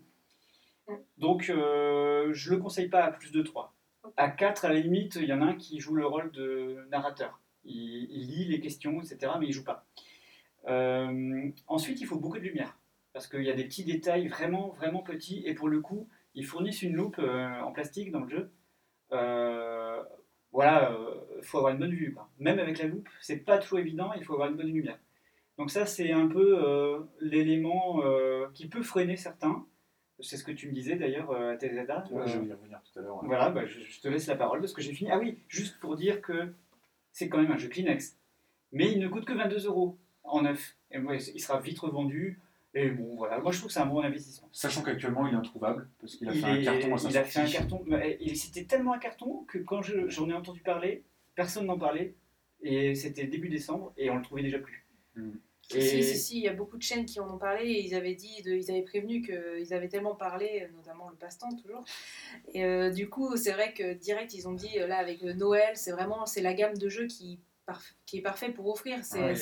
Donc 1.18 1.50
euh, 1.50 2.34
je 2.34 2.52
le 2.52 2.58
conseille 2.58 2.88
pas 2.90 3.04
à 3.04 3.12
plus 3.12 3.32
de 3.32 3.42
3. 3.42 3.74
À 4.16 4.30
4 4.30 4.66
à 4.66 4.70
la 4.70 4.80
limite 4.80 5.16
il 5.16 5.26
y 5.26 5.34
en 5.34 5.42
a 5.42 5.46
un 5.46 5.56
qui 5.56 5.80
joue 5.80 5.96
le 5.96 6.06
rôle 6.06 6.32
de 6.32 6.86
narrateur. 6.92 7.42
Il, 7.66 8.08
il 8.10 8.28
lit 8.28 8.46
les 8.46 8.60
questions 8.60 9.02
etc 9.02 9.34
mais 9.40 9.48
il 9.48 9.54
joue 9.54 9.64
pas. 9.64 9.86
Euh, 10.68 11.50
ensuite 11.68 12.02
il 12.02 12.08
faut 12.08 12.20
beaucoup 12.20 12.38
de 12.38 12.44
lumière. 12.44 12.78
parce 13.14 13.28
qu'il 13.28 13.44
y 13.44 13.50
a 13.50 13.54
des 13.54 13.64
petits 13.64 13.84
détails 13.84 14.28
vraiment, 14.28 14.70
vraiment 14.70 15.02
petits, 15.02 15.42
et 15.46 15.56
pour 15.56 15.70
le 15.70 15.80
coup, 15.80 16.08
ils 16.38 16.46
fournissent 16.46 16.84
une 16.84 16.96
loupe 16.96 17.20
euh, 17.20 17.60
en 17.62 17.72
plastique 17.72 18.12
dans 18.12 18.22
le 18.22 18.30
jeu. 18.30 18.52
Euh, 19.12 20.02
voilà, 20.52 20.96
il 21.38 21.44
faut 21.44 21.58
avoir 21.58 21.74
une 21.74 21.80
bonne 21.80 21.94
vue. 21.94 22.14
quoi. 22.14 22.30
Même 22.40 22.60
avec 22.60 22.78
la 22.80 22.86
loupe, 22.88 23.10
c'est 23.22 23.38
pas 23.38 23.58
toujours 23.58 23.80
évident, 23.80 24.14
il 24.14 24.24
faut 24.24 24.34
avoir 24.34 24.50
une 24.50 24.56
bonne 24.56 24.72
lumière. 24.72 24.98
Donc 25.58 25.72
ça, 25.72 25.86
c'est 25.86 26.12
un 26.12 26.28
peu 26.28 26.64
euh, 26.64 27.00
l'élément 27.20 28.02
euh, 28.04 28.48
qui 28.54 28.68
peut 28.68 28.84
freiner 28.84 29.18
certains. 29.18 29.66
C'est 30.20 30.38
ce 30.38 30.44
que 30.44 30.52
tu 30.52 30.68
me 30.68 30.74
disais 30.74 30.96
d'ailleurs 30.96 31.32
euh, 31.32 31.54
à 31.54 31.58
TZA. 31.58 32.06
Ouais, 32.12 32.28
je 32.28 32.40
vais 32.40 32.48
y 32.48 32.54
revenir 32.54 32.82
tout 32.84 33.00
à 33.00 33.02
l'heure. 33.02 33.18
ouais. 33.22 33.28
Voilà, 33.28 33.50
bah, 33.50 33.66
je, 33.66 33.80
je 33.80 34.00
te 34.00 34.08
laisse 34.08 34.28
la 34.28 34.36
parole 34.36 34.60
parce 34.60 34.74
que 34.74 34.82
j'ai 34.82 34.94
fini. 34.94 35.10
Ah 35.12 35.20
oui, 35.20 35.40
juste 35.48 35.80
pour 35.80 35.96
dire 35.96 36.22
que 36.22 36.54
c'est 37.12 37.30
quand 37.30 37.40
même 37.42 37.52
un 37.52 37.58
jeu 37.58 37.70
Kleenex. 37.70 38.18
Mais 38.72 38.92
il 38.92 39.00
ne 39.00 39.08
coûte 39.08 39.26
que 39.26 39.34
22 39.34 39.66
euros 39.66 39.98
en 40.24 40.44
neuf. 40.44 40.76
Et 40.92 40.98
il 41.00 41.40
sera 41.42 41.60
vite 41.60 41.80
revendu. 41.80 42.40
Et 42.80 42.90
bon, 42.92 43.16
voilà, 43.16 43.40
moi 43.40 43.52
je 43.52 43.58
trouve 43.58 43.70
que 43.70 43.74
c'est 43.74 43.80
un 43.80 43.88
bon 43.88 44.02
investissement. 44.02 44.50
Sachant 44.52 44.84
qu'actuellement 44.84 45.26
il 45.28 45.34
est 45.34 45.38
introuvable 45.38 45.90
parce 46.00 46.16
qu'il 46.16 46.30
a 46.30 46.34
Il, 46.34 46.40
fait 46.42 46.46
un 46.48 46.62
carton 46.64 46.94
à 46.94 46.98
sa 47.00 47.10
il 47.10 47.18
a 47.18 47.24
fait 47.24 47.40
un 47.40 47.50
carton. 47.50 47.82
mais 47.88 48.18
il- 48.22 48.38
C'était 48.38 48.66
tellement 48.66 48.94
un 48.94 49.00
carton 49.00 49.46
que 49.48 49.58
quand 49.58 49.82
je- 49.82 50.08
j'en 50.10 50.30
ai 50.30 50.34
entendu 50.34 50.62
parler, 50.62 51.04
personne 51.34 51.66
n'en 51.66 51.78
parlait. 51.80 52.14
Et 52.62 52.94
c'était 52.96 53.26
début 53.26 53.50
décembre 53.50 53.94
et 53.98 54.10
on 54.12 54.16
le 54.18 54.22
trouvait 54.22 54.42
déjà 54.44 54.60
plus. 54.60 54.86
Et 55.76 55.82
Si, 55.82 56.04
si, 56.04 56.18
si, 56.18 56.38
il 56.38 56.44
y 56.44 56.48
a 56.48 56.54
beaucoup 56.54 56.78
de 56.78 56.82
chaînes 56.84 57.06
qui 57.06 57.20
en 57.20 57.30
ont 57.34 57.38
parlé 57.38 57.66
et 57.66 57.86
ils 57.86 57.94
avaient 57.96 58.16
dit, 58.16 58.42
de- 58.44 58.52
ils 58.54 58.70
avaient 58.72 58.84
prévenu 58.84 59.22
qu'ils 59.22 59.74
avaient 59.74 59.90
tellement 59.90 60.16
parlé, 60.16 60.68
notamment 60.76 61.10
le 61.10 61.16
passe-temps 61.16 61.56
toujours. 61.62 61.84
Et 62.54 62.64
euh, 62.64 62.90
du 62.92 63.10
coup, 63.10 63.36
c'est 63.38 63.52
vrai 63.52 63.74
que 63.74 63.94
direct, 63.94 64.34
ils 64.34 64.48
ont 64.48 64.54
dit, 64.54 64.78
là, 64.78 64.98
avec 64.98 65.24
euh, 65.24 65.34
Noël, 65.34 65.72
c'est 65.76 65.92
vraiment 65.92 66.26
c'est 66.26 66.42
la 66.42 66.54
gamme 66.54 66.78
de 66.78 66.90
jeux 66.90 67.08
qui, 67.08 67.40
qui 68.06 68.20
est 68.20 68.22
parfait 68.22 68.50
pour 68.52 68.68
offrir. 68.70 69.04
C'est 69.04 69.20
Ouais, 69.20 69.34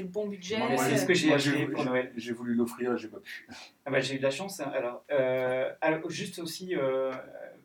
le 0.00 0.06
bon 0.06 0.26
budget. 0.26 0.58
Moi, 0.58 0.76
c'est 0.78 0.96
ce 0.96 1.06
que 1.06 1.14
j'ai 1.14 1.32
acheté 1.32 1.66
pour 1.66 1.84
Noël. 1.84 2.12
J'ai 2.16 2.32
voulu 2.32 2.54
l'offrir, 2.54 2.96
j'ai 2.96 3.08
pas 3.08 3.20
pu. 3.20 3.48
Ah 3.84 3.90
bah, 3.90 4.00
j'ai 4.00 4.14
eu 4.14 4.18
de 4.18 4.22
la 4.22 4.30
chance. 4.30 4.60
hein. 4.60 4.70
Alors, 4.74 5.04
euh, 5.10 5.72
alors, 5.80 6.08
juste 6.10 6.38
aussi 6.38 6.74
euh, 6.76 7.12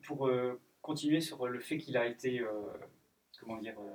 pour 0.05 0.27
euh, 0.27 0.59
continuer 0.81 1.21
sur 1.21 1.47
le 1.47 1.59
fait 1.59 1.77
qu'il 1.77 1.97
a 1.97 2.05
été, 2.05 2.39
euh, 2.41 2.49
comment 3.39 3.57
dire, 3.57 3.75
euh, 3.79 3.89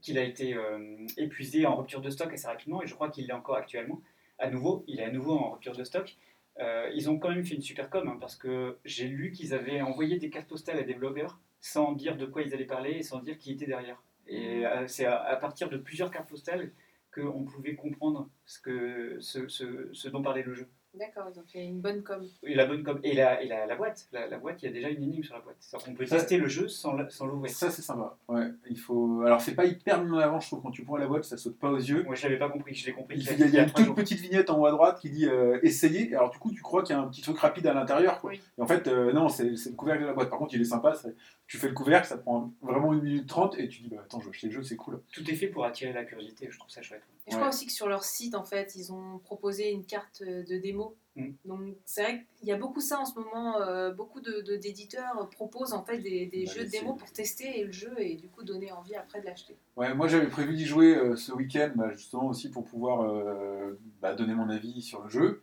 qu'il 0.00 0.18
a 0.18 0.24
été 0.24 0.54
euh, 0.54 1.06
épuisé 1.16 1.66
en 1.66 1.76
rupture 1.76 2.00
de 2.00 2.10
stock 2.10 2.32
assez 2.32 2.46
rapidement, 2.46 2.82
et 2.82 2.86
je 2.86 2.94
crois 2.94 3.08
qu'il 3.10 3.26
l'est 3.26 3.32
encore 3.32 3.56
actuellement. 3.56 4.00
À 4.38 4.50
nouveau, 4.50 4.84
il 4.88 4.98
est 5.00 5.04
à 5.04 5.10
nouveau 5.10 5.32
en 5.38 5.50
rupture 5.52 5.76
de 5.76 5.84
stock. 5.84 6.16
Euh, 6.58 6.90
ils 6.94 7.08
ont 7.08 7.18
quand 7.18 7.30
même 7.30 7.44
fait 7.44 7.54
une 7.54 7.62
super 7.62 7.88
com 7.88 8.08
hein, 8.08 8.18
parce 8.20 8.36
que 8.36 8.76
j'ai 8.84 9.06
lu 9.08 9.30
qu'ils 9.30 9.54
avaient 9.54 9.80
envoyé 9.80 10.18
des 10.18 10.28
cartes 10.28 10.48
postales 10.48 10.78
à 10.78 10.82
des 10.82 10.92
blogueurs 10.94 11.40
sans 11.60 11.92
dire 11.92 12.16
de 12.16 12.26
quoi 12.26 12.42
ils 12.42 12.52
allaient 12.52 12.66
parler 12.66 12.90
et 12.98 13.02
sans 13.02 13.20
dire 13.20 13.38
qui 13.38 13.52
était 13.52 13.64
derrière. 13.66 14.02
Et 14.32 14.66
euh, 14.66 14.86
c'est 14.88 15.04
à, 15.04 15.36
partir 15.36 15.68
de 15.68 15.76
plusieurs 15.76 16.10
cartes 16.10 16.28
postales 16.28 16.72
qu'on 17.14 17.44
pouvait 17.44 17.74
comprendre 17.74 18.30
ce 18.46 20.08
dont 20.08 20.22
parlait 20.22 20.42
le 20.42 20.54
jeu. 20.54 20.68
D'accord, 20.94 21.26
ils 21.34 21.38
ont 21.40 21.44
fait 21.50 21.64
une 21.64 21.80
bonne 21.80 22.02
com. 22.02 22.22
Et 22.42 22.54
la 22.54 22.66
bonne 22.66 22.82
com 22.82 23.00
et 23.02 23.14
la, 23.14 23.42
et 23.42 23.48
la, 23.48 23.64
la 23.64 23.76
boîte, 23.76 24.08
la, 24.12 24.26
la 24.26 24.36
boîte, 24.38 24.62
il 24.62 24.66
y 24.66 24.68
a 24.68 24.72
déjà 24.72 24.90
une 24.90 25.02
énigme 25.02 25.22
sur 25.22 25.34
la 25.34 25.40
boîte. 25.40 25.56
Qu'on 25.84 25.94
peut 25.94 26.04
Ça- 26.04 26.16
tester 26.18 26.36
le 26.36 26.46
jeu 26.48 26.68
sans, 26.68 26.92
l'ouvrir. 27.24 27.50
Ça 27.50 27.70
c'est 27.70 27.80
sympa. 27.80 28.18
Ouais, 28.28 28.48
il 28.68 28.78
faut. 28.78 29.22
Alors 29.24 29.40
c'est 29.40 29.54
pas 29.54 29.64
hyper 29.64 30.04
mis 30.04 30.10
en 30.10 30.18
avant, 30.18 30.38
je 30.38 30.48
trouve 30.48 30.60
quand 30.60 30.70
tu 30.70 30.84
prends 30.84 30.98
la 30.98 31.06
boîte, 31.06 31.24
ça 31.24 31.38
saute 31.38 31.58
pas 31.58 31.70
aux 31.70 31.78
yeux. 31.78 32.02
Moi, 32.02 32.14
je 32.14 32.24
l'avais 32.24 32.38
pas 32.38 32.50
compris, 32.50 32.74
je 32.74 32.84
l'ai 32.86 32.92
compris. 32.92 33.16
Il 33.16 33.22
il 33.22 33.26
y 33.26 33.30
a- 33.30 33.32
y 33.36 33.42
a, 33.42 33.46
il 33.46 33.54
y 33.54 33.58
a 33.58 33.62
il 33.62 33.68
une 33.68 33.72
toute 33.74 33.86
jours. 33.86 33.94
petite 33.94 34.18
vignette 34.20 34.50
en 34.50 34.58
haut 34.60 34.66
à 34.66 34.70
droite 34.70 35.00
qui 35.00 35.08
dit 35.08 35.26
euh, 35.26 35.58
essayer. 35.62 36.10
Et 36.10 36.14
alors 36.14 36.30
du 36.30 36.38
coup, 36.38 36.52
tu 36.52 36.60
crois 36.60 36.82
qu'il 36.82 36.94
y 36.94 36.98
a 36.98 37.02
un 37.02 37.08
petit 37.08 37.22
truc 37.22 37.38
rapide 37.38 37.66
à 37.66 37.72
l'intérieur. 37.72 38.20
quoi. 38.20 38.30
Oui. 38.30 38.40
Et 38.58 38.60
en 38.60 38.66
fait, 38.66 38.86
euh, 38.88 39.12
non, 39.14 39.30
c'est 39.30 39.56
c'est 39.56 39.70
le 39.70 39.76
couvercle 39.76 40.02
de 40.02 40.08
la 40.08 40.12
boîte. 40.12 40.28
Par 40.28 40.38
contre, 40.38 40.54
il 40.54 40.60
est 40.60 40.64
sympa. 40.64 40.92
c'est- 40.94 41.14
Tu 41.46 41.56
fais 41.58 41.68
le 41.68 41.74
couvercle, 41.74 42.06
ça 42.06 42.16
prend 42.18 42.52
vraiment 42.62 42.92
une 42.94 43.02
minute 43.02 43.26
trente 43.28 43.58
et 43.58 43.68
tu 43.68 43.82
dis 43.82 43.88
bah, 43.88 44.02
attends, 44.04 44.20
je 44.20 44.24
vais 44.26 44.30
acheter 44.30 44.46
le 44.48 44.52
jeu, 44.54 44.62
c'est 44.62 44.76
cool. 44.76 45.00
Tout 45.12 45.28
est 45.30 45.34
fait 45.34 45.48
pour 45.48 45.64
attirer 45.64 45.92
la 45.92 46.04
curiosité, 46.04 46.48
je 46.50 46.58
trouve 46.58 46.70
ça 46.70 46.80
chouette. 46.82 47.02
Et 47.26 47.30
je 47.30 47.36
crois 47.36 47.48
aussi 47.50 47.66
que 47.66 47.72
sur 47.72 47.88
leur 47.88 48.02
site, 48.04 48.34
en 48.34 48.42
fait, 48.42 48.74
ils 48.74 48.92
ont 48.92 49.18
proposé 49.20 49.70
une 49.70 49.84
carte 49.84 50.22
euh, 50.26 50.42
de 50.42 50.56
démo. 50.58 50.96
Mm. 51.14 51.28
Donc 51.44 51.60
c'est 51.84 52.02
vrai 52.02 52.26
qu'il 52.38 52.48
y 52.48 52.52
a 52.52 52.56
beaucoup 52.56 52.80
ça 52.80 52.98
en 52.98 53.04
ce 53.04 53.14
moment. 53.18 53.60
euh, 53.60 53.92
beaucoup 53.92 54.20
de- 54.20 54.40
de- 54.40 54.56
d'éditeurs 54.56 55.28
proposent 55.30 55.72
en 55.74 55.84
fait 55.84 55.98
des, 55.98 56.26
des 56.26 56.46
Bah, 56.46 56.52
jeux 56.52 56.64
de 56.64 56.70
démo 56.70 56.94
pour 56.94 57.10
tester 57.12 57.62
le 57.64 57.70
jeu 57.70 57.92
et 57.98 58.16
du 58.16 58.28
coup 58.28 58.42
donner 58.44 58.72
envie 58.72 58.94
après 58.96 59.20
de 59.20 59.26
l'acheter. 59.26 59.54
Ouais, 59.76 59.92
moi 59.94 60.08
j'avais 60.08 60.26
prévu 60.28 60.54
d'y 60.54 60.64
jouer 60.64 60.96
euh, 60.96 61.14
ce 61.14 61.30
week-end, 61.32 61.70
bah, 61.76 61.92
justement 61.92 62.26
aussi 62.28 62.50
pour 62.50 62.64
pouvoir 62.64 63.02
euh, 63.02 63.78
bah, 64.00 64.14
donner 64.14 64.34
mon 64.34 64.48
avis 64.48 64.80
sur 64.80 65.02
le 65.04 65.10
jeu. 65.10 65.42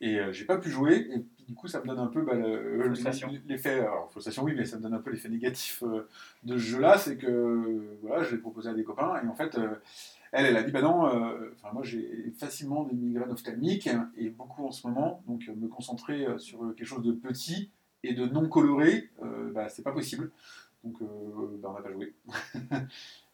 Et 0.00 0.18
euh, 0.18 0.32
j'ai 0.32 0.46
pas 0.46 0.56
pu 0.56 0.70
jouer, 0.70 0.96
et 0.96 1.18
puis 1.18 1.44
du 1.46 1.54
coup 1.54 1.68
ça 1.68 1.80
me 1.82 1.86
donne 1.86 1.98
un 1.98 2.06
peu 2.06 2.22
bah, 2.22 2.32
l'effet. 3.46 3.80
Alors, 3.80 4.10
frustration, 4.10 4.42
oui, 4.42 4.54
mais 4.56 4.64
ça 4.64 4.78
me 4.78 4.82
donne 4.82 4.94
un 4.94 4.98
peu 5.00 5.10
l'effet 5.10 5.28
négatif 5.28 5.82
euh, 5.82 6.08
de 6.44 6.54
ce 6.54 6.62
jeu-là, 6.62 6.96
c'est 6.98 7.16
que 7.18 7.98
voilà, 8.02 8.22
je 8.24 8.34
l'ai 8.34 8.40
proposé 8.40 8.70
à 8.70 8.74
des 8.74 8.84
copains, 8.84 9.20
et 9.22 9.26
en 9.28 9.34
fait, 9.34 9.56
euh, 9.58 9.68
elle, 10.34 10.46
elle 10.46 10.56
a 10.56 10.62
dit 10.62 10.72
bah 10.72 10.82
non, 10.82 11.06
euh, 11.06 11.52
enfin, 11.54 11.72
moi 11.72 11.82
j'ai 11.84 12.32
facilement 12.38 12.84
des 12.84 12.94
migraines 12.94 13.30
ophtalmiques, 13.30 13.88
et 14.16 14.30
beaucoup 14.30 14.66
en 14.66 14.72
ce 14.72 14.86
moment, 14.86 15.22
donc 15.26 15.44
euh, 15.48 15.54
me 15.54 15.68
concentrer 15.68 16.26
euh, 16.26 16.38
sur 16.38 16.74
quelque 16.74 16.84
chose 16.86 17.04
de 17.04 17.12
petit 17.12 17.70
et 18.02 18.12
de 18.14 18.26
non 18.26 18.48
coloré, 18.48 19.10
euh, 19.22 19.50
bah, 19.52 19.68
c'est 19.68 19.82
pas 19.82 19.92
possible. 19.92 20.30
Donc 20.82 21.00
euh, 21.00 21.06
bah, 21.58 21.70
on 21.70 21.74
n'a 21.74 21.82
pas 21.82 21.92
joué. 21.92 22.14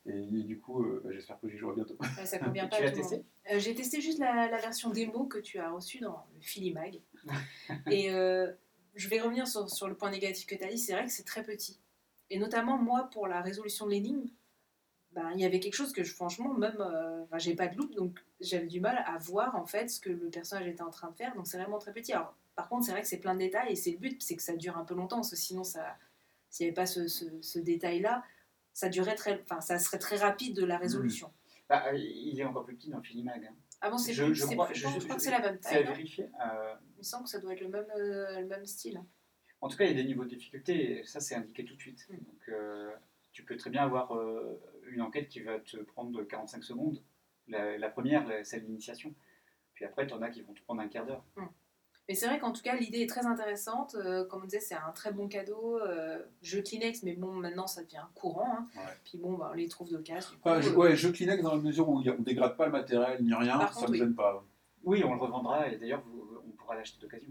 Et, 0.06 0.12
et 0.12 0.42
du 0.44 0.58
coup, 0.58 0.82
euh, 0.82 1.02
bah, 1.04 1.10
j'espère 1.12 1.38
que 1.38 1.48
j'y 1.48 1.58
jouerai 1.58 1.74
bientôt. 1.74 1.94
Ouais, 2.00 2.24
ça 2.24 2.38
convient 2.38 2.66
pas 2.68 2.78
tu 2.78 2.84
l'as 2.84 2.90
testé? 2.90 3.22
Euh, 3.52 3.58
J'ai 3.58 3.74
testé 3.74 4.00
juste 4.00 4.18
la, 4.18 4.48
la 4.48 4.56
version 4.56 4.88
démo 4.88 5.24
que 5.26 5.36
tu 5.38 5.58
as 5.58 5.70
reçue 5.70 5.98
dans 5.98 6.24
le 6.34 6.40
Filimag. 6.40 7.00
et 7.90 8.10
euh, 8.10 8.50
je 8.94 9.08
vais 9.10 9.20
revenir 9.20 9.46
sur, 9.46 9.68
sur 9.68 9.88
le 9.88 9.94
point 9.94 10.10
négatif 10.10 10.46
que 10.46 10.54
tu 10.54 10.64
as 10.64 10.70
dit. 10.70 10.78
C'est 10.78 10.94
vrai 10.94 11.04
que 11.04 11.10
c'est 11.10 11.26
très 11.26 11.42
petit. 11.42 11.78
Et 12.30 12.38
notamment, 12.38 12.78
moi, 12.78 13.10
pour 13.12 13.26
la 13.28 13.42
résolution 13.42 13.84
de 13.84 13.90
l'énigme, 13.90 14.26
ben, 15.12 15.30
il 15.34 15.40
y 15.40 15.44
avait 15.44 15.58
quelque 15.60 15.74
chose 15.74 15.92
que 15.92 16.04
je, 16.04 16.14
franchement, 16.14 16.54
même, 16.54 16.76
euh, 16.80 17.22
enfin, 17.24 17.38
j'ai 17.38 17.54
pas 17.56 17.66
de 17.68 17.76
loupe, 17.76 17.94
donc 17.94 18.18
j'avais 18.40 18.66
du 18.66 18.80
mal 18.80 19.02
à 19.06 19.18
voir 19.18 19.56
en 19.56 19.66
fait 19.66 19.88
ce 19.90 20.00
que 20.00 20.10
le 20.10 20.28
personnage 20.30 20.66
était 20.68 20.82
en 20.82 20.90
train 20.90 21.10
de 21.10 21.16
faire. 21.16 21.34
Donc 21.34 21.46
c'est 21.46 21.58
vraiment 21.58 21.78
très 21.78 21.92
petit. 21.92 22.12
Alors, 22.12 22.36
par 22.56 22.68
contre, 22.68 22.84
c'est 22.86 22.92
vrai 22.92 23.02
que 23.02 23.08
c'est 23.08 23.18
plein 23.18 23.34
de 23.34 23.40
détails 23.40 23.72
et 23.72 23.76
c'est 23.76 23.90
le 23.92 23.98
but, 23.98 24.22
c'est 24.22 24.36
que 24.36 24.42
ça 24.42 24.54
dure 24.56 24.76
un 24.78 24.84
peu 24.84 24.94
longtemps, 24.94 25.16
parce 25.16 25.30
que 25.30 25.36
sinon, 25.36 25.64
ça, 25.64 25.96
s'il 26.48 26.64
n'y 26.64 26.68
avait 26.68 26.74
pas 26.74 26.86
ce, 26.86 27.08
ce- 27.08 27.40
ce 27.40 27.58
détail-là, 27.58 28.22
ça 28.72 28.88
durerait 28.88 29.14
très, 29.16 29.40
enfin, 29.42 29.60
ça 29.60 29.78
serait 29.78 29.98
très 29.98 30.16
rapide 30.16 30.54
de 30.56 30.64
la 30.64 30.78
résolution. 30.78 31.32
Bah, 31.68 31.92
il 31.94 32.38
est 32.38 32.44
encore 32.44 32.64
plus 32.64 32.76
petit 32.76 32.90
dans 32.90 33.00
Filimag. 33.02 33.46
hein. 33.82 33.96
C'est 33.98 34.12
Je- 34.12 34.24
plus, 34.24 34.34
je 34.34 34.44
c'est 34.44 34.54
crois- 34.54 34.66
plus- 34.66 34.74
je- 34.74 34.88
je, 34.88 35.04
crois 35.04 35.16
que 35.16 35.22
c'est 35.22 35.30
la 35.30 35.40
même 35.40 35.58
C'est 35.62 35.68
à 35.68 35.72
taille. 35.72 35.84
non? 35.84 35.90
vérifier. 35.92 36.24
Euh, 36.44 36.74
Il 36.96 36.98
me 36.98 37.02
semble 37.02 37.24
que 37.24 37.30
ça 37.30 37.38
doit 37.38 37.52
être 37.54 37.60
le 37.62 37.68
même, 37.68 37.86
euh, 37.96 38.40
le 38.40 38.46
même 38.46 38.66
style. 38.66 39.00
En 39.62 39.68
tout 39.68 39.76
cas, 39.76 39.84
il 39.84 39.90
y 39.96 39.98
a 39.98 40.02
des 40.02 40.04
niveaux 40.06 40.24
de 40.24 40.28
difficulté, 40.30 40.98
et 41.00 41.04
ça 41.04 41.20
c'est 41.20 41.34
indiqué 41.34 41.64
tout 41.64 41.74
de 41.74 41.80
suite. 41.80 42.06
Mm. 42.10 42.16
Donc, 42.16 42.48
euh, 42.50 42.92
tu 43.32 43.44
peux 43.44 43.56
très 43.56 43.70
bien 43.70 43.82
avoir 43.84 44.14
euh, 44.16 44.60
une 44.92 45.02
enquête 45.02 45.28
qui 45.28 45.40
va 45.40 45.58
te 45.58 45.76
prendre 45.78 46.22
45 46.22 46.62
secondes. 46.64 47.02
La, 47.48 47.76
la 47.78 47.88
première, 47.88 48.26
celle 48.44 48.64
d'initiation. 48.64 49.14
Puis 49.74 49.84
après, 49.84 50.06
tu 50.06 50.14
en 50.14 50.22
as 50.22 50.30
qui 50.30 50.42
vont 50.42 50.52
te 50.52 50.62
prendre 50.62 50.80
un 50.82 50.88
quart 50.88 51.06
d'heure. 51.06 51.24
Mais 52.08 52.14
c'est 52.16 52.26
vrai 52.26 52.38
qu'en 52.40 52.50
tout 52.52 52.62
cas, 52.62 52.74
l'idée 52.76 53.00
est 53.02 53.08
très 53.08 53.24
intéressante. 53.24 53.94
Euh, 53.94 54.24
comme 54.26 54.42
on 54.42 54.44
disait, 54.44 54.58
c'est 54.60 54.74
un 54.74 54.90
très 54.92 55.12
bon 55.12 55.28
cadeau. 55.28 55.78
Euh, 55.80 56.18
jeu 56.42 56.60
Kleenex, 56.60 57.04
mais 57.04 57.14
bon, 57.14 57.32
maintenant 57.32 57.68
ça 57.68 57.82
devient 57.84 58.04
courant. 58.14 58.52
hein. 58.52 58.66
Ouais. 58.76 58.82
Puis 59.04 59.16
bon, 59.18 59.34
bah, 59.34 59.50
on 59.52 59.54
les 59.54 59.68
trouve 59.68 59.90
d'occasion. 59.90 60.30
je, 60.44 60.68
euh, 60.70 60.74
ouais, 60.74 60.96
jeu 60.96 61.12
Kleenex 61.12 61.42
dans 61.42 61.54
la 61.54 61.60
mesure 61.62 61.88
où 61.88 61.98
on 61.98 62.22
dégrade 62.22 62.56
pas 62.56 62.66
le 62.66 62.72
matériel 62.72 63.22
ni 63.22 63.32
rien, 63.32 63.58
Par 63.58 63.72
ça 63.72 63.80
contre, 63.80 63.88
me 63.88 63.92
oui. 63.92 63.98
gêne 63.98 64.14
pas. 64.14 64.44
Oui, 64.82 65.02
on 65.04 65.14
le 65.14 65.20
revendra, 65.20 65.68
et 65.68 65.76
d'ailleurs, 65.76 66.02
on 66.46 66.50
pourra 66.52 66.74
l'acheter 66.74 66.98
d'occasion. 67.00 67.30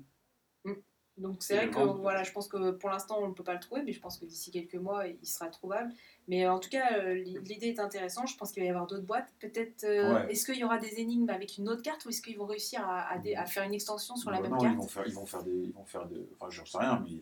Donc 1.19 1.38
c'est 1.43 1.55
vrai 1.55 1.69
que 1.69 1.79
voilà, 1.79 2.23
je 2.23 2.32
pense 2.32 2.47
que 2.47 2.71
pour 2.71 2.89
l'instant 2.89 3.17
on 3.21 3.27
ne 3.27 3.34
peut 3.34 3.43
pas 3.43 3.53
le 3.53 3.60
trouver, 3.60 3.84
mais 3.84 3.91
je 3.91 3.99
pense 3.99 4.17
que 4.17 4.25
d'ici 4.25 4.51
quelques 4.51 4.75
mois 4.75 5.05
il 5.08 5.27
sera 5.27 5.47
trouvable. 5.49 5.91
Mais 6.27 6.47
en 6.47 6.60
tout 6.60 6.69
cas, 6.69 6.97
euh, 6.97 7.13
l'i- 7.13 7.38
l'idée 7.43 7.67
est 7.67 7.79
intéressante. 7.79 8.29
Je 8.29 8.38
pense 8.38 8.51
qu'il 8.51 8.63
va 8.63 8.67
y 8.67 8.69
avoir 8.69 8.88
d'autres 8.88 9.05
boîtes. 9.05 9.29
Peut-être, 9.39 9.84
euh, 9.84 10.13
Ouais. 10.13 10.32
est-ce 10.32 10.45
qu'il 10.45 10.55
y 10.60 10.63
aura 10.63 10.77
des 10.77 10.99
énigmes 10.99 11.29
avec 11.29 11.58
une 11.58 11.67
autre 11.69 11.82
carte 11.82 12.05
ou 12.05 12.10
est-ce 12.10 12.21
qu'ils 12.21 12.38
vont 12.38 12.45
réussir 12.45 12.82
à, 12.88 13.10
à 13.12 13.17
dé- 13.19 13.36
à 13.36 13.45
faire 13.45 13.63
une 13.63 13.73
extension 13.73 14.15
sur 14.15 14.32
la 14.32 14.38
Bah 14.38 14.43
même 14.43 14.51
non, 14.51 14.58
carte? 14.60 14.73
ils 14.73 14.77
vont 14.77 14.88
faire, 14.88 15.08
ils 15.08 15.13
vont 15.13 15.25
faire 15.25 15.43
des, 15.43 15.51
ils 15.51 15.73
vont 15.73 15.86
faire 15.86 16.05
des, 16.08 16.25
enfin, 16.39 16.49
j'en 16.49 16.65
sais 16.65 16.77
rien, 16.77 17.03
mais 17.05 17.21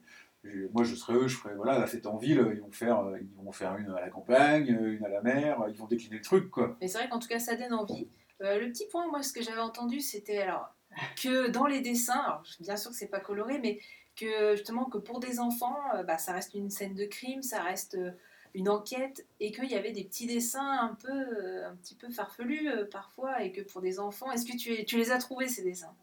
moi 0.72 0.84
je 0.84 0.96
serais 0.96 1.14
eux, 1.14 1.28
je 1.28 1.36
ferais, 1.36 1.56
voilà, 1.56 1.78
la 1.80 1.88
fête 1.88 2.06
en 2.06 2.16
ville, 2.18 2.48
ils 2.54 2.62
vont 2.62 2.72
faire, 2.72 3.00
euh, 3.00 3.18
ils 3.20 3.44
vont 3.44 3.52
faire 3.52 3.76
une 3.78 3.90
à 3.90 4.00
la 4.00 4.10
campagne, 4.10 4.68
une 4.68 5.04
à 5.04 5.10
la 5.10 5.22
mer, 5.22 5.58
ils 5.70 5.76
vont 5.76 5.88
décliner 5.88 6.18
le 6.18 6.22
truc, 6.22 6.50
quoi. 6.52 6.78
Mais 6.80 6.88
c'est 6.88 7.00
vrai 7.00 7.10
qu'en 7.10 7.20
tout 7.20 7.28
cas, 7.28 7.40
ça 7.40 7.56
donne 7.56 7.74
envie. 7.74 8.08
Euh, 8.42 8.60
le 8.60 8.70
petit 8.72 8.86
point, 8.88 9.08
moi, 9.10 9.24
ce 9.24 9.34
que 9.34 9.42
j'avais 9.42 9.60
entendu, 9.60 10.00
c'était 10.00 10.38
alors 10.38 10.74
que 11.22 11.48
dans 11.50 11.66
les 11.66 11.82
dessins, 11.82 12.20
alors 12.20 12.44
bien 12.60 12.78
sûr 12.78 12.92
que 12.92 12.98
c'est 12.98 13.08
pas 13.08 13.20
coloré, 13.20 13.60
mais 13.60 13.80
que 14.16 14.56
justement 14.56 14.86
que 14.86 14.98
pour 14.98 15.20
des 15.20 15.40
enfants, 15.40 15.78
euh, 15.96 16.04
bah, 16.04 16.18
ça 16.18 16.34
reste 16.34 16.54
une 16.56 16.70
scène 16.70 16.96
de 16.96 17.06
crime, 17.06 17.44
ça 17.44 17.62
reste 17.62 17.96
euh, 17.96 18.12
une 18.56 18.68
enquête, 18.68 19.26
et 19.40 19.52
qu'il 19.52 19.70
y 19.70 19.76
avait 19.76 19.92
des 19.92 20.04
petits 20.04 20.26
dessins 20.26 20.80
un 20.82 20.96
peu, 20.96 21.12
euh, 21.12 21.70
un 21.70 21.76
petit 21.76 21.94
peu 21.94 22.10
farfelus 22.10 22.70
parfois, 22.92 23.44
et 23.44 23.52
que 23.52 23.62
pour 23.62 23.82
des 23.82 24.00
enfants, 24.00 24.32
est-ce 24.32 24.46
que 24.46 24.58
tu, 24.58 24.86
tu 24.86 24.98
les 24.98 25.12
as 25.12 25.20
trouvés 25.20 25.48
ces 25.48 25.64
dessins? 25.64 25.94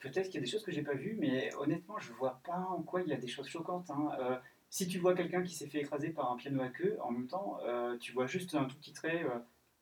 Peut-être 0.00 0.26
qu'il 0.26 0.36
y 0.36 0.38
a 0.38 0.40
des 0.40 0.46
choses 0.50 0.62
que 0.62 0.72
j'ai 0.72 0.82
pas 0.82 0.94
vues, 0.94 1.16
mais 1.18 1.52
honnêtement, 1.56 1.98
je 1.98 2.12
vois 2.12 2.40
pas 2.44 2.58
en 2.70 2.82
quoi 2.82 3.02
il 3.02 3.08
y 3.08 3.12
a 3.12 3.16
des 3.16 3.26
choses 3.26 3.48
choquantes. 3.48 3.90
hein. 3.90 4.40
Si 4.70 4.86
tu 4.86 4.98
vois 4.98 5.14
quelqu'un 5.14 5.42
qui 5.42 5.54
s'est 5.54 5.66
fait 5.66 5.80
écraser 5.80 6.10
par 6.10 6.30
un 6.30 6.36
piano 6.36 6.62
à 6.62 6.68
queue, 6.68 6.96
en 7.02 7.10
même 7.10 7.26
temps, 7.26 7.58
tu 8.00 8.12
vois 8.12 8.26
juste 8.26 8.54
un 8.54 8.64
tout 8.64 8.76
petit 8.76 8.92
trait, 8.92 9.26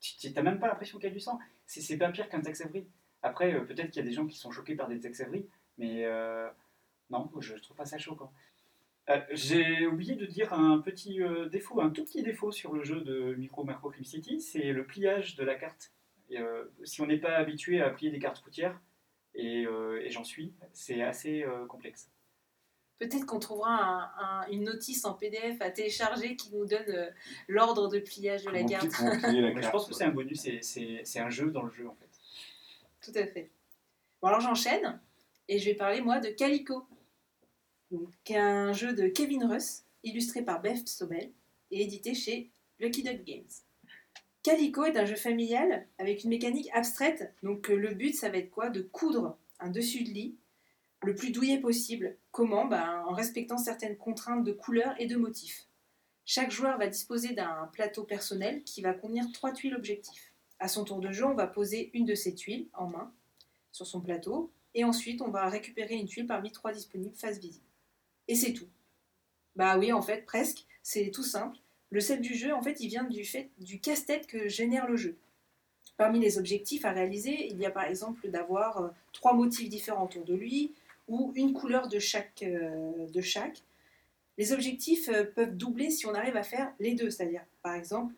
tu 0.00 0.30
n'as 0.32 0.42
même 0.42 0.58
pas 0.58 0.68
l'impression 0.68 0.98
qu'il 0.98 1.08
y 1.08 1.12
a 1.12 1.14
du 1.14 1.20
sang. 1.20 1.38
C'est 1.66 1.98
pas 1.98 2.10
pire 2.10 2.28
qu'un 2.28 2.40
Tex 2.40 2.62
Avery. 2.62 2.86
Après, 3.22 3.54
euh, 3.54 3.60
peut-être 3.60 3.90
qu'il 3.90 4.02
y 4.02 4.06
a 4.06 4.08
des 4.08 4.14
gens 4.14 4.26
qui 4.26 4.36
sont 4.38 4.50
choqués 4.50 4.74
par 4.76 4.88
des 4.88 5.00
Tex 5.00 5.20
Avery, 5.20 5.46
mais 5.78 6.04
euh, 6.04 6.48
non, 7.10 7.30
je 7.40 7.54
trouve 7.56 7.76
pas 7.76 7.84
ça 7.86 7.98
choquant. 7.98 8.32
Euh, 9.08 9.20
J'ai 9.30 9.86
oublié 9.86 10.14
de 10.16 10.26
dire 10.26 10.52
un 10.52 10.78
petit 10.80 11.22
euh, 11.22 11.48
défaut, 11.48 11.80
un 11.80 11.90
tout 11.90 12.04
petit 12.04 12.22
défaut 12.22 12.50
sur 12.52 12.72
le 12.72 12.82
jeu 12.84 13.00
de 13.02 13.34
Micro 13.34 13.62
Macro 13.64 13.90
Crime 13.90 14.04
City, 14.04 14.40
c'est 14.40 14.72
le 14.72 14.84
pliage 14.84 15.36
de 15.36 15.44
la 15.44 15.54
carte. 15.54 15.92
Et, 16.28 16.38
euh, 16.40 16.64
si 16.84 17.00
on 17.02 17.06
n'est 17.06 17.18
pas 17.18 17.36
habitué 17.36 17.80
à 17.80 17.90
plier 17.90 18.10
des 18.10 18.18
cartes 18.18 18.38
routières, 18.38 18.80
et, 19.34 19.64
euh, 19.66 20.00
et 20.04 20.10
j'en 20.10 20.24
suis, 20.24 20.52
c'est 20.72 21.02
assez 21.02 21.44
euh, 21.44 21.66
complexe. 21.66 22.10
Peut-être 22.98 23.26
qu'on 23.26 23.38
trouvera 23.38 23.74
un- 23.74 24.10
un- 24.18 24.46
une 24.50 24.64
notice 24.64 25.04
en 25.04 25.12
PDF 25.12 25.60
à 25.60 25.70
télécharger 25.70 26.34
qui 26.34 26.50
nous 26.54 26.64
donne 26.64 26.88
euh, 26.88 27.10
l'ordre 27.46 27.88
de 27.88 27.98
pliage 27.98 28.44
de 28.44 28.50
la 28.50 28.64
carte. 28.64 28.86
la 29.00 29.10
Mais 29.32 29.54
je 29.56 29.60
carte, 29.60 29.72
pense 29.72 29.86
que 29.86 29.94
c'est 29.94 30.04
un 30.04 30.10
bonus, 30.12 30.48
c'est 30.62 31.18
un 31.20 31.28
jeu 31.30 31.50
dans 31.50 31.62
le 31.62 31.70
jeu 31.70 31.86
en 31.86 31.94
fait. 31.94 32.05
Tout 33.06 33.16
à 33.16 33.26
fait. 33.26 33.52
Bon, 34.20 34.28
alors 34.28 34.40
j'enchaîne 34.40 35.00
et 35.46 35.60
je 35.60 35.66
vais 35.66 35.74
parler 35.74 36.00
moi 36.00 36.18
de 36.18 36.28
Calico, 36.28 36.84
donc, 37.92 38.30
un 38.32 38.72
jeu 38.72 38.94
de 38.94 39.06
Kevin 39.06 39.44
Russ, 39.44 39.84
illustré 40.02 40.42
par 40.42 40.60
Beth 40.60 40.88
Sobel 40.88 41.30
et 41.70 41.82
édité 41.82 42.14
chez 42.14 42.50
Lucky 42.80 43.04
Duck 43.04 43.22
Games. 43.22 43.44
Calico 44.42 44.84
est 44.84 44.96
un 44.96 45.04
jeu 45.04 45.14
familial 45.14 45.86
avec 45.98 46.24
une 46.24 46.30
mécanique 46.30 46.68
abstraite, 46.72 47.32
donc 47.44 47.70
euh, 47.70 47.76
le 47.76 47.94
but 47.94 48.12
ça 48.12 48.28
va 48.28 48.38
être 48.38 48.50
quoi? 48.50 48.70
De 48.70 48.82
coudre 48.82 49.38
un 49.60 49.70
dessus 49.70 50.02
de 50.02 50.10
lit 50.10 50.34
le 51.04 51.14
plus 51.14 51.30
douillet 51.30 51.58
possible. 51.58 52.16
Comment? 52.32 52.64
Ben, 52.64 53.04
En 53.06 53.12
respectant 53.12 53.58
certaines 53.58 53.96
contraintes 53.96 54.42
de 54.42 54.52
couleurs 54.52 54.96
et 54.98 55.06
de 55.06 55.16
motifs. 55.16 55.68
Chaque 56.24 56.50
joueur 56.50 56.76
va 56.76 56.88
disposer 56.88 57.34
d'un 57.34 57.70
plateau 57.72 58.02
personnel 58.02 58.64
qui 58.64 58.82
va 58.82 58.94
contenir 58.94 59.30
trois 59.32 59.52
tuiles 59.52 59.76
objectifs. 59.76 60.32
À 60.58 60.68
son 60.68 60.84
tour 60.84 61.00
de 61.00 61.12
jeu, 61.12 61.24
on 61.26 61.34
va 61.34 61.46
poser 61.46 61.90
une 61.92 62.06
de 62.06 62.14
ces 62.14 62.34
tuiles 62.34 62.66
en 62.74 62.86
main 62.88 63.12
sur 63.72 63.86
son 63.86 64.00
plateau 64.00 64.50
et 64.74 64.84
ensuite 64.84 65.20
on 65.20 65.28
va 65.28 65.48
récupérer 65.48 65.94
une 65.96 66.06
tuile 66.06 66.26
parmi 66.26 66.50
trois 66.50 66.72
disponibles 66.72 67.14
face 67.14 67.38
visible. 67.38 67.64
Et 68.28 68.34
c'est 68.34 68.52
tout. 68.52 68.68
Bah 69.54 69.78
oui, 69.78 69.92
en 69.92 70.02
fait, 70.02 70.24
presque. 70.24 70.66
C'est 70.82 71.10
tout 71.10 71.22
simple. 71.22 71.58
Le 71.90 72.00
sel 72.00 72.20
du 72.20 72.34
jeu, 72.34 72.52
en 72.54 72.62
fait, 72.62 72.80
il 72.80 72.88
vient 72.88 73.04
du 73.04 73.24
fait 73.24 73.50
du 73.58 73.80
casse-tête 73.80 74.26
que 74.26 74.48
génère 74.48 74.86
le 74.86 74.96
jeu. 74.96 75.16
Parmi 75.96 76.20
les 76.20 76.38
objectifs 76.38 76.84
à 76.84 76.92
réaliser, 76.92 77.48
il 77.48 77.58
y 77.58 77.66
a 77.66 77.70
par 77.70 77.84
exemple 77.84 78.28
d'avoir 78.28 78.78
euh, 78.78 78.88
trois 79.12 79.32
motifs 79.32 79.68
différents 79.68 80.04
autour 80.04 80.24
de 80.24 80.34
lui 80.34 80.74
ou 81.08 81.32
une 81.36 81.52
couleur 81.52 81.88
de 81.88 81.98
chaque. 81.98 82.42
euh. 82.42 83.06
Les 84.36 84.52
objectifs 84.52 85.08
euh, 85.08 85.24
peuvent 85.24 85.56
doubler 85.56 85.90
si 85.90 86.06
on 86.06 86.14
arrive 86.14 86.36
à 86.36 86.42
faire 86.42 86.72
les 86.80 86.94
deux, 86.94 87.10
c'est-à-dire 87.10 87.44
par 87.62 87.74
exemple 87.74 88.14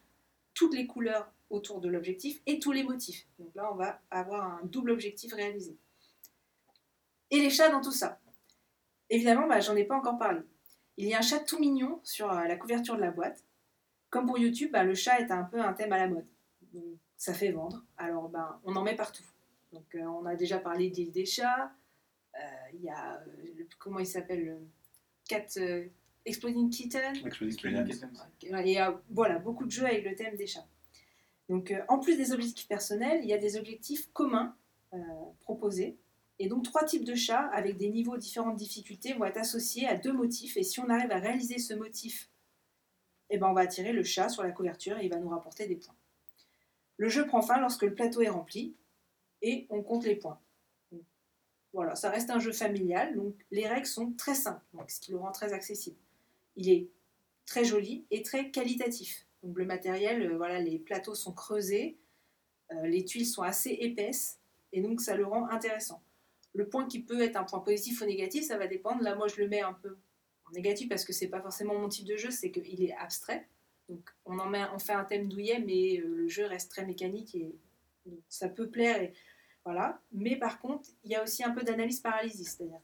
toutes 0.54 0.74
les 0.74 0.86
couleurs 0.86 1.30
autour 1.50 1.80
de 1.80 1.88
l'objectif 1.88 2.40
et 2.46 2.58
tous 2.58 2.72
les 2.72 2.84
motifs. 2.84 3.26
Donc 3.38 3.54
là, 3.54 3.72
on 3.72 3.76
va 3.76 4.00
avoir 4.10 4.44
un 4.44 4.60
double 4.64 4.90
objectif 4.90 5.32
réalisé. 5.32 5.76
Et 7.30 7.40
les 7.40 7.50
chats 7.50 7.70
dans 7.70 7.80
tout 7.80 7.92
ça? 7.92 8.20
Évidemment, 9.10 9.46
bah, 9.46 9.60
j'en 9.60 9.76
ai 9.76 9.84
pas 9.84 9.96
encore 9.96 10.18
parlé. 10.18 10.40
Il 10.96 11.06
y 11.06 11.14
a 11.14 11.18
un 11.18 11.22
chat 11.22 11.40
tout 11.40 11.58
mignon 11.58 12.00
sur 12.02 12.30
euh, 12.30 12.44
la 12.44 12.56
couverture 12.56 12.96
de 12.96 13.00
la 13.00 13.10
boîte. 13.10 13.44
Comme 14.10 14.26
pour 14.26 14.38
YouTube, 14.38 14.72
bah, 14.72 14.84
le 14.84 14.94
chat 14.94 15.20
est 15.20 15.30
un 15.30 15.44
peu 15.44 15.60
un 15.60 15.72
thème 15.72 15.92
à 15.92 15.98
la 15.98 16.08
mode. 16.08 16.26
Donc, 16.72 16.98
ça 17.16 17.34
fait 17.34 17.52
vendre. 17.52 17.84
Alors, 17.96 18.28
bah, 18.28 18.60
on 18.64 18.76
en 18.76 18.82
met 18.82 18.96
partout. 18.96 19.24
Donc, 19.72 19.94
euh, 19.94 20.00
on 20.00 20.26
a 20.26 20.34
déjà 20.34 20.58
parlé 20.58 20.90
d'île 20.90 21.12
des 21.12 21.26
chats. 21.26 21.72
Euh, 22.34 22.40
Il 22.74 22.82
y 22.82 22.88
a, 22.88 23.20
euh, 23.20 23.64
comment 23.78 23.98
il 23.98 24.06
s'appelle 24.06 24.44
le 24.44 24.58
Cat 25.28 25.46
euh, 25.58 25.86
Exploding 26.24 26.70
Kitten. 26.70 27.16
Exploding 27.26 27.86
y 28.42 28.78
a 28.78 29.00
voilà, 29.10 29.38
beaucoup 29.38 29.66
de 29.66 29.70
jeux 29.70 29.86
avec 29.86 30.04
le 30.04 30.14
thème 30.14 30.36
des 30.36 30.46
chats. 30.46 30.66
Donc, 31.48 31.70
euh, 31.70 31.82
en 31.88 31.98
plus 31.98 32.16
des 32.16 32.32
objectifs 32.32 32.68
personnels, 32.68 33.20
il 33.22 33.28
y 33.28 33.32
a 33.32 33.38
des 33.38 33.56
objectifs 33.56 34.10
communs 34.12 34.54
euh, 34.92 34.98
proposés. 35.40 35.96
Et 36.38 36.48
donc, 36.48 36.64
trois 36.64 36.84
types 36.84 37.04
de 37.04 37.14
chats 37.14 37.48
avec 37.52 37.76
des 37.76 37.88
niveaux 37.88 38.16
différents 38.16 38.52
de 38.52 38.58
difficulté 38.58 39.14
vont 39.14 39.24
être 39.24 39.38
associés 39.38 39.86
à 39.86 39.96
deux 39.96 40.12
motifs. 40.12 40.56
Et 40.56 40.62
si 40.62 40.78
on 40.80 40.88
arrive 40.88 41.10
à 41.10 41.18
réaliser 41.18 41.58
ce 41.58 41.74
motif, 41.74 42.30
eh 43.30 43.38
ben, 43.38 43.48
on 43.48 43.54
va 43.54 43.62
attirer 43.62 43.92
le 43.92 44.04
chat 44.04 44.28
sur 44.28 44.42
la 44.42 44.50
couverture 44.50 44.98
et 44.98 45.04
il 45.04 45.10
va 45.10 45.18
nous 45.18 45.28
rapporter 45.28 45.66
des 45.66 45.76
points. 45.76 45.94
Le 46.96 47.08
jeu 47.08 47.26
prend 47.26 47.42
fin 47.42 47.60
lorsque 47.60 47.82
le 47.82 47.94
plateau 47.94 48.22
est 48.22 48.28
rempli 48.28 48.74
et 49.42 49.66
on 49.70 49.82
compte 49.82 50.04
les 50.04 50.16
points. 50.16 50.40
Voilà, 51.72 51.94
ça 51.94 52.10
reste 52.10 52.30
un 52.30 52.38
jeu 52.38 52.52
familial, 52.52 53.14
donc 53.14 53.34
les 53.50 53.66
règles 53.68 53.86
sont 53.86 54.12
très 54.12 54.34
simples, 54.34 54.64
ce 54.88 55.00
qui 55.00 55.12
le 55.12 55.18
rend 55.18 55.32
très 55.32 55.52
accessible. 55.52 55.98
Il 56.56 56.70
est 56.70 56.88
très 57.46 57.64
joli 57.64 58.06
et 58.10 58.22
très 58.22 58.50
qualitatif. 58.50 59.27
Donc 59.42 59.56
le 59.56 59.64
matériel, 59.64 60.22
euh, 60.22 60.36
voilà, 60.36 60.60
les 60.60 60.78
plateaux 60.78 61.14
sont 61.14 61.32
creusés, 61.32 61.98
euh, 62.72 62.86
les 62.86 63.04
tuiles 63.04 63.26
sont 63.26 63.42
assez 63.42 63.70
épaisses 63.80 64.40
et 64.72 64.80
donc 64.80 65.00
ça 65.00 65.16
le 65.16 65.24
rend 65.24 65.48
intéressant. 65.48 66.02
Le 66.54 66.68
point 66.68 66.86
qui 66.86 67.00
peut 67.00 67.20
être 67.20 67.36
un 67.36 67.44
point 67.44 67.60
positif 67.60 68.00
ou 68.00 68.04
négatif, 68.04 68.44
ça 68.44 68.58
va 68.58 68.66
dépendre. 68.66 69.02
Là, 69.02 69.14
moi, 69.14 69.28
je 69.28 69.36
le 69.36 69.48
mets 69.48 69.60
un 69.60 69.74
peu 69.74 69.96
en 70.46 70.50
négatif 70.52 70.88
parce 70.88 71.04
que 71.04 71.12
c'est 71.12 71.28
pas 71.28 71.40
forcément 71.40 71.78
mon 71.78 71.88
type 71.88 72.06
de 72.06 72.16
jeu, 72.16 72.30
c'est 72.30 72.50
qu'il 72.50 72.82
est 72.82 72.94
abstrait. 72.96 73.46
Donc 73.88 74.10
on 74.24 74.38
en 74.38 74.48
met, 74.48 74.64
on 74.74 74.78
fait 74.78 74.92
un 74.92 75.04
thème 75.04 75.28
douillet, 75.28 75.60
mais 75.60 75.98
euh, 75.98 76.14
le 76.14 76.28
jeu 76.28 76.44
reste 76.46 76.70
très 76.70 76.84
mécanique 76.84 77.34
et 77.34 77.54
donc, 78.06 78.20
ça 78.28 78.48
peut 78.48 78.68
plaire. 78.68 79.10
Voilà. 79.64 80.00
Mais 80.12 80.36
par 80.36 80.60
contre, 80.60 80.88
il 81.04 81.10
y 81.10 81.14
a 81.14 81.22
aussi 81.22 81.44
un 81.44 81.50
peu 81.50 81.62
d'analyse 81.62 82.00
paralysie, 82.00 82.44
c'est-à-dire 82.44 82.80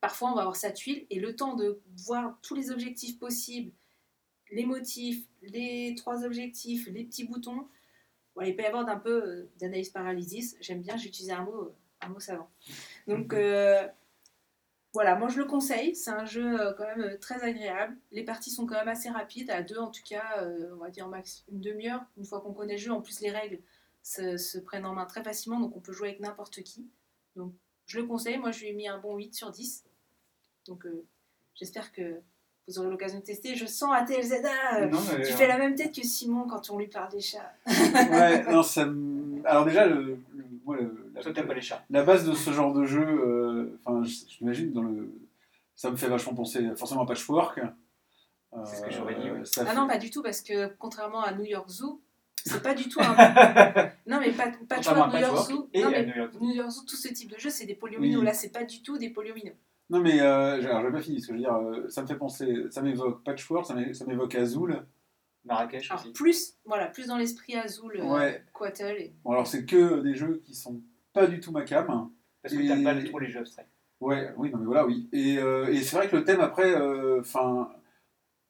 parfois 0.00 0.32
on 0.32 0.34
va 0.34 0.42
avoir 0.42 0.56
sa 0.56 0.70
tuile 0.70 1.06
et 1.08 1.18
le 1.18 1.34
temps 1.34 1.54
de 1.54 1.80
voir 1.96 2.38
tous 2.42 2.54
les 2.54 2.70
objectifs 2.70 3.18
possibles, 3.18 3.72
les 4.54 4.64
motifs, 4.64 5.26
les 5.42 5.94
trois 5.96 6.24
objectifs, 6.24 6.86
les 6.86 7.04
petits 7.04 7.24
boutons, 7.24 7.66
voilà, 8.34 8.50
il 8.50 8.56
peut 8.56 8.62
y 8.62 8.66
avoir 8.66 8.84
d'un 8.84 8.98
peu 8.98 9.22
euh, 9.22 9.50
d'analyse 9.58 9.90
paralysis. 9.90 10.56
J'aime 10.60 10.80
bien, 10.80 10.96
j'ai 10.96 11.08
utilisé 11.08 11.32
un 11.32 11.42
mot, 11.42 11.62
euh, 11.62 11.74
un 12.00 12.08
mot 12.08 12.20
savant. 12.20 12.50
Donc 13.06 13.32
euh, 13.32 13.86
voilà, 14.92 15.16
moi 15.16 15.28
je 15.28 15.38
le 15.38 15.44
conseille. 15.44 15.94
C'est 15.94 16.10
un 16.10 16.24
jeu 16.24 16.60
euh, 16.60 16.72
quand 16.74 16.84
même 16.96 17.18
très 17.18 17.42
agréable. 17.42 17.96
Les 18.12 18.24
parties 18.24 18.50
sont 18.50 18.66
quand 18.66 18.74
même 18.74 18.88
assez 18.88 19.08
rapides, 19.08 19.50
à 19.50 19.62
deux 19.62 19.78
en 19.78 19.90
tout 19.90 20.02
cas, 20.04 20.44
on 20.72 20.76
va 20.76 20.90
dire 20.90 21.08
max 21.08 21.44
une 21.50 21.60
demi-heure. 21.60 22.04
Une 22.16 22.24
fois 22.24 22.40
qu'on 22.40 22.52
connaît 22.52 22.74
le 22.74 22.80
jeu, 22.80 22.92
en 22.92 23.00
plus 23.00 23.20
les 23.20 23.30
règles 23.30 23.60
se, 24.02 24.36
se 24.36 24.58
prennent 24.58 24.86
en 24.86 24.94
main 24.94 25.06
très 25.06 25.22
facilement, 25.22 25.60
donc 25.60 25.76
on 25.76 25.80
peut 25.80 25.92
jouer 25.92 26.08
avec 26.08 26.20
n'importe 26.20 26.62
qui. 26.62 26.86
Donc 27.36 27.52
je 27.86 28.00
le 28.00 28.06
conseille. 28.06 28.38
Moi 28.38 28.50
je 28.50 28.60
lui 28.60 28.68
ai 28.68 28.72
mis 28.72 28.88
un 28.88 28.98
bon 28.98 29.16
8 29.16 29.34
sur 29.34 29.50
10. 29.50 29.84
Donc 30.66 30.86
j'espère 31.54 31.92
que 31.92 32.20
vous 32.66 32.78
aurez 32.78 32.90
l'occasion 32.90 33.18
de 33.18 33.24
tester. 33.24 33.54
Je 33.54 33.66
sens 33.66 33.90
à 33.94 34.02
TLZA. 34.02 34.36
euh, 34.78 34.86
Non, 34.86 34.98
mais, 35.10 35.22
tu 35.24 35.32
euh, 35.32 35.36
fais 35.36 35.46
la 35.46 35.58
même 35.58 35.74
tête 35.74 35.94
que 35.94 36.02
Simon 36.02 36.46
quand 36.48 36.70
on 36.70 36.78
lui 36.78 36.86
parle 36.88 37.10
des 37.10 37.20
chats. 37.20 37.52
Ouais, 37.66 38.42
non, 38.50 38.62
ça 38.62 38.86
Alors 39.44 39.64
déjà, 39.64 39.86
le, 39.86 40.18
le- 40.34 40.44
moi, 40.64 40.76
le- 40.76 41.10
la, 41.14 41.22
Toi, 41.22 41.32
t'aimes 41.32 41.46
pas 41.46 41.54
les 41.54 41.60
chats. 41.60 41.84
la 41.90 42.02
base 42.02 42.26
de 42.26 42.32
ce 42.34 42.50
genre 42.52 42.72
de 42.72 42.84
jeu, 42.84 43.02
euh, 43.06 43.78
enfin, 43.84 44.02
je- 44.04 44.24
j'imagine 44.28 44.72
dans 44.72 44.82
le, 44.82 45.12
ça 45.76 45.90
me 45.90 45.96
fait 45.96 46.08
vachement 46.08 46.34
penser 46.34 46.66
forcément 46.76 47.02
à 47.02 47.06
Patchwork. 47.06 47.60
C'est 48.64 48.76
ce 48.76 48.82
que 48.82 48.90
j'aurais 48.90 49.16
dit, 49.16 49.30
ouais. 49.30 49.42
Ah 49.58 49.64
fait- 49.66 49.74
non, 49.74 49.86
pas 49.88 49.98
du 49.98 50.10
tout, 50.10 50.22
parce 50.22 50.40
que 50.40 50.68
contrairement 50.78 51.22
à 51.22 51.32
New 51.34 51.44
York 51.44 51.68
Zoo, 51.68 52.00
c'est 52.46 52.62
pas 52.62 52.72
du 52.74 52.88
tout 52.88 53.00
un. 53.00 53.14
non, 54.06 54.20
mais 54.20 54.30
pas, 54.30 54.44
à 54.44 54.46
New 54.48 54.52
York 54.52 54.66
Patchwork 55.10 55.50
Zoo. 55.50 55.68
et 55.72 55.82
Non, 55.82 55.90
mais 55.90 56.06
New 56.06 56.14
York 56.14 56.32
Zoo. 56.32 56.40
New 56.40 56.54
York 56.54 56.70
Zoo, 56.70 56.82
tout 56.86 56.96
ce 56.96 57.08
type 57.08 57.30
de 57.32 57.38
jeu, 57.38 57.50
c'est 57.50 57.66
des 57.66 57.74
polyomino. 57.74 58.20
Oui. 58.20 58.24
Là, 58.24 58.32
c'est 58.32 58.50
pas 58.50 58.62
du 58.64 58.80
tout 58.82 58.96
des 58.96 59.10
polyomino. 59.10 59.52
Non 59.90 60.00
mais 60.00 60.20
euh, 60.20 60.60
j'ai 60.60 60.68
pas 60.68 61.00
fini. 61.02 61.20
Ce 61.20 61.26
que 61.28 61.32
je 61.34 61.38
veux 61.38 61.42
dire, 61.44 61.54
euh, 61.54 61.88
ça 61.88 62.02
me 62.02 62.06
fait 62.06 62.16
penser, 62.16 62.64
ça 62.70 62.80
m'évoque 62.82 63.22
Patchwork, 63.24 63.66
ça 63.66 63.74
m'é- 63.74 63.92
ça 63.94 64.04
m'évoque 64.06 64.34
Azul. 64.34 64.82
Marrakech 65.44 65.90
Alors, 65.90 66.02
aussi. 66.02 66.12
plus, 66.12 66.54
voilà, 66.64 66.86
plus 66.86 67.06
dans 67.06 67.18
l'esprit 67.18 67.54
Azul, 67.54 67.92
euh, 67.98 68.04
Ouais. 68.14 68.42
Quattle. 68.54 68.96
Et... 68.98 69.12
Bon 69.24 69.32
alors 69.32 69.46
c'est 69.46 69.66
que 69.66 70.00
des 70.00 70.14
jeux 70.14 70.40
qui 70.44 70.54
sont 70.54 70.80
pas 71.12 71.26
du 71.26 71.38
tout 71.40 71.52
ma 71.52 71.62
cam. 71.62 72.10
Parce 72.42 72.54
que 72.54 72.60
t'aimes 72.60 72.82
pas 72.84 72.94
trop 73.08 73.18
les 73.18 73.28
jeux 73.28 73.40
abstraits. 73.40 73.68
Ouais, 74.00 74.32
oui, 74.36 74.50
non 74.50 74.58
mais 74.58 74.64
voilà, 74.66 74.86
oui. 74.86 75.08
Et, 75.12 75.38
euh, 75.38 75.66
et 75.68 75.80
c'est 75.82 75.96
vrai 75.96 76.08
que 76.08 76.16
le 76.16 76.24
thème 76.24 76.40
après, 76.40 76.74
enfin, 77.20 77.70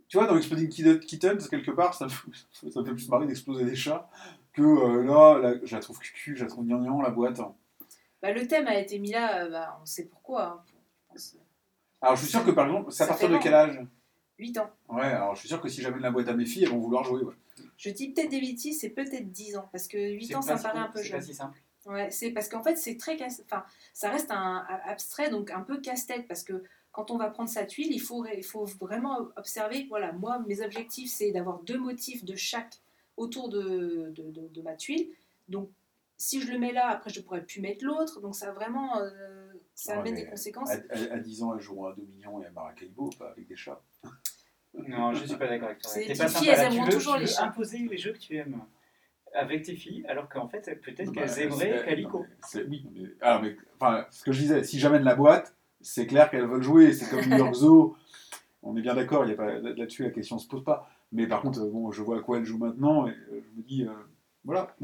tu 0.08 0.16
vois, 0.18 0.26
dans 0.26 0.36
Exploding 0.36 0.68
Kittens, 1.00 1.48
quelque 1.48 1.70
part, 1.72 1.94
ça 1.94 2.04
me, 2.06 2.10
fait- 2.10 2.30
ça 2.70 2.80
me 2.80 2.84
fait 2.86 2.92
plus 2.92 3.08
marrer 3.08 3.26
d'exploser 3.26 3.64
des 3.64 3.74
chats 3.76 4.08
que 4.52 4.62
euh, 4.62 5.02
là, 5.04 5.38
là, 5.38 5.54
je 5.64 5.74
la 5.74 5.80
trouve 5.80 5.98
cucu, 5.98 6.36
je 6.36 6.44
la 6.44 6.48
trouve 6.50 6.64
gnangnan, 6.64 7.02
la 7.02 7.10
boîte. 7.10 7.40
Bah, 8.22 8.32
le 8.32 8.46
thème 8.46 8.66
a 8.68 8.78
été 8.78 8.98
mis 8.98 9.10
là, 9.10 9.44
euh, 9.44 9.50
bah, 9.50 9.78
on 9.82 9.86
sait 9.86 10.04
pourquoi. 10.06 10.44
hein, 10.44 10.62
Alors 12.00 12.16
je 12.16 12.22
suis 12.22 12.30
sûr 12.30 12.44
que 12.44 12.50
par 12.50 12.66
exemple, 12.66 12.92
c'est 12.92 13.02
à 13.02 13.06
Ça 13.06 13.12
partir 13.12 13.30
de 13.30 13.38
quel 13.38 13.54
âge? 13.54 13.80
8 14.38 14.58
ans. 14.58 14.70
Ouais, 14.88 15.02
alors 15.04 15.34
je 15.34 15.40
suis 15.40 15.48
sûr 15.48 15.60
que 15.60 15.68
si 15.68 15.80
j'amène 15.80 16.02
la 16.02 16.10
boîte 16.10 16.28
à 16.28 16.34
mes 16.34 16.44
filles, 16.46 16.64
elles 16.64 16.70
vont 16.70 16.78
vouloir 16.78 17.04
jouer. 17.04 17.22
Ouais. 17.22 17.34
Je 17.76 17.90
dis 17.90 18.10
peut-être 18.10 18.30
des 18.30 18.40
bêtises, 18.40 18.80
c'est 18.80 18.90
peut-être 18.90 19.30
10 19.30 19.56
ans, 19.56 19.68
parce 19.72 19.86
que 19.88 19.96
8 19.96 20.26
C'est 20.26 20.34
ans, 20.34 20.42
ça 20.42 20.56
me 20.56 20.62
paraît 20.62 20.78
un 20.80 20.88
peu 20.88 21.02
C'est 21.02 21.10
pas 21.10 21.16
jeune. 21.18 21.26
si 21.26 21.34
simple. 21.34 21.58
Ouais, 21.86 22.10
c'est 22.10 22.30
parce 22.30 22.48
qu'en 22.48 22.62
fait, 22.62 22.76
c'est 22.76 22.96
très 22.96 23.16
casse... 23.16 23.42
enfin, 23.44 23.62
ça 23.92 24.08
reste 24.10 24.30
un 24.30 24.64
abstrait, 24.86 25.30
donc 25.30 25.50
un 25.50 25.60
peu 25.60 25.80
casse-tête, 25.80 26.26
parce 26.26 26.42
que 26.42 26.64
quand 26.92 27.10
on 27.10 27.18
va 27.18 27.28
prendre 27.30 27.48
sa 27.50 27.64
tuile, 27.66 27.92
il 27.92 28.00
faut, 28.00 28.18
ré- 28.20 28.36
il 28.38 28.44
faut 28.44 28.64
vraiment 28.80 29.28
observer. 29.36 29.86
Voilà, 29.88 30.12
moi, 30.12 30.38
mes 30.46 30.62
objectifs, 30.62 31.10
c'est 31.12 31.30
d'avoir 31.30 31.58
deux 31.60 31.78
motifs 31.78 32.24
de 32.24 32.34
chaque 32.36 32.78
autour 33.16 33.48
de, 33.50 34.10
de, 34.16 34.30
de- 34.30 34.48
de 34.48 34.62
ma 34.62 34.74
tuile. 34.74 35.08
Donc, 35.48 35.68
si 36.16 36.40
je 36.40 36.50
le 36.52 36.58
mets 36.58 36.72
là, 36.72 36.88
après, 36.88 37.10
je 37.10 37.20
pourrais 37.20 37.42
plus 37.42 37.60
mettre 37.60 37.84
l'autre. 37.84 38.20
Donc, 38.20 38.34
ça 38.34 38.52
vraiment, 38.52 38.98
euh, 39.00 39.52
ça 39.74 39.94
Ouais, 39.94 39.98
amène 40.00 40.14
des 40.14 40.26
conséquences. 40.26 40.70
À, 40.70 40.74
à- 40.90 41.14
à 41.14 41.18
10 41.18 41.42
ans, 41.42 41.54
elles 41.54 41.60
joueront 41.60 41.86
à 41.86 41.94
Dominion 41.94 42.40
et 42.42 42.46
à 42.46 42.50
Maracaibo, 42.50 43.10
pas 43.18 43.30
avec 43.30 43.46
des 43.46 43.56
chats. 43.56 43.80
Non, 44.88 45.12
je 45.14 45.24
suis 45.24 45.36
pas 45.36 45.46
d'accord 45.46 45.68
avec 45.68 45.80
toi. 45.82 45.90
C'est 45.92 46.00
les 46.00 46.06
T'es 46.14 46.18
pas 46.18 46.28
filles, 46.28 46.48
elles 46.48 46.72
aimeront 46.72 46.88
toujours 46.90 47.16
les 47.16 47.28
chats. 47.28 47.44
imposer 47.44 47.78
les 47.78 47.96
jeux 47.96 48.12
que 48.12 48.18
tu 48.18 48.36
aimes 48.36 48.60
avec 49.32 49.62
tes 49.62 49.76
filles, 49.76 50.04
alors 50.08 50.28
qu'en 50.28 50.48
fait, 50.48 50.62
peut-être 50.82 51.06
Non, 51.06 51.12
qu'elles 51.12 51.28
bah, 51.28 51.40
aimeraient 51.42 51.78
c'est- 51.78 51.84
Calico. 51.86 52.26
oui, 52.68 52.84
mais, 52.92 53.02
alors, 53.20 53.42
mais, 53.42 53.56
enfin, 53.76 54.04
ce 54.10 54.24
que 54.24 54.32
je 54.32 54.40
disais, 54.40 54.64
si 54.64 54.80
j'amène 54.80 55.04
la 55.04 55.14
boîte, 55.14 55.54
c'est 55.80 56.06
clair 56.08 56.28
qu'elles 56.28 56.46
veulent 56.46 56.62
jouer. 56.64 56.92
C'est 56.92 57.08
comme 57.08 57.24
New 57.24 57.36
York 57.38 57.54
Zoo. 57.54 57.96
On 58.64 58.76
est 58.76 58.82
bien 58.82 58.94
d'accord, 58.96 59.24
il 59.24 59.30
y 59.30 59.32
a 59.34 59.36
pas 59.36 59.46
là- 59.60 59.60
là-dessus 59.74 60.02
la 60.02 60.10
question 60.10 60.38
se 60.38 60.48
pose 60.48 60.64
pas. 60.64 60.90
Mais 61.12 61.28
par 61.28 61.42
contre, 61.42 61.60
euh, 61.60 61.70
bon, 61.70 61.92
je 61.92 62.02
vois 62.02 62.18
à 62.18 62.20
quoi 62.20 62.38
elles 62.38 62.44
jouent 62.44 62.58
maintenant 62.58 63.06
et 63.06 63.10
euh, 63.12 63.40
je 63.44 63.56
me 63.56 63.62
dis, 63.62 63.84
euh, 63.84 63.92
Voilà. 64.44 64.74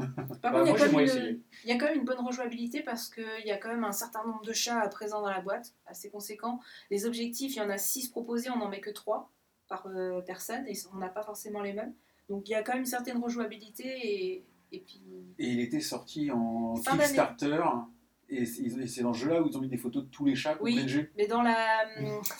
Par 0.41 0.53
Bah, 0.53 0.63
contre, 0.63 0.65
il 0.65 0.67
y, 0.67 0.71
a 0.71 0.77
quand 0.77 0.85
même 0.85 0.93
une- 0.95 0.99
essayer. 1.01 1.41
il 1.63 1.69
y 1.69 1.73
a 1.73 1.77
quand 1.77 1.85
même 1.85 1.99
une 1.99 2.05
bonne 2.05 2.19
rejouabilité 2.25 2.81
parce 2.81 3.09
qu'il 3.09 3.45
y 3.45 3.51
a 3.51 3.57
quand 3.57 3.69
même 3.69 3.83
un 3.83 3.91
certain 3.91 4.23
nombre 4.25 4.41
de 4.43 4.53
chats 4.53 4.87
présents 4.89 5.21
dans 5.21 5.29
la 5.29 5.41
boîte, 5.41 5.75
assez 5.85 6.09
conséquent. 6.09 6.59
Les 6.89 7.05
objectifs, 7.05 7.55
il 7.55 7.59
y 7.59 7.61
en 7.61 7.69
a 7.69 7.77
6 7.77 8.09
proposés, 8.09 8.49
on 8.49 8.57
n'en 8.57 8.69
met 8.69 8.81
que 8.81 8.89
3 8.89 9.31
par 9.67 9.85
euh, 9.87 10.21
personne 10.21 10.65
et 10.67 10.73
on 10.93 10.97
n'a 10.97 11.09
pas 11.09 11.21
forcément 11.23 11.61
les 11.61 11.73
mêmes. 11.73 11.93
Donc 12.29 12.49
il 12.49 12.51
y 12.51 12.55
a 12.55 12.63
quand 12.63 12.73
même 12.73 12.81
une 12.81 12.85
certaine 12.87 13.17
rejouabilité 13.21 13.83
et, 13.85 14.45
et 14.71 14.79
puis. 14.79 15.01
Et 15.37 15.47
il 15.47 15.59
était 15.59 15.79
sorti 15.79 16.31
en. 16.31 16.73
Kickstarter. 16.75 17.61
Et 18.33 18.45
c'est 18.45 19.01
dans 19.01 19.13
ce 19.13 19.19
jeu-là 19.19 19.41
où 19.41 19.47
ils 19.47 19.57
ont 19.57 19.61
mis 19.61 19.67
des 19.67 19.77
photos 19.77 20.05
de 20.05 20.09
tous 20.09 20.23
les 20.23 20.35
chats 20.35 20.57
Oui. 20.61 20.79
Mais 21.17 21.27
dans 21.27 21.41
la. 21.41 21.85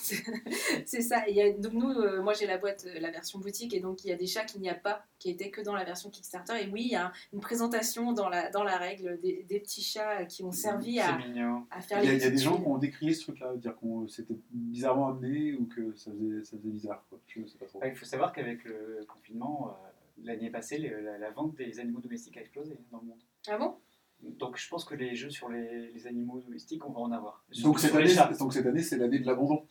c'est 0.86 1.02
ça. 1.02 1.28
Il 1.28 1.36
y 1.36 1.42
a, 1.42 1.52
donc 1.52 1.74
nous, 1.74 1.90
euh, 1.90 2.22
moi 2.22 2.32
j'ai 2.32 2.46
la 2.46 2.56
boîte, 2.56 2.86
euh, 2.86 2.98
la 2.98 3.10
version 3.10 3.38
boutique, 3.38 3.74
et 3.74 3.80
donc 3.80 4.02
il 4.04 4.08
y 4.08 4.12
a 4.12 4.16
des 4.16 4.26
chats 4.26 4.44
qu'il 4.44 4.62
n'y 4.62 4.70
a 4.70 4.74
pas, 4.74 5.04
qui 5.18 5.28
étaient 5.28 5.50
que 5.50 5.60
dans 5.60 5.74
la 5.74 5.84
version 5.84 6.08
Kickstarter. 6.08 6.54
Et 6.62 6.68
oui, 6.70 6.84
il 6.86 6.92
y 6.92 6.96
a 6.96 7.12
une 7.34 7.40
présentation 7.40 8.12
dans 8.12 8.30
la, 8.30 8.48
dans 8.50 8.64
la 8.64 8.78
règle 8.78 9.20
des, 9.20 9.44
des 9.46 9.60
petits 9.60 9.82
chats 9.82 10.24
qui 10.24 10.42
ont 10.42 10.50
servi 10.50 10.98
à, 10.98 11.18
C'est 11.20 11.28
mignon. 11.28 11.66
à 11.70 11.82
faire 11.82 12.02
Il 12.02 12.06
y 12.06 12.08
a, 12.08 12.12
les 12.12 12.18
il 12.18 12.22
y 12.22 12.26
a 12.26 12.30
des 12.30 12.38
gens 12.38 12.58
qui 12.58 12.66
ont 12.66 12.78
décrié 12.78 13.12
ce 13.12 13.22
truc-là, 13.24 13.54
dire 13.56 13.76
que 13.76 14.08
c'était 14.08 14.38
bizarrement 14.50 15.08
amené 15.08 15.52
ou 15.54 15.66
que 15.66 15.94
ça 15.94 16.10
faisait, 16.10 16.42
ça 16.42 16.56
faisait 16.56 16.70
bizarre. 16.70 17.04
Quoi. 17.10 17.20
Je 17.26 17.46
sais 17.46 17.58
pas 17.58 17.66
trop. 17.66 17.80
Ouais, 17.80 17.90
il 17.90 17.96
faut 17.96 18.06
savoir 18.06 18.32
qu'avec 18.32 18.64
le 18.64 19.04
confinement, 19.06 19.68
euh, 19.68 19.88
l'année 20.24 20.48
passée, 20.48 20.78
la, 20.78 21.18
la 21.18 21.30
vente 21.30 21.54
des 21.56 21.78
animaux 21.80 22.00
domestiques 22.00 22.38
a 22.38 22.40
explosé 22.40 22.78
dans 22.90 23.00
le 23.00 23.08
monde. 23.08 23.20
Ah 23.46 23.58
bon? 23.58 23.76
Donc 24.22 24.56
je 24.56 24.68
pense 24.68 24.84
que 24.84 24.94
les 24.94 25.14
jeux 25.14 25.30
sur 25.30 25.48
les, 25.48 25.90
les 25.92 26.06
animaux 26.06 26.40
domestiques, 26.40 26.86
on 26.86 26.92
va 26.92 27.00
en 27.00 27.12
avoir. 27.12 27.44
Donc 27.62 27.80
cette, 27.80 27.94
année, 27.94 28.14
donc 28.38 28.52
cette 28.52 28.66
année, 28.66 28.82
c'est 28.82 28.96
l'année 28.96 29.18
de 29.18 29.26
l'abandon. 29.26 29.66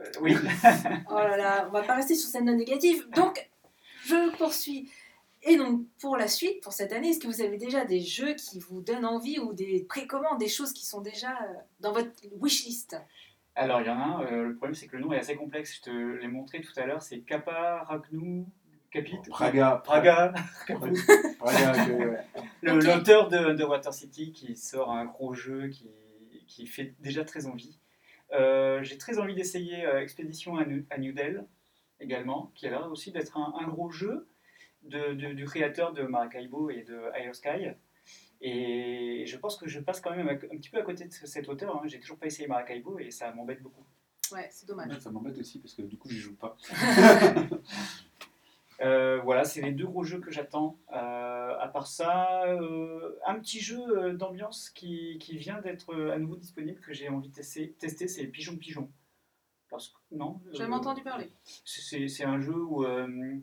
Euh, 0.00 0.04
oui. 0.20 0.34
Oh 1.10 1.14
là 1.14 1.36
là, 1.36 1.66
on 1.68 1.72
va 1.72 1.82
pas 1.82 1.96
rester 1.96 2.14
sur 2.14 2.28
cette 2.28 2.44
note 2.44 2.56
négative. 2.56 3.08
Donc, 3.14 3.50
je 4.06 4.36
poursuis. 4.36 4.90
Et 5.42 5.56
donc, 5.56 5.86
pour 6.00 6.16
la 6.16 6.28
suite, 6.28 6.62
pour 6.62 6.72
cette 6.72 6.92
année, 6.92 7.10
est-ce 7.10 7.20
que 7.20 7.26
vous 7.26 7.40
avez 7.40 7.56
déjà 7.56 7.84
des 7.84 8.00
jeux 8.00 8.34
qui 8.34 8.58
vous 8.58 8.80
donnent 8.80 9.04
envie 9.04 9.38
ou 9.38 9.52
des 9.52 9.84
précommandes, 9.88 10.38
des 10.38 10.48
choses 10.48 10.72
qui 10.72 10.84
sont 10.84 11.00
déjà 11.00 11.30
euh, 11.30 11.54
dans 11.80 11.92
votre 11.92 12.10
wishlist? 12.40 12.96
Alors, 13.54 13.80
il 13.80 13.86
y 13.86 13.90
en 13.90 13.98
a 13.98 14.04
un, 14.04 14.22
euh, 14.22 14.44
le 14.44 14.54
problème 14.54 14.74
c'est 14.74 14.86
que 14.86 14.96
le 14.96 15.02
nom 15.02 15.12
est 15.12 15.18
assez 15.18 15.34
complexe, 15.34 15.76
je 15.76 15.82
te 15.82 15.90
l'ai 15.90 16.28
montré 16.28 16.60
tout 16.60 16.72
à 16.76 16.86
l'heure, 16.86 17.02
c'est 17.02 17.20
Kappa 17.20 17.82
Ragnou 17.84 18.46
Capit 18.90 19.16
Praga. 19.28 19.82
Praga, 19.84 20.32
Praga, 20.66 21.86
que- 21.86 21.92
ouais. 21.92 22.24
le- 22.62 22.72
Ok. 22.72 22.84
l'auteur 22.84 23.28
de 23.28 23.36
Underwater 23.36 23.92
City 23.92 24.32
qui 24.32 24.56
sort 24.56 24.90
un 24.90 25.04
gros 25.04 25.34
jeu 25.34 25.68
qui, 25.68 25.90
qui 26.46 26.66
fait 26.66 26.94
déjà 27.00 27.24
très 27.24 27.46
envie. 27.46 27.78
Euh, 28.32 28.82
J'ai 28.82 28.96
très 28.98 29.18
envie 29.18 29.34
d'essayer 29.34 29.84
euh, 29.84 30.00
Expédition 30.00 30.56
à 30.56 30.64
New, 30.64 30.84
à 30.90 30.98
New 30.98 31.12
Delhi 31.12 31.38
également, 32.00 32.50
qui 32.54 32.66
a 32.66 32.70
l'air 32.70 32.90
aussi 32.90 33.12
d'être 33.12 33.36
un, 33.36 33.54
un 33.60 33.68
gros 33.68 33.90
jeu 33.90 34.26
de- 34.82 35.12
de- 35.14 35.32
du 35.32 35.44
créateur 35.44 35.92
de 35.92 36.02
Maracaibo 36.02 36.70
et 36.70 36.82
de 36.82 36.98
Higher 37.14 37.34
Sky. 37.34 37.68
Et 38.40 39.24
je 39.26 39.36
pense 39.36 39.56
que 39.56 39.66
je 39.68 39.80
passe 39.80 40.00
quand 40.00 40.14
même 40.14 40.28
un, 40.28 40.32
un 40.34 40.56
petit 40.56 40.70
peu 40.70 40.78
à 40.78 40.82
côté 40.82 41.04
de 41.06 41.12
cet 41.12 41.48
auteur. 41.48 41.76
hein. 41.76 41.82
J'ai 41.86 41.98
toujours 42.00 42.16
pas 42.18 42.26
essayé 42.26 42.46
Maracaibo 42.48 42.98
et 42.98 43.10
ça 43.10 43.32
m'embête 43.32 43.60
beaucoup. 43.62 43.84
Ouais, 44.32 44.46
c'est 44.50 44.66
dommage. 44.68 44.88
Ouais, 44.92 45.00
Ça 45.00 45.10
m'embête 45.10 45.36
aussi 45.38 45.58
parce 45.58 45.74
que 45.74 45.82
du 45.82 45.98
coup, 45.98 46.08
j'y 46.08 46.18
joue 46.18 46.36
pas. 46.36 46.56
Euh, 48.80 49.20
voilà, 49.22 49.44
c'est 49.44 49.60
les 49.60 49.72
deux 49.72 49.86
gros 49.86 50.04
jeux 50.04 50.20
que 50.20 50.30
j'attends. 50.30 50.78
Euh, 50.92 51.56
à 51.58 51.68
part 51.68 51.86
ça, 51.88 52.44
euh, 52.46 53.18
un 53.26 53.38
petit 53.40 53.58
jeu 53.60 53.80
euh, 53.80 54.14
d'ambiance 54.14 54.70
qui, 54.70 55.18
qui 55.18 55.36
vient 55.36 55.60
d'être 55.60 55.92
euh, 55.94 56.12
à 56.12 56.18
nouveau 56.18 56.36
disponible 56.36 56.80
que 56.80 56.92
j'ai 56.92 57.08
envie 57.08 57.28
de 57.28 57.34
tester, 57.34 57.72
tester 57.78 58.06
c'est 58.06 58.26
Pigeon 58.28 58.56
Pigeon. 58.56 58.88
Parce 59.68 59.88
que, 59.88 59.96
non 60.12 60.40
J'ai 60.52 60.62
euh, 60.62 60.70
entendu 60.70 61.02
parler. 61.02 61.28
C'est 61.64 62.08
c'est 62.08 62.24
un 62.24 62.40
jeu 62.40 62.54
où 62.54 62.84
euh, 62.84 63.36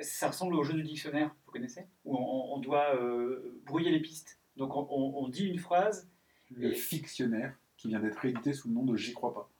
ça 0.00 0.28
ressemble 0.28 0.54
au 0.54 0.62
jeu 0.62 0.74
du 0.74 0.82
dictionnaire, 0.84 1.34
vous 1.46 1.52
connaissez 1.52 1.86
Où 2.04 2.16
on, 2.16 2.54
on 2.54 2.58
doit 2.60 2.94
euh, 2.94 3.60
brouiller 3.66 3.90
les 3.90 4.00
pistes. 4.00 4.38
Donc 4.56 4.74
on, 4.76 4.86
on- 4.88 5.24
on 5.24 5.28
dit 5.28 5.46
une 5.46 5.58
phrase. 5.58 6.08
Le 6.50 6.70
Et- 6.70 6.74
fictionnaire 6.74 7.56
qui 7.76 7.88
vient 7.88 7.98
d'être 8.00 8.16
réédité 8.18 8.52
sous 8.52 8.68
le 8.68 8.74
nom 8.74 8.84
de 8.84 8.96
J'y 8.96 9.12
crois 9.14 9.34
pas. 9.34 9.50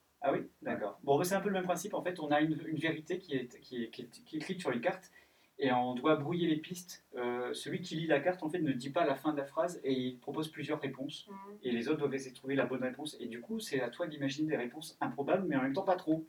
Bon, 1.06 1.22
c'est 1.22 1.36
un 1.36 1.40
peu 1.40 1.48
le 1.48 1.54
même 1.54 1.64
principe. 1.64 1.94
En 1.94 2.02
fait, 2.02 2.18
on 2.18 2.32
a 2.32 2.40
une, 2.40 2.60
une 2.66 2.78
vérité 2.78 3.18
qui 3.18 3.34
est, 3.34 3.60
qui, 3.60 3.84
est, 3.84 3.90
qui, 3.90 4.02
est, 4.02 4.24
qui 4.24 4.36
est 4.36 4.38
écrite 4.40 4.60
sur 4.60 4.72
une 4.72 4.80
carte 4.80 5.12
et 5.58 5.70
on 5.72 5.94
doit 5.94 6.16
brouiller 6.16 6.48
les 6.48 6.56
pistes. 6.56 7.04
Euh, 7.14 7.54
celui 7.54 7.80
qui 7.80 7.94
lit 7.94 8.08
la 8.08 8.18
carte, 8.18 8.42
en 8.42 8.50
fait, 8.50 8.58
ne 8.58 8.72
dit 8.72 8.90
pas 8.90 9.06
la 9.06 9.14
fin 9.14 9.32
de 9.32 9.38
la 9.38 9.46
phrase 9.46 9.80
et 9.84 9.92
il 9.92 10.18
propose 10.18 10.48
plusieurs 10.48 10.80
réponses. 10.80 11.28
Mhm. 11.28 11.58
Et 11.62 11.70
les 11.70 11.88
autres 11.88 12.00
doivent 12.00 12.14
essayer 12.14 12.32
de 12.32 12.36
trouver 12.36 12.56
la 12.56 12.66
bonne 12.66 12.82
réponse. 12.82 13.16
Et 13.20 13.26
du 13.26 13.40
coup, 13.40 13.60
c'est 13.60 13.80
à 13.80 13.88
toi 13.88 14.08
d'imaginer 14.08 14.48
des 14.48 14.56
réponses 14.56 14.98
improbables, 15.00 15.46
mais 15.46 15.54
en 15.54 15.62
même 15.62 15.72
temps 15.72 15.84
pas 15.84 15.96
trop. 15.96 16.26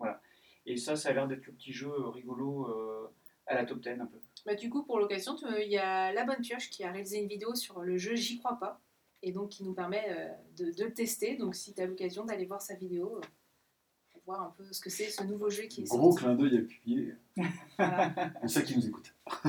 Voilà. 0.00 0.20
Et 0.66 0.76
ça, 0.76 0.96
ça 0.96 1.10
a 1.10 1.12
l'air 1.12 1.28
d'être 1.28 1.46
le 1.46 1.52
petit 1.52 1.72
jeu 1.72 1.90
rigolo 2.08 2.68
euh, 2.68 3.06
à 3.46 3.54
la 3.54 3.64
top 3.64 3.80
10 3.80 3.90
un 4.00 4.06
peu. 4.06 4.18
Bah, 4.44 4.56
du 4.56 4.68
coup, 4.68 4.82
pour 4.82 4.98
l'occasion, 4.98 5.36
il 5.58 5.70
y 5.70 5.78
a 5.78 6.12
La 6.12 6.24
Bonne 6.24 6.40
Pioche 6.40 6.68
qui 6.68 6.82
a 6.82 6.90
réalisé 6.90 7.18
une 7.18 7.28
vidéo 7.28 7.54
sur 7.54 7.80
le 7.80 7.96
jeu 7.96 8.16
J'y 8.16 8.38
crois 8.38 8.58
pas. 8.58 8.80
Et 9.22 9.30
donc, 9.30 9.50
qui 9.50 9.62
nous 9.62 9.72
permet 9.72 10.04
euh, 10.10 10.28
de, 10.58 10.72
de 10.76 10.84
le 10.84 10.92
tester. 10.92 11.36
Donc, 11.36 11.54
si 11.54 11.72
tu 11.72 11.80
as 11.80 11.86
l'occasion 11.86 12.24
d'aller 12.24 12.44
voir 12.44 12.60
sa 12.60 12.74
vidéo, 12.74 13.16
euh, 13.16 13.20
voir 14.26 14.42
un 14.42 14.54
peu 14.56 14.64
ce 14.72 14.80
que 14.80 14.90
c'est 14.90 15.04
ce 15.08 15.22
nouveau 15.24 15.48
jeu 15.50 15.62
qui 15.64 15.82
est 15.82 15.84
Gros 15.88 16.10
sorti. 16.10 16.24
clin 16.24 16.34
d'œil 16.34 16.58
appuyé. 16.58 17.14
Voilà. 17.78 18.12
On 18.42 18.48
sait 18.48 18.62
qui 18.64 18.76
nous 18.76 18.86
écoute. 18.86 19.14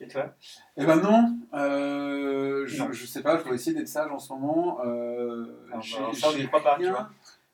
Et 0.00 0.08
toi? 0.08 0.34
Eh 0.76 0.84
ben 0.84 0.96
non, 1.00 1.38
euh, 1.54 2.66
je, 2.66 2.82
Non. 2.82 2.92
je 2.92 3.06
sais 3.06 3.22
pas, 3.22 3.38
je 3.38 3.44
dois 3.44 3.54
essayer 3.54 3.76
d'être 3.76 3.88
sage 3.88 4.10
en 4.10 4.18
ce 4.18 4.32
moment. 4.32 4.80
Euh, 4.84 5.66
Alors, 5.68 5.82
j'ai- 5.82 5.96
pas, 6.48 6.60
tu 6.76 6.82
rien- 6.82 6.90
vois. 6.90 7.10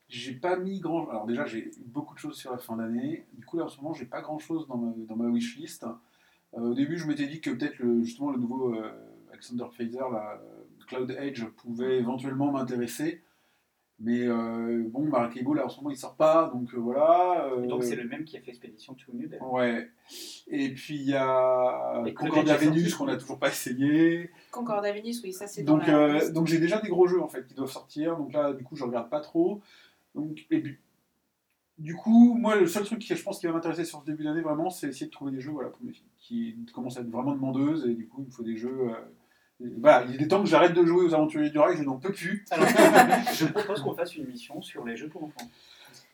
J'ai 0.09 0.33
pas 0.33 0.57
mis 0.57 0.81
grand. 0.81 1.09
Alors 1.11 1.27
déjà, 1.27 1.45
j'ai 1.47 1.59
eu 1.67 1.73
beaucoup 1.85 2.15
de 2.15 2.19
choses 2.19 2.37
sur 2.37 2.51
la 2.51 2.59
fin 2.59 2.77
d'année. 2.77 3.27
Du 3.35 3.45
coup, 3.47 3.59
là, 3.59 3.65
en 3.65 3.69
ce 3.69 3.77
moment, 3.81 3.93
j'ai 3.95 4.07
pas 4.07 4.23
grand 4.23 4.39
chose 4.39 4.67
dans 4.67 4.77
ma, 4.79 4.93
dans 5.07 5.17
ma 5.17 5.29
wishlist. 5.29 5.85
Euh, 6.55 6.61
au 6.61 6.75
début, 6.75 6.99
je 6.99 7.07
m'étais 7.07 7.27
dit 7.27 7.41
que 7.41 7.51
peut-être 7.51 7.79
le- 7.79 8.03
justement 8.03 8.31
le 8.31 8.39
nouveau 8.39 8.75
euh, 8.75 8.91
Alexander 9.31 9.67
Phaser, 9.77 9.99
la 10.11 10.41
Cloud 10.89 11.11
Edge, 11.17 11.45
pouvait 11.59 11.99
éventuellement 11.99 12.51
m'intéresser. 12.51 13.23
Mais 14.03 14.27
euh, 14.27 14.83
bon, 14.89 15.03
Maracaibo, 15.05 15.53
là, 15.53 15.67
en 15.67 15.69
ce 15.69 15.77
moment, 15.77 15.91
il 15.91 15.97
sort 15.97 16.17
pas, 16.17 16.51
donc 16.55 16.73
euh, 16.73 16.79
voilà. 16.79 17.45
euh, 17.53 17.67
Donc, 17.67 17.85
c'est 17.85 17.97
le 17.97 18.09
même 18.09 18.25
qui 18.25 18.39
a 18.39 18.41
fait 18.41 18.49
Expédition 18.51 18.95
to 18.95 19.13
New 19.13 19.29
Delhi. 19.29 19.43
Ouais. 19.43 19.91
Et 20.49 20.71
puis 20.73 20.95
il 20.97 21.03
y 21.11 21.15
a 21.15 22.03
Et 22.07 22.15
Concordia. 22.15 22.57
Vénus 22.57 22.95
qu'on 22.95 23.05
n'a 23.05 23.19
toujours 23.19 23.39
pas 23.39 23.49
essayé. 23.49 24.31
Concordia 24.53 24.93
Venus, 24.95 25.23
oui, 25.23 25.35
ça 25.35 25.47
c'est 25.47 25.65
dans 25.65 25.77
Donc, 25.77 25.87
la 25.87 25.99
euh, 25.99 26.33
donc 26.33 26.47
j'ai 26.47 26.59
déjà 26.59 26.81
des 26.81 26.89
gros 26.89 27.07
jeux 27.07 27.21
en 27.21 27.29
fait 27.29 27.47
qui 27.47 27.53
doivent 27.53 27.71
sortir. 27.71 28.17
Donc 28.17 28.33
là, 28.33 28.55
du 28.55 28.65
coup, 28.65 28.75
je 28.75 28.85
regarde 28.85 29.11
pas 29.11 29.21
trop. 29.21 29.61
Donc, 30.15 30.47
et 30.51 30.61
puis, 30.63 30.79
du 31.77 31.95
coup, 31.95 32.35
moi, 32.39 32.57
le 32.57 32.67
seul 32.67 32.85
truc 32.85 33.01
qui, 33.01 33.15
je 33.15 33.23
pense 33.23 33.39
qui 33.39 33.47
va 33.47 33.53
m'intéresser 33.53 33.85
sur 33.85 34.01
ce 34.01 34.07
début 34.07 34.25
d'année 34.25 34.41
vraiment, 34.41 34.71
c'est 34.71 34.89
essayer 34.89 35.07
de 35.07 35.11
trouver 35.11 35.31
des 35.33 35.41
jeux 35.41 35.51
voilà, 35.53 35.69
pour 35.69 35.85
mes 35.85 35.93
filles 35.93 36.07
qui 36.17 36.73
commencent 36.73 36.97
à 36.97 37.03
être 37.03 37.11
vraiment 37.11 37.33
demandeuses. 37.35 37.87
Et 37.87 37.95
du 37.95 38.09
coup, 38.09 38.23
il 38.23 38.27
me 38.29 38.31
faut 38.31 38.43
des 38.43 38.57
jeux. 38.57 38.93
Voilà, 39.79 40.07
il 40.09 40.23
est 40.23 40.29
temps 40.29 40.43
que 40.43 40.49
j'arrête 40.49 40.73
de 40.73 40.85
jouer 40.85 41.05
aux 41.05 41.15
aventuriers 41.15 41.51
du 41.51 41.59
rail, 41.59 41.77
je 41.77 41.83
n'en 41.83 41.99
peux 41.99 42.13
plus. 42.13 42.45
Alors, 42.51 42.67
je 43.35 43.47
propose 43.47 43.83
qu'on 43.83 43.95
fasse 43.95 44.17
une 44.17 44.27
mission 44.27 44.63
sur 44.63 44.85
les 44.85 44.97
jeux 44.97 45.09
pour 45.09 45.25
enfants. 45.25 45.49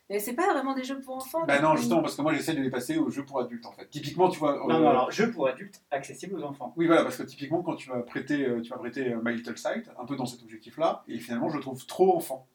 Mais 0.08 0.20
c'est 0.20 0.34
pas 0.34 0.52
vraiment 0.52 0.74
des 0.74 0.84
jeux 0.84 1.00
pour 1.00 1.16
enfants. 1.16 1.44
Bah 1.46 1.60
non, 1.60 1.74
justement, 1.74 2.00
parce 2.00 2.14
que 2.14 2.22
moi, 2.22 2.32
j'essaie 2.32 2.54
de 2.54 2.62
les 2.62 2.70
passer 2.70 2.96
aux 2.96 3.10
jeux 3.10 3.24
pour 3.24 3.40
adultes 3.40 3.66
en 3.66 3.72
fait. 3.72 3.88
Typiquement, 3.90 4.28
tu 4.28 4.38
vois. 4.38 4.56
Non, 4.56 4.76
euh, 4.76 4.78
non, 4.80 4.88
alors, 4.90 5.10
jeux 5.10 5.32
pour 5.32 5.48
adultes 5.48 5.82
accessibles 5.90 6.36
aux 6.36 6.44
enfants. 6.44 6.72
Oui, 6.76 6.86
voilà, 6.86 7.02
parce 7.02 7.16
que 7.16 7.24
typiquement, 7.24 7.62
quand 7.62 7.74
tu 7.74 7.88
vas 7.88 8.00
prêter, 8.02 8.46
euh, 8.46 8.60
tu 8.60 8.70
vas 8.70 8.78
prêter 8.78 9.12
euh, 9.12 9.20
My 9.24 9.34
Little 9.34 9.58
Sight, 9.58 9.90
un 9.98 10.04
peu 10.04 10.14
dans 10.14 10.26
cet 10.26 10.42
objectif-là, 10.42 11.02
et 11.08 11.18
finalement, 11.18 11.48
je 11.48 11.56
le 11.56 11.62
trouve 11.62 11.84
trop 11.86 12.16
enfant. 12.16 12.46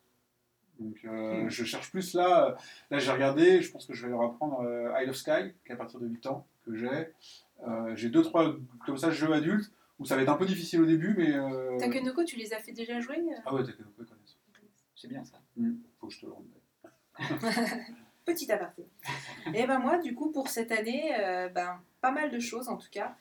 Donc, 0.80 0.96
euh, 1.06 1.44
Hmm. 1.44 1.50
je 1.50 1.64
cherche 1.64 1.92
plus 1.92 2.14
là. 2.14 2.56
Là, 2.90 3.00
j'ai 3.00 3.12
regardé, 3.12 3.62
je 3.62 3.72
pense 3.72 3.86
que 3.86 3.94
je 3.94 4.04
vais 4.06 4.12
leur 4.12 4.22
apprendre 4.24 4.62
euh, 4.62 5.02
Isle 5.02 5.10
of 5.10 5.16
Sky, 5.16 5.54
qui 5.66 5.72
est 5.72 5.74
à 5.74 5.78
partir 5.78 6.00
de 6.00 6.08
8 6.08 6.26
ans, 6.28 6.48
que 6.66 6.74
j'ai. 6.76 6.88
Euh, 7.68 7.96
j'ai 7.96 8.10
deux, 8.10 8.24
trois, 8.24 8.56
comme 8.86 8.98
ça, 8.98 9.12
jeux 9.12 9.32
adultes, 9.34 9.72
où 10.02 10.06
ça 10.06 10.16
va 10.16 10.24
être 10.24 10.30
un 10.30 10.36
peu 10.36 10.48
difficile 10.48 10.82
au 10.82 10.86
début, 10.86 11.14
mais. 11.16 11.32
Euh... 11.32 11.78
Takenoko, 11.78 12.24
tu 12.24 12.36
les 12.36 12.54
as 12.54 12.60
fait 12.60 12.72
déjà 12.72 13.00
jouer 13.00 13.20
euh 13.20 13.36
Ah 13.46 13.54
ouais, 13.54 13.64
Takenoko, 13.64 14.02
ils 14.02 14.06
connaissent. 14.06 14.38
C'est 14.96 15.08
bien 15.08 15.24
ça. 15.24 15.40
Hmm, 15.56 15.76
Faut 16.00 16.08
que 16.08 16.14
je 16.14 16.22
te 16.22 16.26
le 16.26 16.32
rende. 16.32 16.48
Petit 18.26 18.52
aparté. 18.52 18.88
Et 19.54 19.66
ben 19.68 19.80
moi, 19.80 20.00
du 20.00 20.16
coup, 20.16 20.32
pour 20.32 20.48
cette 20.48 20.72
année, 20.72 21.12
euh, 21.20 21.50
ben, 21.50 21.82
pas 22.02 22.12
mal 22.12 22.32
de 22.32 22.40
choses 22.40 22.68
en 22.68 22.78
tout 22.78 22.90
cas. 22.92 23.16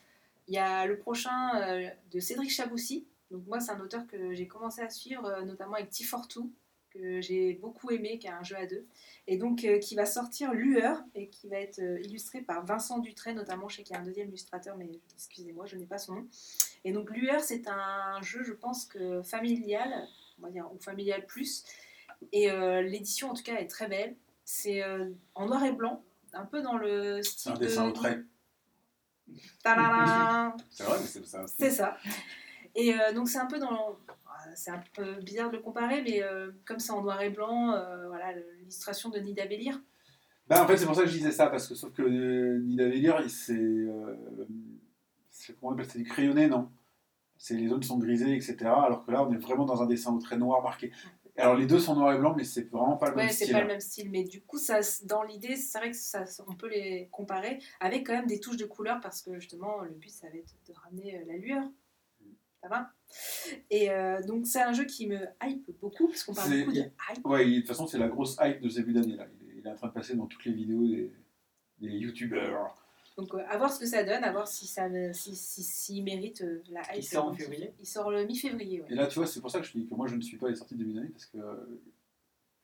Il 0.47 0.55
y 0.55 0.57
a 0.57 0.85
le 0.85 0.97
prochain 0.97 1.61
euh, 1.61 1.87
de 2.11 2.19
Cédric 2.19 2.49
Chaboussi. 2.49 3.05
Donc 3.29 3.45
moi, 3.47 3.59
c'est 3.59 3.71
un 3.71 3.79
auteur 3.79 4.05
que 4.07 4.33
j'ai 4.33 4.47
commencé 4.47 4.81
à 4.81 4.89
suivre, 4.89 5.25
euh, 5.25 5.43
notamment 5.43 5.75
avec 5.75 5.91
T42, 5.91 6.49
que 6.91 7.21
j'ai 7.21 7.53
beaucoup 7.53 7.89
aimé, 7.89 8.19
qui 8.19 8.27
est 8.27 8.31
un 8.31 8.43
jeu 8.43 8.57
à 8.57 8.65
deux. 8.67 8.85
Et 9.27 9.37
donc 9.37 9.63
euh, 9.63 9.79
qui 9.79 9.95
va 9.95 10.05
sortir 10.05 10.53
Lueur, 10.53 11.01
et 11.15 11.29
qui 11.29 11.47
va 11.47 11.57
être 11.57 11.79
euh, 11.79 11.99
illustré 12.01 12.41
par 12.41 12.65
Vincent 12.65 12.99
Dutray, 12.99 13.33
notamment. 13.33 13.69
Je 13.69 13.77
sais 13.77 13.83
qu'il 13.83 13.95
y 13.95 13.97
a 13.97 14.01
un 14.01 14.05
deuxième 14.05 14.27
illustrateur, 14.27 14.77
mais 14.77 14.89
excusez-moi, 15.13 15.65
je 15.65 15.77
n'ai 15.77 15.85
pas 15.85 15.97
son 15.97 16.15
nom. 16.15 16.27
Et 16.83 16.91
donc 16.93 17.11
Lueur, 17.11 17.41
c'est 17.41 17.67
un 17.67 18.21
jeu, 18.21 18.43
je 18.43 18.53
pense 18.53 18.85
que 18.85 19.21
familial, 19.21 20.07
on 20.39 20.43
va 20.45 20.49
dire, 20.49 20.67
ou 20.73 20.79
familial 20.79 21.25
plus. 21.25 21.63
Et 22.31 22.51
euh, 22.51 22.81
l'édition, 22.81 23.31
en 23.31 23.33
tout 23.33 23.43
cas, 23.43 23.55
est 23.55 23.67
très 23.67 23.87
belle. 23.87 24.15
C'est 24.45 24.83
euh, 24.83 25.09
en 25.35 25.47
noir 25.47 25.63
et 25.63 25.71
blanc, 25.71 26.03
un 26.33 26.45
peu 26.45 26.61
dans 26.61 26.77
le 26.77 27.21
C'est 27.21 27.31
style 27.31 27.51
un 27.51 27.55
dessin 27.55 27.85
de... 27.85 27.89
au 27.89 27.93
trait. 27.93 28.21
C'est 29.63 30.83
vrai, 30.83 30.97
mais 30.99 31.07
c'est 31.07 31.25
ça. 31.25 31.45
C'est 31.47 31.71
ça. 31.71 31.97
Et 32.75 32.93
euh, 32.93 33.13
donc 33.13 33.29
c'est 33.29 33.39
un 33.39 33.47
peu 33.47 33.59
dans... 33.59 33.97
C'est 34.55 34.71
un 34.71 34.83
peu 34.95 35.13
bizarre 35.21 35.51
de 35.51 35.57
le 35.57 35.61
comparer, 35.61 36.01
mais 36.01 36.23
euh, 36.23 36.51
comme 36.65 36.79
c'est 36.79 36.91
en 36.91 37.03
noir 37.03 37.21
et 37.21 37.29
blanc, 37.29 37.73
euh, 37.73 38.07
voilà, 38.07 38.33
l'illustration 38.59 39.09
de 39.09 39.19
Nida 39.19 39.45
Bellir. 39.45 39.79
Bah, 40.47 40.63
en 40.63 40.67
fait, 40.67 40.77
c'est 40.77 40.85
pour 40.87 40.95
ça 40.95 41.03
que 41.03 41.07
je 41.07 41.13
disais 41.13 41.31
ça, 41.31 41.47
parce 41.47 41.67
que 41.67 41.75
sauf 41.75 41.93
que 41.93 42.01
Nida 42.57 42.87
il- 43.21 43.29
c'est 43.29 43.53
c'est- 45.41 45.53
comment 45.59 45.71
on 45.71 45.73
appelle 45.75 45.89
ça, 45.89 45.97
du 45.97 46.03
crayonné, 46.05 46.47
non? 46.47 46.69
C'est 47.37 47.55
Les 47.55 47.67
zones 47.69 47.81
sont 47.83 47.97
grisées, 47.97 48.35
etc. 48.35 48.57
Alors 48.65 49.03
que 49.05 49.11
là, 49.11 49.23
on 49.25 49.33
est 49.33 49.37
vraiment 49.37 49.65
dans 49.65 49.81
un 49.81 49.87
dessin 49.87 50.13
au 50.13 50.19
trait 50.19 50.37
noir 50.37 50.61
marqué. 50.61 50.91
Alors 51.37 51.55
les 51.55 51.65
deux 51.65 51.79
sont 51.79 51.95
noir 51.95 52.13
et 52.13 52.19
blanc, 52.19 52.35
mais 52.37 52.43
c'est 52.43 52.69
vraiment 52.69 52.97
pas 52.97 53.09
le 53.09 53.15
Ouais, 53.15 53.23
même 53.23 53.29
c'est 53.31 53.45
style. 53.45 53.53
pas 53.53 53.61
le 53.61 53.67
même 53.67 53.79
style, 53.79 54.11
mais 54.11 54.23
du 54.23 54.41
coup, 54.41 54.57
ça, 54.59 54.79
dans 55.05 55.23
l'idée, 55.23 55.55
c'est 55.55 55.77
vrai 55.79 55.89
que 55.91 55.97
ça, 55.97 56.23
on 56.47 56.53
peut 56.55 56.69
les 56.69 57.07
comparer 57.11 57.59
avec 57.79 58.05
quand 58.05 58.13
même 58.13 58.27
des 58.27 58.39
touches 58.39 58.57
de 58.57 58.65
couleur 58.65 58.99
parce 59.01 59.21
que 59.23 59.39
justement, 59.39 59.79
le 59.81 59.91
but, 59.91 60.09
ça 60.09 60.29
va 60.29 60.35
être 60.37 60.53
de 60.67 60.73
ramener 60.73 61.17
euh, 61.19 61.23
la 61.25 61.37
lueur. 61.37 61.63
Ça 62.61 62.67
va? 62.69 62.91
Et 63.71 63.89
euh, 63.89 64.21
donc, 64.21 64.45
c'est 64.45 64.61
un 64.61 64.73
jeu 64.73 64.83
qui 64.85 65.07
me 65.07 65.17
hype 65.41 65.71
beaucoup, 65.79 66.07
parce 66.09 66.23
qu'on 66.23 66.35
parle 66.35 66.49
C'est- 66.51 66.59
beaucoup 66.59 66.73
de 66.73 66.79
hype. 66.81 67.25
Ouais, 67.25 67.45
de 67.45 67.57
toute 67.59 67.67
façon, 67.69 67.87
c'est 67.87 67.97
la 67.97 68.07
grosse 68.09 68.37
hype 68.39 68.61
de 68.61 68.69
ce 68.69 68.75
début 68.75 68.93
d'année. 68.93 69.15
là. 69.15 69.25
Il 69.41 69.49
est, 69.49 69.59
il 69.61 69.65
est 69.65 69.69
en 69.71 69.75
train 69.75 69.87
de 69.87 69.93
passer 69.93 70.15
dans 70.15 70.27
toutes 70.27 70.45
les 70.45 70.53
vidéos 70.53 70.85
des, 70.85 71.11
des 71.79 71.89
youtubeurs. 71.97 72.80
Donc, 73.17 73.33
euh, 73.33 73.43
à 73.49 73.57
voir 73.57 73.71
ce 73.71 73.79
que 73.79 73.85
ça 73.85 74.03
donne, 74.03 74.23
à 74.23 74.31
voir 74.31 74.47
si 74.47 74.67
ça 74.67 74.87
si, 75.13 75.35
si, 75.35 75.63
s'il 75.63 76.03
mérite 76.03 76.41
euh, 76.41 76.63
la 76.69 76.81
hype. 76.81 76.97
Il 76.97 77.03
sort 77.03 77.25
en 77.25 77.29
Donc, 77.31 77.39
février 77.39 77.73
Il 77.79 77.85
sort 77.85 78.09
le 78.09 78.25
mi-février, 78.25 78.81
ouais. 78.81 78.87
Et 78.89 78.95
là, 78.95 79.07
tu 79.07 79.19
vois, 79.19 79.27
c'est 79.27 79.41
pour 79.41 79.51
ça 79.51 79.59
que 79.59 79.65
je 79.65 79.73
dis 79.73 79.85
que 79.85 79.93
moi, 79.93 80.07
je 80.07 80.15
ne 80.15 80.21
suis 80.21 80.37
pas 80.37 80.49
les 80.49 80.55
sorties 80.55 80.75
de 80.75 80.79
début 80.79 80.93
d'année 80.93 81.09
parce 81.09 81.25
que 81.25 81.37
euh, 81.37 81.81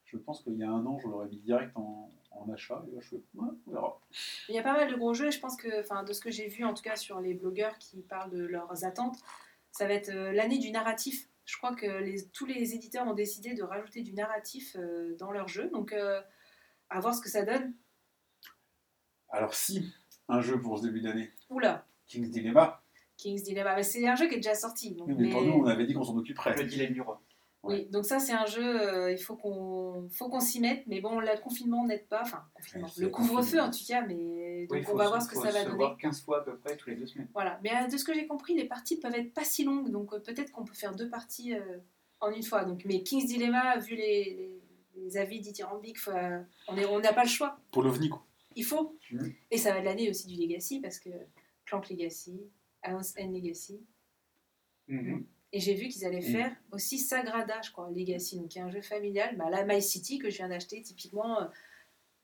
je 0.05 0.17
pense 0.17 0.41
qu'il 0.41 0.55
y 0.55 0.63
a 0.63 0.69
un 0.69 0.85
an, 0.85 0.97
je 0.99 1.07
l'aurais 1.07 1.27
mis 1.27 1.39
direct 1.41 1.75
en, 1.75 2.11
en 2.31 2.49
achat. 2.49 2.83
Et 2.89 2.95
là, 2.95 3.01
je 3.01 3.09
fais, 3.09 3.15
ouais, 3.35 3.49
on 3.67 3.71
verra. 3.71 3.99
Il 4.47 4.55
y 4.55 4.59
a 4.59 4.63
pas 4.63 4.73
mal 4.73 4.89
de 4.89 4.95
gros 4.95 5.13
jeux, 5.13 5.27
et 5.27 5.31
je 5.31 5.39
pense 5.39 5.57
que, 5.57 5.81
enfin, 5.81 6.03
de 6.03 6.13
ce 6.13 6.21
que 6.21 6.31
j'ai 6.31 6.47
vu 6.47 6.63
en 6.63 6.73
tout 6.73 6.83
cas 6.83 6.95
sur 6.95 7.19
les 7.19 7.33
blogueurs 7.33 7.77
qui 7.77 8.01
parlent 8.03 8.31
de 8.31 8.45
leurs 8.45 8.85
attentes, 8.85 9.17
ça 9.71 9.85
va 9.85 9.93
être 9.93 10.09
euh, 10.09 10.31
l'année 10.31 10.59
du 10.59 10.71
narratif. 10.71 11.29
Je 11.45 11.57
crois 11.57 11.75
que 11.75 11.85
les, 11.85 12.25
tous 12.29 12.45
les 12.45 12.73
éditeurs 12.73 13.05
ont 13.07 13.13
décidé 13.13 13.53
de 13.53 13.63
rajouter 13.63 14.01
du 14.01 14.13
narratif 14.13 14.75
euh, 14.77 15.15
dans 15.17 15.31
leurs 15.31 15.47
jeux, 15.47 15.69
donc 15.69 15.93
euh, 15.93 16.21
à 16.89 16.99
voir 16.99 17.13
ce 17.13 17.21
que 17.21 17.29
ça 17.29 17.43
donne. 17.43 17.73
Alors, 19.29 19.53
si 19.53 19.93
un 20.29 20.41
jeu 20.41 20.59
pour 20.61 20.77
ce 20.79 20.83
début 20.83 21.01
d'année, 21.01 21.31
Oula, 21.49 21.85
King's 22.07 22.29
Dilemma, 22.29 22.81
King's 23.17 23.43
Dilemma, 23.43 23.75
mais 23.75 23.83
c'est 23.83 24.07
un 24.07 24.15
jeu 24.15 24.27
qui 24.27 24.35
est 24.35 24.37
déjà 24.37 24.55
sorti. 24.55 24.93
Donc, 24.95 25.07
oui, 25.07 25.15
mais 25.17 25.29
pour 25.29 25.41
mais- 25.41 25.47
nous, 25.47 25.53
on 25.53 25.65
avait 25.65 25.85
dit 25.85 25.93
qu'on 25.93 26.03
s'en 26.03 26.17
occuperait. 26.17 26.55
Le 26.55 26.63
dilemme 26.65 26.93
du 26.93 27.01
roi. 27.01 27.21
Oui, 27.63 27.85
donc 27.87 28.05
ça 28.05 28.19
c'est 28.19 28.31
un 28.33 28.45
jeu, 28.45 28.63
euh, 28.63 29.11
il 29.11 29.17
faut 29.17 29.35
qu'on 29.35 30.07
faut 30.09 30.29
qu'on 30.29 30.39
s'y 30.39 30.61
mette, 30.61 30.85
mais 30.87 31.01
bon, 31.01 31.19
le 31.19 31.41
confinement 31.41 31.85
n'aide 31.85 32.07
pas, 32.07 32.21
enfin, 32.21 32.43
confinement, 32.53 32.85
Ouais, 32.87 32.93
c'est 32.95 33.01
le 33.01 33.09
couvre-feu 33.09 33.59
en 33.59 33.69
tout 33.71 33.79
cas, 33.85 34.01
mais 34.05 34.67
donc 34.67 34.77
Oui, 34.77 34.85
on 34.89 34.95
va 34.95 35.03
se- 35.05 35.09
voir 35.09 35.21
ce 35.21 35.27
que 35.27 35.35
ça 35.35 35.41
va 35.51 35.51
se 35.51 35.65
donner. 35.65 35.75
voir 35.75 35.97
15 35.97 36.21
fois 36.23 36.39
à 36.39 36.41
peu 36.43 36.55
près 36.57 36.77
tous 36.77 36.89
les 36.91 36.95
deux 36.95 37.07
semaines. 37.07 37.27
Voilà, 37.33 37.59
mais 37.63 37.71
euh, 37.73 37.87
de 37.87 37.97
ce 37.97 38.05
que 38.05 38.13
j'ai 38.13 38.25
compris, 38.27 38.53
les 38.55 38.65
parties 38.65 38.97
peuvent 38.99 39.15
être 39.15 39.33
pas 39.33 39.43
si 39.43 39.65
longues, 39.65 39.89
donc 39.89 40.13
euh, 40.13 40.19
peut-être 40.19 40.51
qu'on 40.51 40.63
peut 40.63 40.75
faire 40.75 40.95
deux 40.95 41.09
parties 41.09 41.55
euh, 41.55 41.79
en 42.21 42.29
une 42.31 42.43
fois. 42.43 42.63
Donc, 42.63 42.83
mais 42.85 43.01
King's 43.03 43.25
Dilemma, 43.25 43.77
vu 43.79 43.95
les, 43.95 44.23
les, 44.95 45.03
les 45.03 45.17
avis 45.17 45.41
dithyrambiques, 45.41 45.97
on 46.69 46.99
n'a 46.99 47.13
pas 47.13 47.23
le 47.23 47.29
choix. 47.29 47.59
Pour 47.71 47.81
l'OVNI, 47.83 48.09
quoi. 48.09 48.23
Il 48.57 48.63
faut. 48.65 48.97
Mhm. 49.11 49.33
Et 49.51 49.57
ça 49.57 49.71
va 49.73 49.79
de 49.81 49.85
l'année 49.85 50.09
aussi 50.09 50.27
du 50.27 50.35
Legacy, 50.35 50.79
parce 50.81 50.99
que 50.99 51.09
Clank 51.65 51.89
Legacy, 51.89 52.41
House 52.81 53.13
and 53.19 53.31
Legacy. 53.31 53.79
Mhm. 54.87 55.25
Et 55.53 55.59
j'ai 55.59 55.75
vu 55.75 55.87
qu'ils 55.87 56.05
allaient 56.05 56.17
Mhm. 56.25 56.31
faire 56.33 56.55
aussi 56.71 56.97
Sagrada, 56.97 57.61
je 57.61 57.71
crois, 57.71 57.89
Legacy, 57.91 58.37
donc 58.37 58.49
qui 58.49 58.57
est 58.57 58.61
un 58.61 58.69
jeu 58.71 58.81
familial. 58.81 59.37
Bah, 59.37 59.49
là, 59.49 59.63
My 59.63 59.81
City, 59.81 60.17
que 60.17 60.29
je 60.29 60.37
viens 60.37 60.49
d'acheter, 60.49 60.81
typiquement, 60.81 61.41
euh, 61.41 61.45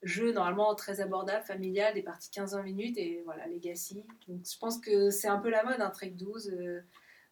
jeu 0.01 0.33
normalement 0.33 0.73
très 0.75 0.99
abordable, 1.01 1.45
familial, 1.45 1.93
des 1.93 2.01
parties 2.01 2.29
15-20 2.31 2.63
minutes, 2.63 2.97
et 2.97 3.21
voilà, 3.25 3.47
Legacy. 3.47 4.03
Donc 4.27 4.41
je 4.45 4.57
pense 4.57 4.79
que 4.79 5.09
c'est 5.11 5.27
un 5.29 5.39
peu 5.39 5.49
la 5.49 5.63
mode, 5.63 5.79
un 5.79 5.89
Trek 5.91 6.09
12. 6.11 6.49
euh, 6.49 6.81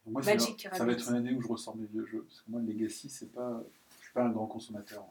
moi, 0.06 0.22
Magic 0.24 0.64
là- 0.64 0.74
ça 0.76 0.86
va 0.86 0.92
être 0.94 1.10
une 1.10 1.16
année 1.16 1.34
où 1.34 1.42
je 1.42 1.48
ressors 1.48 1.76
mes 1.76 1.86
vieux 1.88 2.06
jeux. 2.06 2.24
Parce 2.24 2.42
que 2.42 2.52
moi, 2.52 2.62
le 2.62 2.68
Legacy, 2.72 3.10
c'est 3.10 3.32
pas. 3.32 3.64
Je 4.00 4.04
suis 4.06 4.14
pas 4.14 4.24
un 4.24 4.30
grand 4.32 4.48
consommateur. 4.48 5.06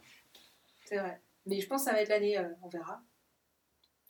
C'est 0.86 0.96
vrai. 0.98 1.20
Mais 1.46 1.60
je 1.60 1.66
pense 1.68 1.82
que 1.82 1.90
ça 1.90 1.92
va 1.92 2.02
être 2.02 2.08
l'année, 2.08 2.36
euh, 2.38 2.48
on 2.62 2.68
verra. 2.68 3.02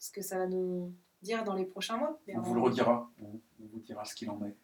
Ce 0.01 0.11
que 0.11 0.23
ça 0.23 0.39
va 0.39 0.47
nous 0.49 0.93
dire 1.23 1.45
dans 1.45 1.55
les 1.55 1.65
prochains 1.67 1.97
mois. 1.99 2.19
Mais 2.27 2.35
On 2.37 2.41
vous 2.41 2.55
le 2.55 2.61
redira. 2.63 3.09
On 3.23 3.41
vous 3.59 3.79
dira 3.81 4.05
ce 4.05 4.15
qu'il 4.17 4.29
en 4.31 4.43
est. 4.45 4.57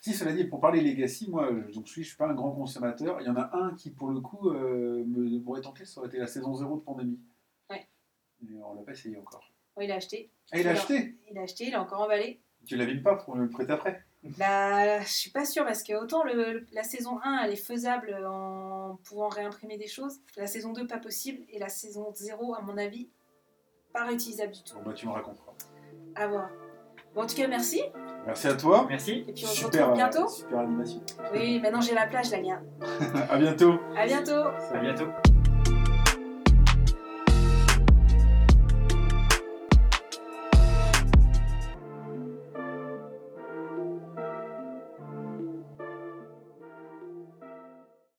Si, 0.00 0.12
cela 0.14 0.32
dit, 0.32 0.44
pour 0.44 0.60
parler 0.60 0.80
Legacy, 0.80 1.30
moi, 1.30 1.48
je 1.68 1.72
donc, 1.74 1.86
je 1.86 1.92
suis, 1.92 2.02
je 2.02 2.08
suis 2.08 2.16
pas 2.16 2.26
un 2.26 2.34
grand 2.34 2.50
consommateur. 2.52 3.20
Il 3.20 3.26
y 3.26 3.30
en 3.30 3.36
a 3.36 3.50
un 3.56 3.74
qui, 3.76 3.90
pour 3.90 4.08
le 4.08 4.20
coup, 4.20 4.50
euh, 4.50 5.04
me- 5.06 5.38
m'aurait 5.40 5.60
tenté, 5.60 5.84
ça 5.84 6.00
aurait 6.00 6.08
été 6.08 6.18
la 6.18 6.26
saison 6.26 6.54
0 6.54 6.76
de 6.76 6.80
Pandémie. 6.82 7.18
Ouais. 7.70 7.86
Mais 8.42 8.60
on 8.62 8.74
l'a 8.74 8.82
pas 8.82 8.92
essayé 8.92 9.16
encore. 9.18 9.50
Oh, 9.76 9.80
il 9.82 9.90
a 9.92 9.96
acheté. 9.96 10.30
Ah, 10.52 10.58
il 10.58 10.66
a 10.66 10.70
Alors- 10.70 10.82
acheté 10.82 11.16
Il 11.30 11.38
a 11.38 11.42
acheté, 11.42 11.66
il 11.68 11.74
a 11.74 11.80
encore 11.82 12.00
emballé. 12.02 12.40
Tu 12.66 12.76
l'abîmes 12.76 13.02
pas 13.02 13.16
pour 13.16 13.36
le 13.36 13.48
prêter 13.48 13.72
après? 13.72 14.02
Bah, 14.38 15.00
je 15.00 15.08
suis 15.08 15.30
pas 15.30 15.46
sûre 15.46 15.64
parce 15.64 15.82
que 15.82 15.94
autant 15.94 16.24
le- 16.24 16.66
la 16.72 16.82
saison 16.82 17.18
1 17.22 17.38
elle 17.42 17.52
est 17.52 17.56
faisable 17.56 18.14
en 18.26 18.98
pouvant 19.04 19.28
réimprimer 19.28 19.78
des 19.78 19.86
choses, 19.86 20.20
la 20.36 20.46
saison 20.46 20.74
2 20.74 20.86
pas 20.86 20.98
possible 20.98 21.42
et 21.48 21.58
la 21.58 21.70
saison 21.70 22.12
0 22.14 22.54
à 22.54 22.60
mon 22.60 22.76
avis 22.76 23.08
pas 23.92 24.04
réutilisable 24.04 24.52
du 24.52 24.62
tout. 24.62 24.74
Bon, 24.76 24.82
bah, 24.86 24.92
tu 24.94 25.06
me 25.06 25.12
raconteras. 25.12 25.52
À 26.14 26.26
voir. 26.28 26.48
Bon, 27.14 27.22
en 27.22 27.26
tout 27.26 27.34
cas, 27.34 27.48
merci. 27.48 27.82
Merci 28.26 28.46
à 28.48 28.54
toi. 28.54 28.86
Merci. 28.88 29.24
Et 29.26 29.32
puis 29.32 29.44
on 29.44 29.48
se 29.48 29.54
Super, 29.56 29.80
retrouve 29.90 29.96
bientôt. 29.96 30.24
euh, 30.24 30.28
super 30.28 30.58
animation. 30.60 31.00
Oui, 31.32 31.58
maintenant 31.60 31.80
j'ai 31.80 31.94
la 31.94 32.06
plage, 32.06 32.30
la 32.30 32.40
gare. 32.40 32.60
à 33.30 33.38
bientôt. 33.38 33.74
À 33.96 34.06
bientôt. 34.06 34.32
À 34.74 34.78
bientôt. 34.78 35.06